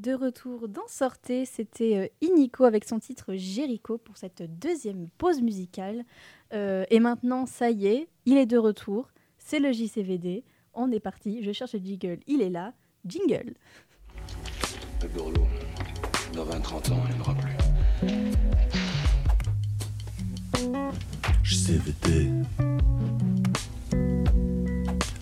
De 0.00 0.14
retour 0.14 0.66
dans 0.66 0.86
Sortez, 0.88 1.44
c'était 1.44 1.98
euh, 1.98 2.26
Inico 2.26 2.64
avec 2.64 2.86
son 2.86 2.98
titre 2.98 3.34
Jericho 3.34 3.98
pour 3.98 4.16
cette 4.16 4.40
deuxième 4.58 5.10
pause 5.18 5.42
musicale. 5.42 6.06
Euh, 6.54 6.86
et 6.88 7.00
maintenant, 7.00 7.44
ça 7.44 7.68
y 7.70 7.86
est, 7.86 8.08
il 8.24 8.38
est 8.38 8.46
de 8.46 8.56
retour. 8.56 9.10
C'est 9.36 9.58
le 9.58 9.72
JCVD. 9.72 10.42
On 10.72 10.90
est 10.90 11.00
parti. 11.00 11.42
Je 11.42 11.52
cherche 11.52 11.74
le 11.74 11.80
jingle. 11.80 12.18
Il 12.26 12.40
est 12.40 12.48
là. 12.48 12.72
Jingle. 13.04 13.52
Le 15.02 15.08
dans 16.34 16.46
20-30 16.46 16.92
ans, 16.94 17.02
il 17.10 17.16
plus. 17.34 17.58
JCVD. 21.42 22.30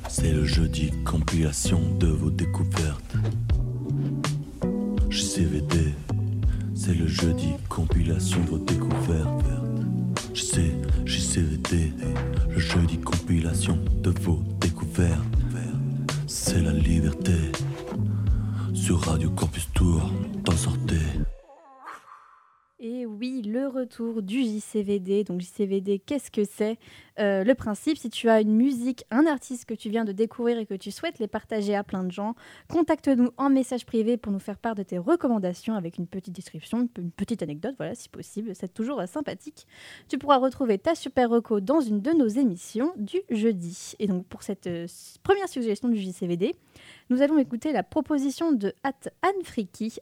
C'est 0.08 0.32
le 0.32 0.44
jeudi 0.44 0.92
compilation 1.04 1.80
de 1.98 2.06
vos 2.06 2.30
découvertes. 2.30 3.16
JCVD. 5.38 5.94
C'est 6.74 6.94
le 6.94 7.06
jeudi 7.06 7.52
compilation 7.68 8.40
de 8.40 8.46
vos 8.48 8.58
découvertes. 8.58 9.44
Je 10.34 10.42
sais, 10.42 10.72
JCVD. 11.04 11.92
Le 12.50 12.58
jeudi 12.58 12.98
compilation 12.98 13.78
de 14.02 14.10
vos 14.20 14.42
découvertes. 14.60 15.22
C'est 16.26 16.60
la 16.60 16.72
liberté. 16.72 17.36
Sur 18.74 18.98
Radio 19.02 19.30
Campus 19.30 19.68
Tour, 19.74 20.10
t'en 20.44 20.56
sortez. 20.56 20.96
Et 22.80 23.06
oui, 23.06 23.42
le 23.42 23.68
retour 23.68 24.22
du 24.22 24.42
JCVD. 24.42 25.22
Donc 25.22 25.40
JCVD, 25.40 26.00
qu'est-ce 26.00 26.32
que 26.32 26.42
c'est? 26.42 26.78
Euh, 27.18 27.44
Le 27.44 27.54
principe, 27.54 27.98
si 27.98 28.10
tu 28.10 28.28
as 28.28 28.40
une 28.40 28.54
musique, 28.54 29.04
un 29.10 29.26
artiste 29.26 29.64
que 29.64 29.74
tu 29.74 29.88
viens 29.90 30.04
de 30.04 30.12
découvrir 30.12 30.58
et 30.58 30.66
que 30.66 30.74
tu 30.74 30.90
souhaites 30.90 31.18
les 31.18 31.26
partager 31.28 31.74
à 31.74 31.82
plein 31.82 32.04
de 32.04 32.10
gens, 32.12 32.34
contacte-nous 32.68 33.30
en 33.36 33.50
message 33.50 33.86
privé 33.86 34.16
pour 34.16 34.32
nous 34.32 34.38
faire 34.38 34.58
part 34.58 34.74
de 34.74 34.82
tes 34.82 34.98
recommandations 34.98 35.74
avec 35.74 35.98
une 35.98 36.06
petite 36.06 36.34
description, 36.34 36.80
une 36.82 36.88
pe- 36.88 37.00
une 37.00 37.10
petite 37.10 37.42
anecdote, 37.42 37.74
voilà, 37.78 37.94
si 37.94 38.08
possible. 38.08 38.54
C'est 38.54 38.72
toujours 38.72 39.00
euh, 39.00 39.06
sympathique. 39.06 39.66
Tu 40.08 40.18
pourras 40.18 40.36
retrouver 40.38 40.78
ta 40.78 40.94
super 40.94 41.30
reco 41.30 41.60
dans 41.60 41.80
une 41.80 42.00
de 42.00 42.12
nos 42.12 42.28
émissions 42.28 42.92
du 42.96 43.18
jeudi. 43.30 43.94
Et 43.98 44.06
donc 44.06 44.26
pour 44.26 44.42
cette 44.42 44.66
euh, 44.66 44.86
première 45.22 45.48
suggestion 45.48 45.88
du 45.88 45.96
JCVD, 45.96 46.54
nous 47.10 47.22
allons 47.22 47.38
écouter 47.38 47.72
la 47.72 47.82
proposition 47.82 48.52
de 48.52 48.72
Hat 48.84 48.92
Anne 49.22 49.32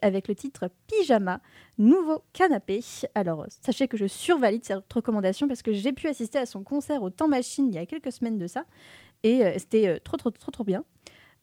avec 0.01 0.27
le 0.27 0.35
titre 0.35 0.69
Pyjama, 0.87 1.39
nouveau 1.77 2.21
canapé. 2.33 2.81
Alors, 3.15 3.45
sachez 3.61 3.87
que 3.87 3.97
je 3.97 4.05
survalide 4.07 4.63
cette 4.63 4.91
recommandation 4.93 5.47
parce 5.47 5.61
que 5.61 5.71
j'ai 5.73 5.93
pu 5.93 6.07
assister 6.07 6.37
à 6.37 6.45
son 6.45 6.63
concert 6.63 7.01
au 7.03 7.06
Temps 7.09 7.27
Machine 7.27 7.67
il 7.67 7.75
y 7.75 7.77
a 7.77 7.85
quelques 7.85 8.11
semaines 8.11 8.37
de 8.37 8.47
ça 8.47 8.65
et 9.23 9.45
euh, 9.45 9.53
c'était 9.57 9.87
euh, 9.87 9.97
trop, 10.03 10.17
trop, 10.17 10.31
trop, 10.31 10.51
trop 10.51 10.63
bien. 10.63 10.83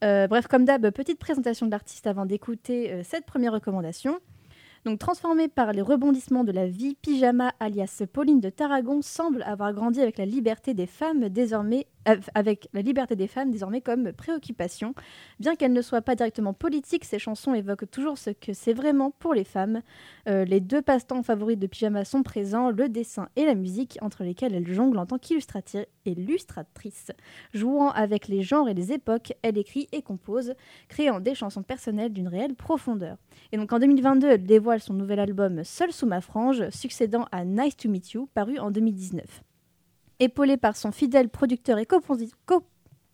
Euh, 0.03 0.27
bref, 0.27 0.47
comme 0.47 0.65
d'hab, 0.65 0.91
petite 0.91 1.19
présentation 1.19 1.67
de 1.67 1.71
l'artiste 1.71 2.07
avant 2.07 2.27
d'écouter 2.27 3.03
cette 3.05 3.25
première 3.25 3.53
recommandation. 3.53 4.19
Donc, 4.85 4.99
transformé 4.99 5.49
par 5.49 5.73
les 5.73 5.81
rebondissements 5.81 6.45
de 6.45 6.53
la 6.53 6.67
vie, 6.67 6.95
Pyjama, 7.01 7.55
alias 7.59 8.03
Pauline 8.12 8.41
de 8.41 8.51
Tarragon, 8.51 9.01
semble 9.01 9.43
avoir 9.45 9.73
grandi 9.73 10.03
avec 10.03 10.19
la 10.19 10.27
liberté 10.27 10.75
des 10.75 10.87
femmes 10.87 11.31
désormais, 11.31 11.87
avec 12.34 12.68
la 12.72 12.82
liberté 12.82 13.16
des 13.16 13.26
femmes 13.26 13.50
désormais 13.50 13.80
comme 13.80 14.12
préoccupation. 14.12 14.94
Bien 15.40 15.57
qu'elle 15.57 15.72
ne 15.72 15.82
soit 15.82 16.02
pas 16.02 16.14
directement 16.14 16.52
politique, 16.52 17.05
ses 17.05 17.18
chansons 17.18 17.55
évoquent 17.55 17.90
toujours 17.90 18.18
ce 18.18 18.30
que 18.30 18.52
c'est 18.52 18.72
vraiment 18.72 19.11
pour 19.11 19.34
les 19.34 19.44
femmes. 19.44 19.80
Euh, 20.28 20.44
les 20.44 20.61
deux 20.61 20.82
passe-temps 20.82 21.22
favoris 21.22 21.59
de 21.59 21.66
Pyjama 21.66 22.05
sont 22.05 22.22
présents, 22.22 22.70
le 22.70 22.88
dessin 22.88 23.28
et 23.36 23.44
la 23.44 23.55
musique, 23.55 23.98
entre 24.00 24.24
lesquels 24.24 24.55
elle 24.55 24.72
jongle 24.72 24.98
en 24.98 25.07
tant 25.07 25.16
qu'illustrati- 25.16 25.86
illustratrice. 26.05 27.11
Jouant 27.52 27.90
avec 27.90 28.28
les 28.28 28.42
genres 28.42 28.68
et 28.68 28.74
les 28.74 28.92
époques, 28.92 29.32
elle 29.42 29.59
écrit 29.59 29.88
et 29.92 30.02
compose, 30.02 30.55
créant 30.88 31.20
des 31.20 31.34
chansons 31.34 31.62
personnelles 31.62 32.12
d'une 32.12 32.28
réelle 32.28 32.55
profondeur. 32.55 33.16
Et 33.52 33.57
donc 33.57 33.72
en 33.72 33.78
2022, 33.78 34.28
elle 34.28 34.44
dévoile 34.44 34.80
son 34.80 34.94
nouvel 34.94 35.20
album 35.20 35.64
Seul 35.64 35.92
sous 35.92 36.07
ma 36.07 36.20
frange, 36.20 36.68
succédant 36.70 37.26
à 37.32 37.44
Nice 37.44 37.76
to 37.76 37.88
Meet 37.88 38.12
You, 38.12 38.28
paru 38.34 38.59
en 38.59 38.70
2019. 38.70 39.42
Épaulée 40.21 40.57
par 40.57 40.77
son 40.77 40.93
fidèle 40.93 41.29
producteur 41.29 41.79
et 41.79 41.87
co-compositeur, 41.87 42.39
co 42.47 42.62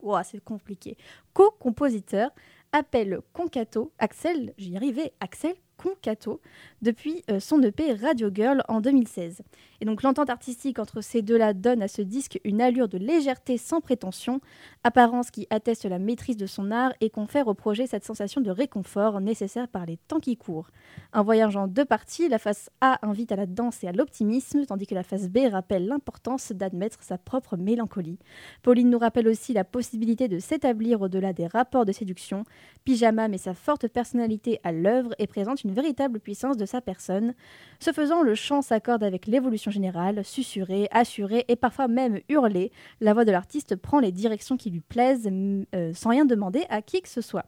Ouah, 0.01 0.23
c'est 0.23 0.43
compliqué, 0.43 0.97
co-compositeur, 1.33 2.31
appelle 2.71 3.19
Concato, 3.33 3.91
Axel, 3.99 4.53
j'y 4.57 4.75
arrivais, 4.75 5.13
Axel 5.19 5.53
Concato, 5.77 6.41
depuis 6.81 7.23
euh, 7.29 7.39
son 7.39 7.61
EP 7.61 7.93
Radio 7.93 8.29
Girl 8.33 8.63
en 8.67 8.81
2016. 8.81 9.41
Et 9.81 9.85
donc 9.85 10.03
l'entente 10.03 10.29
artistique 10.29 10.77
entre 10.77 11.01
ces 11.01 11.23
deux-là 11.23 11.53
donne 11.53 11.81
à 11.81 11.87
ce 11.87 12.03
disque 12.03 12.39
une 12.43 12.61
allure 12.61 12.87
de 12.87 12.99
légèreté 12.99 13.57
sans 13.57 13.81
prétention, 13.81 14.39
apparence 14.83 15.31
qui 15.31 15.47
atteste 15.49 15.85
la 15.85 15.97
maîtrise 15.97 16.37
de 16.37 16.45
son 16.45 16.69
art 16.69 16.93
et 17.01 17.09
confère 17.09 17.47
au 17.47 17.55
projet 17.55 17.87
cette 17.87 18.05
sensation 18.05 18.41
de 18.41 18.51
réconfort 18.51 19.19
nécessaire 19.21 19.67
par 19.67 19.87
les 19.87 19.97
temps 19.97 20.19
qui 20.19 20.37
courent. 20.37 20.69
Un 21.13 21.23
voyage 21.23 21.57
en 21.57 21.67
deux 21.67 21.83
parties, 21.83 22.29
la 22.29 22.37
face 22.37 22.69
A 22.79 22.99
invite 23.01 23.31
à 23.31 23.35
la 23.35 23.47
danse 23.47 23.83
et 23.83 23.87
à 23.87 23.91
l'optimisme, 23.91 24.67
tandis 24.67 24.85
que 24.85 24.93
la 24.93 25.01
face 25.01 25.29
B 25.29 25.39
rappelle 25.51 25.87
l'importance 25.87 26.51
d'admettre 26.51 27.01
sa 27.01 27.17
propre 27.17 27.57
mélancolie. 27.57 28.19
Pauline 28.61 28.91
nous 28.91 28.99
rappelle 28.99 29.27
aussi 29.27 29.51
la 29.51 29.63
possibilité 29.63 30.27
de 30.27 30.37
s'établir 30.37 31.01
au-delà 31.01 31.33
des 31.33 31.47
rapports 31.47 31.85
de 31.85 31.91
séduction. 31.91 32.43
Pyjama 32.85 33.27
met 33.27 33.39
sa 33.39 33.55
forte 33.55 33.87
personnalité 33.87 34.59
à 34.63 34.71
l'œuvre 34.71 35.15
et 35.17 35.25
présente 35.25 35.63
une 35.63 35.73
véritable 35.73 36.19
puissance 36.19 36.57
de 36.57 36.67
sa 36.67 36.81
personne. 36.81 37.33
Ce 37.79 37.91
faisant, 37.91 38.21
le 38.21 38.35
chant 38.35 38.61
s'accorde 38.61 39.03
avec 39.03 39.25
l'évolution 39.25 39.70
générale, 39.71 40.23
susurrée, 40.23 40.87
assurée 40.91 41.45
et 41.47 41.55
parfois 41.55 41.87
même 41.87 42.19
hurlée. 42.29 42.71
La 42.99 43.13
voix 43.13 43.25
de 43.25 43.31
l'artiste 43.31 43.75
prend 43.75 43.99
les 43.99 44.11
directions 44.11 44.57
qui 44.57 44.69
lui 44.69 44.81
plaisent 44.81 45.29
euh, 45.31 45.93
sans 45.93 46.09
rien 46.09 46.25
demander 46.25 46.65
à 46.69 46.81
qui 46.81 47.01
que 47.01 47.09
ce 47.09 47.21
soit. 47.21 47.45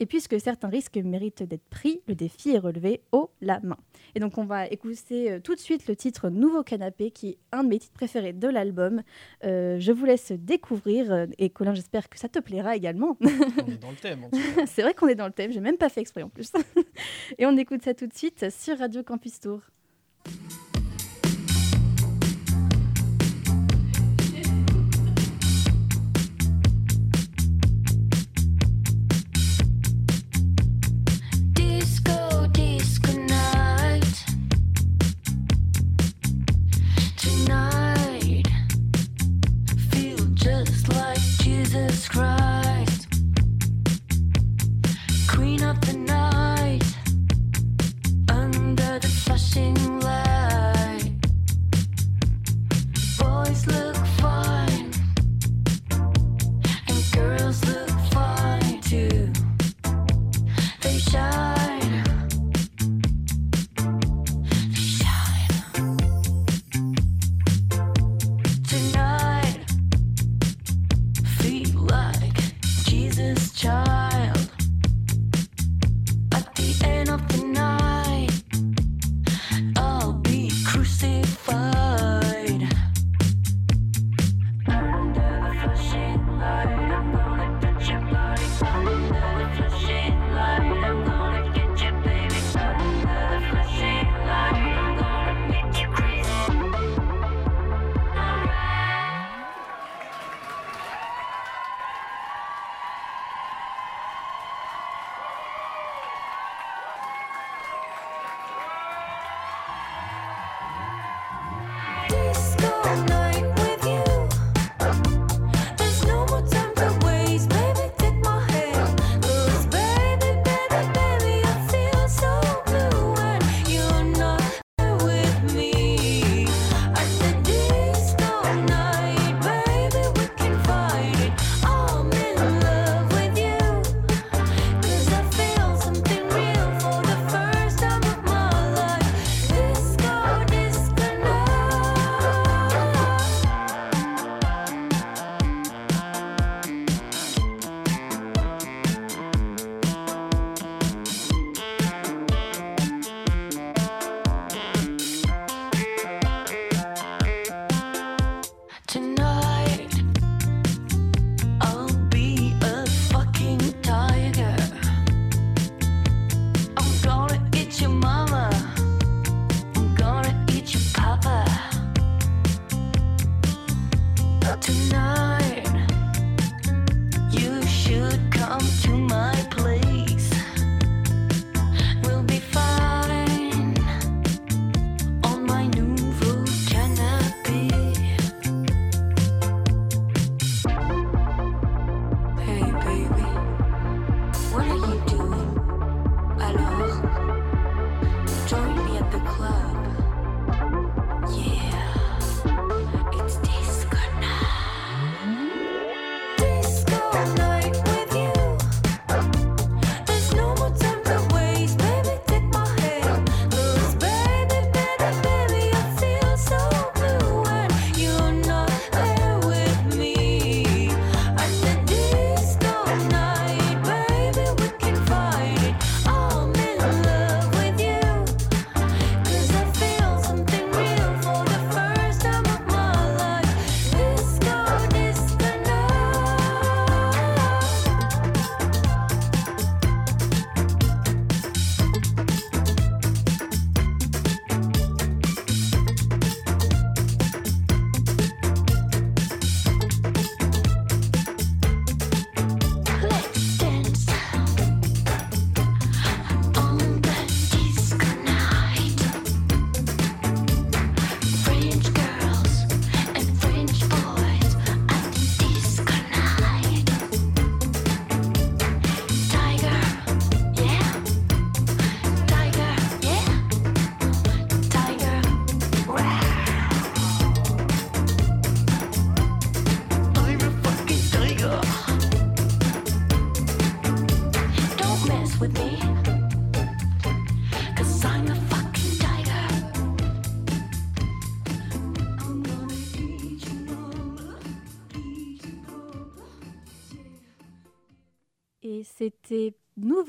Et 0.00 0.06
puisque 0.06 0.40
certains 0.40 0.68
risques 0.68 0.96
méritent 0.96 1.44
d'être 1.44 1.68
pris, 1.68 2.00
le 2.08 2.16
défi 2.16 2.50
est 2.50 2.58
relevé 2.58 3.02
haut 3.12 3.30
la 3.40 3.60
main. 3.60 3.76
Et 4.16 4.20
donc 4.20 4.38
on 4.38 4.44
va 4.44 4.66
écouter 4.66 5.30
euh, 5.30 5.40
tout 5.40 5.54
de 5.54 5.60
suite 5.60 5.86
le 5.86 5.94
titre 5.94 6.30
Nouveau 6.30 6.64
Canapé, 6.64 7.12
qui 7.12 7.28
est 7.28 7.38
un 7.52 7.62
de 7.62 7.68
mes 7.68 7.78
titres 7.78 7.94
préférés 7.94 8.32
de 8.32 8.48
l'album. 8.48 9.02
Euh, 9.44 9.78
je 9.78 9.92
vous 9.92 10.04
laisse 10.04 10.32
découvrir, 10.32 11.26
et 11.38 11.48
Colin, 11.48 11.74
j'espère 11.74 12.08
que 12.08 12.18
ça 12.18 12.28
te 12.28 12.40
plaira 12.40 12.74
également. 12.74 13.16
On 13.20 13.70
est 13.70 13.80
dans 13.80 13.90
le 13.90 13.96
thème. 13.96 14.26
C'est 14.66 14.82
vrai 14.82 14.94
qu'on 14.94 15.06
est 15.06 15.14
dans 15.14 15.26
le 15.26 15.32
thème, 15.32 15.52
j'ai 15.52 15.60
même 15.60 15.76
pas 15.76 15.88
fait 15.88 16.00
exprès 16.00 16.22
en 16.22 16.28
plus. 16.28 16.50
et 17.38 17.46
on 17.46 17.56
écoute 17.56 17.82
ça 17.82 17.94
tout 17.94 18.06
de 18.06 18.14
suite 18.14 18.50
sur 18.50 18.78
Radio 18.78 19.04
Campus 19.04 19.38
Tour. 19.38 19.60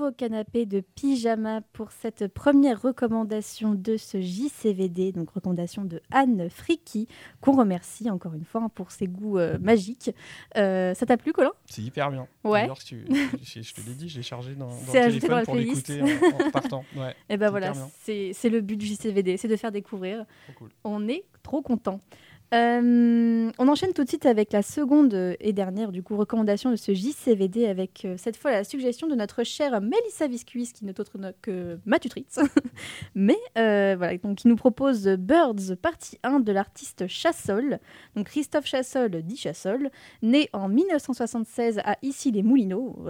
Nouveau 0.05 0.15
canapé 0.15 0.65
de 0.67 0.81
pyjama 0.81 1.61
pour 1.73 1.91
cette 1.91 2.27
première 2.27 2.79
recommandation 2.81 3.73
de 3.73 3.97
ce 3.97 4.21
JCVD, 4.21 5.11
donc 5.13 5.31
recommandation 5.31 5.83
de 5.83 5.99
Anne 6.11 6.47
Friki, 6.49 7.07
qu'on 7.41 7.53
remercie 7.57 8.09
encore 8.11 8.33
une 8.35 8.45
fois 8.45 8.61
hein, 8.61 8.69
pour 8.73 8.91
ses 8.91 9.07
goûts 9.07 9.39
euh, 9.39 9.57
magiques. 9.59 10.11
Euh, 10.57 10.93
ça 10.93 11.05
t'a 11.07 11.17
plu, 11.17 11.33
Colin? 11.33 11.51
C'est 11.65 11.81
hyper 11.81 12.11
bien. 12.11 12.27
Ouais. 12.43 12.61
D'ailleurs, 12.61 12.77
tu- 12.77 13.05
je, 13.41 13.61
je 13.61 13.73
te 13.73 13.81
l'ai 13.81 13.95
dit, 13.95 14.07
je 14.09 14.17
l'ai 14.17 14.23
chargé 14.23 14.53
dans, 14.53 14.67
dans 14.67 14.73
le 14.73 14.85
dans 14.85 14.91
téléphone 14.91 15.43
pour 15.45 15.55
l'écouter 15.55 16.01
en, 16.01 16.45
en 16.47 16.51
partant. 16.51 16.83
Ouais, 16.95 17.15
Et 17.29 17.37
ben 17.37 17.47
c'est 17.47 17.49
voilà, 17.51 17.73
c'est 18.33 18.49
le 18.49 18.61
but 18.61 18.77
du 18.77 18.85
JCVD, 18.85 19.37
c'est 19.37 19.47
de 19.47 19.55
faire 19.55 19.71
découvrir. 19.71 20.25
Cool. 20.57 20.69
On 20.83 21.07
est 21.07 21.25
trop 21.41 21.61
content. 21.61 21.99
Euh, 22.55 23.51
on 23.57 23.67
enchaîne 23.67 23.91
tout 23.91 24.03
de 24.05 24.07
suite 24.07 24.25
avec 24.25 24.53
la 24.53 24.61
seconde 24.61 25.35
et 25.41 25.51
dernière 25.51 25.91
du 25.91 26.03
coup 26.03 26.15
recommandation 26.15 26.71
de 26.71 26.77
ce 26.77 26.93
JCVD 26.93 27.65
avec 27.65 28.05
euh, 28.05 28.15
cette 28.17 28.37
fois 28.37 28.51
la 28.51 28.63
suggestion 28.63 29.07
de 29.07 29.15
notre 29.15 29.43
chère 29.43 29.81
Mélissa 29.81 30.27
Viscuis 30.27 30.71
qui 30.73 30.85
n'est 30.85 30.97
autre 30.97 31.17
que 31.41 31.77
ma 31.85 31.99
tutrice 31.99 32.39
mais 33.15 33.37
euh, 33.57 33.95
voilà 33.97 34.17
donc 34.17 34.37
qui 34.37 34.47
nous 34.47 34.55
propose 34.55 35.05
Birds 35.05 35.75
partie 35.81 36.17
1 36.23 36.39
de 36.39 36.51
l'artiste 36.53 37.07
Chassol. 37.07 37.79
Donc 38.15 38.27
Christophe 38.27 38.65
Chassol 38.67 39.21
dit 39.23 39.35
Chassol 39.35 39.89
né 40.21 40.49
en 40.53 40.69
1976 40.69 41.79
à 41.83 41.97
Issy-les-Moulineaux 42.03 43.05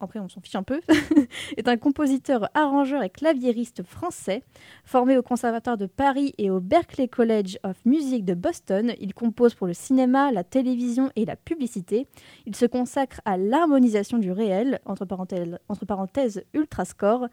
après 0.00 0.18
on 0.18 0.28
s'en 0.28 0.40
fiche 0.40 0.56
un 0.56 0.64
peu 0.64 0.80
est 1.56 1.68
un 1.68 1.76
compositeur 1.76 2.48
arrangeur 2.54 3.04
et 3.04 3.10
claviériste 3.10 3.84
français 3.84 4.42
Formé 4.84 5.16
au 5.16 5.22
Conservatoire 5.22 5.76
de 5.76 5.86
Paris 5.86 6.34
et 6.38 6.50
au 6.50 6.58
Berklee 6.58 7.08
College 7.08 7.58
of 7.62 7.76
Music 7.84 8.24
de 8.24 8.34
Boston, 8.34 8.79
il 9.00 9.14
compose 9.14 9.54
pour 9.54 9.66
le 9.66 9.74
cinéma, 9.74 10.32
la 10.32 10.44
télévision 10.44 11.10
et 11.16 11.24
la 11.24 11.36
publicité. 11.36 12.06
Il 12.46 12.56
se 12.56 12.66
consacre 12.66 13.20
à 13.24 13.36
l'harmonisation 13.36 14.18
du 14.18 14.32
réel, 14.32 14.80
entre 14.86 15.04
parenthèses, 15.04 15.58
entre 15.68 15.86
parenthèses 15.86 16.44
ultrascore, 16.54 17.28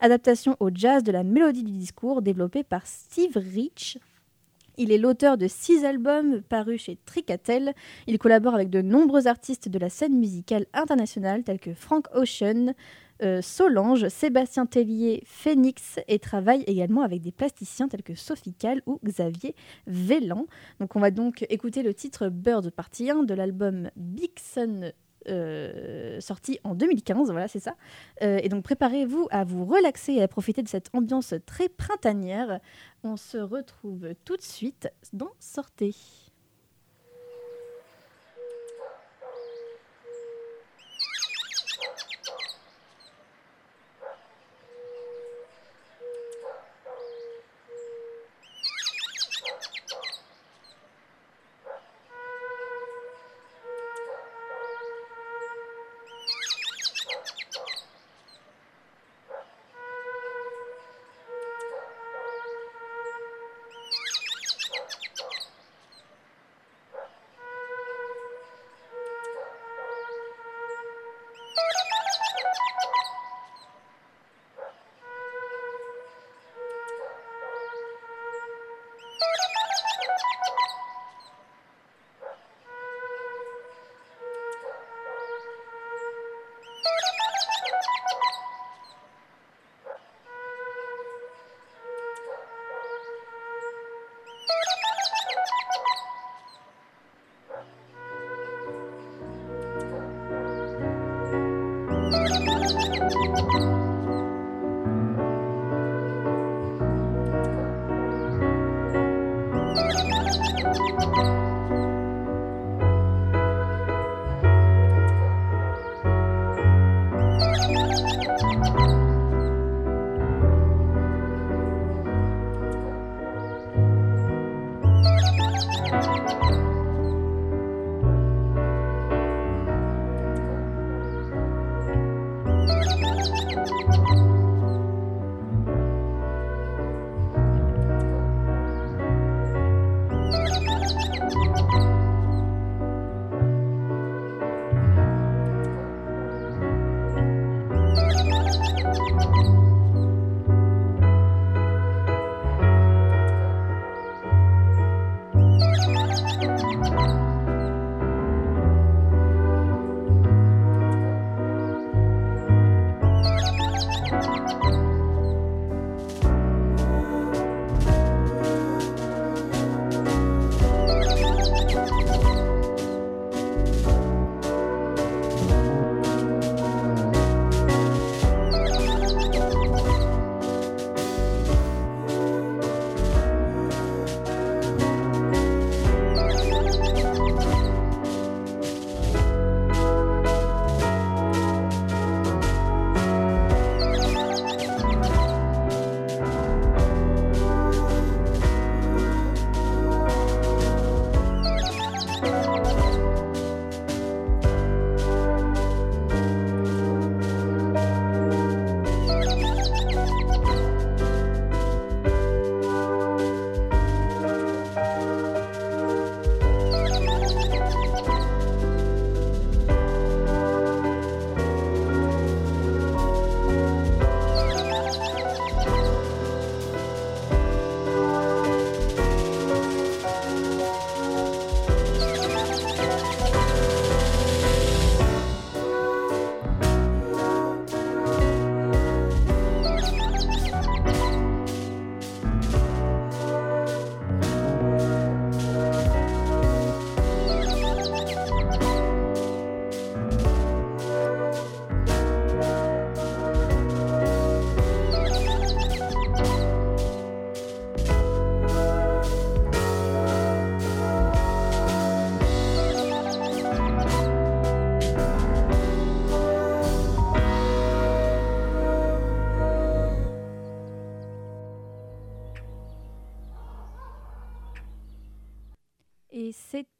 adaptation 0.00 0.56
au 0.60 0.70
jazz 0.72 1.02
de 1.02 1.12
la 1.12 1.24
mélodie 1.24 1.64
du 1.64 1.72
discours 1.72 2.22
développée 2.22 2.64
par 2.64 2.86
Steve 2.86 3.36
Rich. 3.36 3.98
Il 4.80 4.92
est 4.92 4.98
l'auteur 4.98 5.36
de 5.36 5.48
six 5.48 5.84
albums 5.84 6.40
parus 6.42 6.82
chez 6.82 6.98
Tricatel. 7.04 7.74
Il 8.06 8.16
collabore 8.18 8.54
avec 8.54 8.70
de 8.70 8.80
nombreux 8.80 9.26
artistes 9.26 9.68
de 9.68 9.78
la 9.78 9.90
scène 9.90 10.16
musicale 10.16 10.66
internationale 10.72 11.42
tels 11.42 11.58
que 11.58 11.74
Frank 11.74 12.06
Ocean, 12.14 12.74
euh, 13.22 13.42
Solange, 13.42 14.08
Sébastien 14.08 14.66
Tellier, 14.66 15.22
Phoenix 15.26 15.98
et 16.08 16.18
travaille 16.18 16.62
également 16.66 17.02
avec 17.02 17.20
des 17.20 17.32
plasticiens 17.32 17.88
tels 17.88 18.02
que 18.02 18.14
Sophie 18.14 18.54
Calle 18.54 18.82
ou 18.86 19.00
Xavier 19.04 19.54
Vélan. 19.86 20.46
Donc 20.80 20.96
on 20.96 21.00
va 21.00 21.10
donc 21.10 21.44
écouter 21.48 21.82
le 21.82 21.94
titre 21.94 22.28
Bird 22.28 22.70
partie 22.70 23.10
1 23.10 23.24
de 23.24 23.34
l'album 23.34 23.90
Big 23.96 24.32
Sun 24.38 24.92
euh, 25.28 26.20
sorti 26.20 26.58
en 26.64 26.74
2015, 26.74 27.30
voilà 27.30 27.48
c'est 27.48 27.58
ça. 27.58 27.74
Euh, 28.22 28.38
et 28.42 28.48
donc 28.48 28.64
préparez-vous 28.64 29.28
à 29.30 29.44
vous 29.44 29.64
relaxer 29.64 30.14
et 30.14 30.22
à 30.22 30.28
profiter 30.28 30.62
de 30.62 30.68
cette 30.68 30.88
ambiance 30.94 31.34
très 31.44 31.68
printanière. 31.68 32.60
On 33.02 33.16
se 33.16 33.38
retrouve 33.38 34.14
tout 34.24 34.36
de 34.36 34.42
suite 34.42 34.88
dans 35.12 35.30
Sortez. 35.38 35.94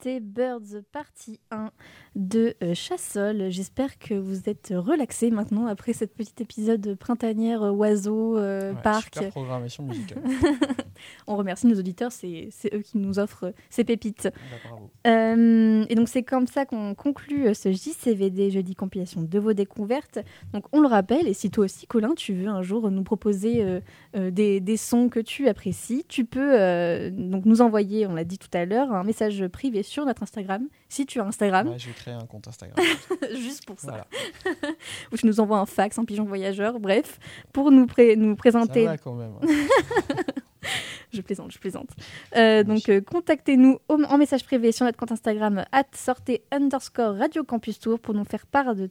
C'était 0.09 0.21
Birds 0.21 0.83
partie 0.91 1.39
1 1.51 1.71
de 2.17 2.55
euh, 2.63 2.75
Chassol. 2.75 3.51
J'espère 3.51 3.99
que 3.99 4.15
vous 4.15 4.49
êtes 4.49 4.73
relaxés 4.75 5.31
maintenant 5.31 5.67
après 5.67 5.93
cette 5.93 6.15
petite 6.15 6.41
épisode 6.41 6.95
printanière 6.97 7.63
euh, 7.63 7.71
oiseau 7.71 8.37
euh, 8.37 8.73
Ouais, 8.73 8.83
parc. 8.83 9.15
Super 9.15 9.31
programmation 9.31 9.85
musicale. 9.85 10.23
On 11.27 11.37
remercie 11.37 11.67
nos 11.67 11.79
auditeurs, 11.79 12.11
c'est 12.11 12.51
eux 12.73 12.81
qui 12.81 12.99
nous 12.99 13.19
offrent 13.19 13.53
ces 13.71 13.85
pépites. 13.85 14.29
Bah. 14.33 14.77
Euh, 15.07 15.85
et 15.89 15.95
donc 15.95 16.09
c'est 16.09 16.25
comme 16.25 16.47
ça 16.47 16.67
qu'on 16.67 16.95
conclut 16.95 17.55
ce 17.55 17.71
JCVD 17.71 18.51
jeudi 18.51 18.75
compilation 18.75 19.23
de 19.23 19.39
vos 19.39 19.53
découvertes. 19.53 20.19
Donc 20.53 20.65
on 20.73 20.81
le 20.81 20.89
rappelle, 20.89 21.29
et 21.29 21.35
si 21.35 21.51
toi 21.51 21.67
aussi 21.67 21.87
Colin, 21.87 22.15
tu 22.17 22.35
veux 22.35 22.49
un 22.49 22.63
jour 22.63 22.91
nous 22.91 23.05
proposer 23.05 23.81
euh, 24.17 24.31
des, 24.31 24.61
des 24.61 24.77
sons 24.77 25.09
que 25.09 25.21
tu 25.21 25.49
apprécies, 25.49 26.05
tu 26.09 26.25
peux 26.25 27.11
donc 27.11 27.45
nous 27.45 27.61
envoyer, 27.61 28.07
on 28.07 28.15
l'a 28.15 28.25
dit 28.25 28.39
tout 28.39 28.49
à 28.53 28.65
l'heure, 28.65 28.93
un 28.93 29.05
message 29.05 29.47
privé 29.49 29.83
sur 29.83 30.05
notre 30.05 30.25
Instagram, 30.25 30.67
si 30.89 31.07
tu 31.07 31.21
as 31.21 31.25
Instagram, 31.25 31.69
Ouais, 31.69 31.79
je 31.79 31.89
vais 31.89 31.93
créer 31.99 32.15
un 32.15 32.27
compte 32.27 32.49
Instagram. 32.49 32.85
juste 33.37 33.67
pour 33.67 33.79
ça. 33.79 33.89
Voilà. 33.89 34.07
Ou 35.13 35.17
tu 35.17 35.27
nous 35.27 35.41
envoies 35.41 35.59
un 35.59 35.67
fax, 35.67 35.99
un 35.99 36.05
pigeon 36.05 36.25
voyageur, 36.25 36.81
bref, 36.81 37.19
pour 37.53 37.71
nous, 37.71 37.87
pré- 37.87 38.17
nous 38.17 38.35
présenter 38.37 38.85
Ça 38.85 38.91
va 38.93 38.99
quand 38.99 39.15
même. 39.15 39.33
hein. 39.43 39.47
je 41.13 41.21
plaisante, 41.21 41.53
je 41.53 41.59
plaisante. 41.59 41.91
Euh, 42.37 42.65
donc, 42.65 42.89
euh, 42.89 43.01
contactez-nous 43.01 43.79
en 43.89 44.19
message 44.19 44.45
privé 44.45 44.73
sur 44.73 44.85
notre 44.85 44.99
compte 44.99 45.13
Instagram, 45.13 45.65
at 45.73 45.85
sortez 45.95 46.43
underscore 46.51 47.17
Radio 47.17 47.45
Campus 47.45 47.79
Tour, 47.81 47.99
pour 48.01 48.15
nous 48.15 48.25
faire 48.25 48.47
part 48.47 48.75
de, 48.75 48.91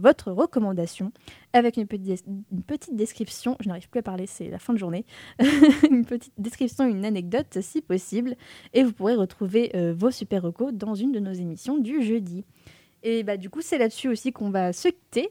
votre 0.00 0.30
recommandation, 0.30 1.10
avec 1.52 1.76
une 1.76 1.86
petite, 1.88 2.04
des- 2.04 2.22
une 2.52 2.62
petite 2.62 2.94
description. 2.94 3.56
Je 3.60 3.68
n'arrive 3.68 3.88
plus 3.88 3.98
à 3.98 4.02
parler, 4.02 4.26
c'est 4.26 4.48
la 4.48 4.58
fin 4.60 4.72
de 4.72 4.78
journée. 4.78 5.04
une 5.90 6.04
petite 6.04 6.34
description, 6.38 6.86
une 6.86 7.04
anecdote, 7.04 7.58
si 7.60 7.80
possible. 7.80 8.36
Et 8.72 8.84
vous 8.84 8.92
pourrez 8.92 9.16
retrouver 9.16 9.72
euh, 9.74 9.94
vos 9.96 10.12
super 10.12 10.42
recos 10.42 10.72
dans 10.72 10.94
une 10.94 11.10
de 11.10 11.18
nos 11.18 11.32
émissions 11.32 11.78
du 11.78 12.02
jeudi. 12.02 12.44
Et 13.02 13.24
bah, 13.24 13.36
du 13.36 13.50
coup, 13.50 13.62
c'est 13.62 13.78
là-dessus 13.78 14.08
aussi 14.08 14.32
qu'on 14.32 14.50
va 14.50 14.72
se 14.72 14.88
quitter. 14.88 15.30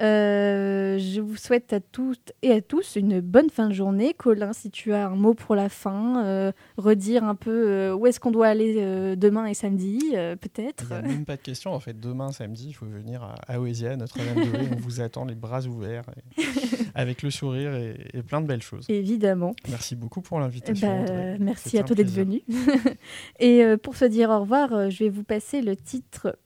Euh, 0.00 0.98
je 0.98 1.20
vous 1.20 1.36
souhaite 1.36 1.72
à 1.72 1.80
toutes 1.80 2.32
et 2.42 2.52
à 2.52 2.60
tous 2.62 2.96
une 2.96 3.20
bonne 3.20 3.50
fin 3.50 3.68
de 3.68 3.74
journée. 3.74 4.14
Colin, 4.14 4.52
si 4.54 4.70
tu 4.70 4.94
as 4.94 5.06
un 5.08 5.14
mot 5.14 5.34
pour 5.34 5.54
la 5.54 5.68
fin, 5.68 6.24
euh, 6.24 6.52
redire 6.78 7.22
un 7.24 7.34
peu 7.34 7.68
euh, 7.68 7.94
où 7.94 8.06
est-ce 8.06 8.18
qu'on 8.18 8.30
doit 8.30 8.46
aller 8.46 8.74
demain 9.16 9.44
et 9.46 9.54
samedi, 9.54 10.00
peut-être. 10.40 10.84
Il 10.90 10.92
n'y 10.92 10.94
a 10.94 11.02
même 11.02 11.24
pas 11.26 11.36
de 11.36 11.42
question. 11.42 11.72
En 11.74 11.80
fait, 11.80 11.98
demain, 11.98 12.32
samedi, 12.32 12.68
il 12.68 12.72
faut 12.72 12.86
venir 12.86 13.22
à 13.22 13.34
Aoésia, 13.54 13.96
Notre-Dame-de-Lay. 13.96 14.68
On 14.72 14.76
vous 14.80 15.00
attend 15.00 15.24
les 15.26 15.34
bras 15.34 15.66
ouverts, 15.66 16.04
et- 16.38 16.42
avec 16.94 17.22
le 17.22 17.30
sourire 17.30 17.74
et, 17.74 17.96
et 18.14 18.22
plein 18.22 18.40
de 18.40 18.46
belles 18.46 18.62
choses. 18.62 18.86
Évidemment. 18.88 19.54
Merci 19.68 19.96
beaucoup 19.96 20.22
pour 20.22 20.40
l'invitation. 20.40 21.04
Bah, 21.04 21.36
merci 21.38 21.78
à 21.78 21.82
toi 21.82 21.94
d'être 21.94 22.10
venu. 22.10 22.42
et 23.40 23.62
pour 23.82 23.96
se 23.96 24.06
dire 24.06 24.30
au 24.30 24.40
revoir, 24.40 24.90
je 24.90 25.04
vais 25.04 25.10
vous 25.10 25.24
passer 25.24 25.60
le 25.60 25.76
titre 25.76 26.38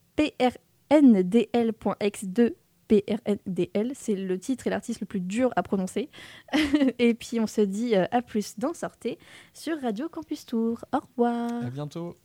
prndl.x2 0.90 2.52
PRNDL. 2.88 3.92
C'est 3.94 4.14
le 4.14 4.38
titre 4.38 4.66
et 4.66 4.70
l'artiste 4.70 5.00
le 5.00 5.06
plus 5.06 5.20
dur 5.20 5.50
à 5.56 5.62
prononcer. 5.62 6.10
et 6.98 7.14
puis 7.14 7.40
on 7.40 7.46
se 7.46 7.60
dit 7.60 7.96
euh, 7.96 8.06
à 8.10 8.22
plus 8.22 8.58
dans 8.58 8.74
Sortez 8.74 9.18
sur 9.52 9.80
Radio 9.80 10.08
Campus 10.08 10.46
Tour. 10.46 10.84
Au 10.92 10.98
revoir. 10.98 11.64
À 11.64 11.70
bientôt. 11.70 12.16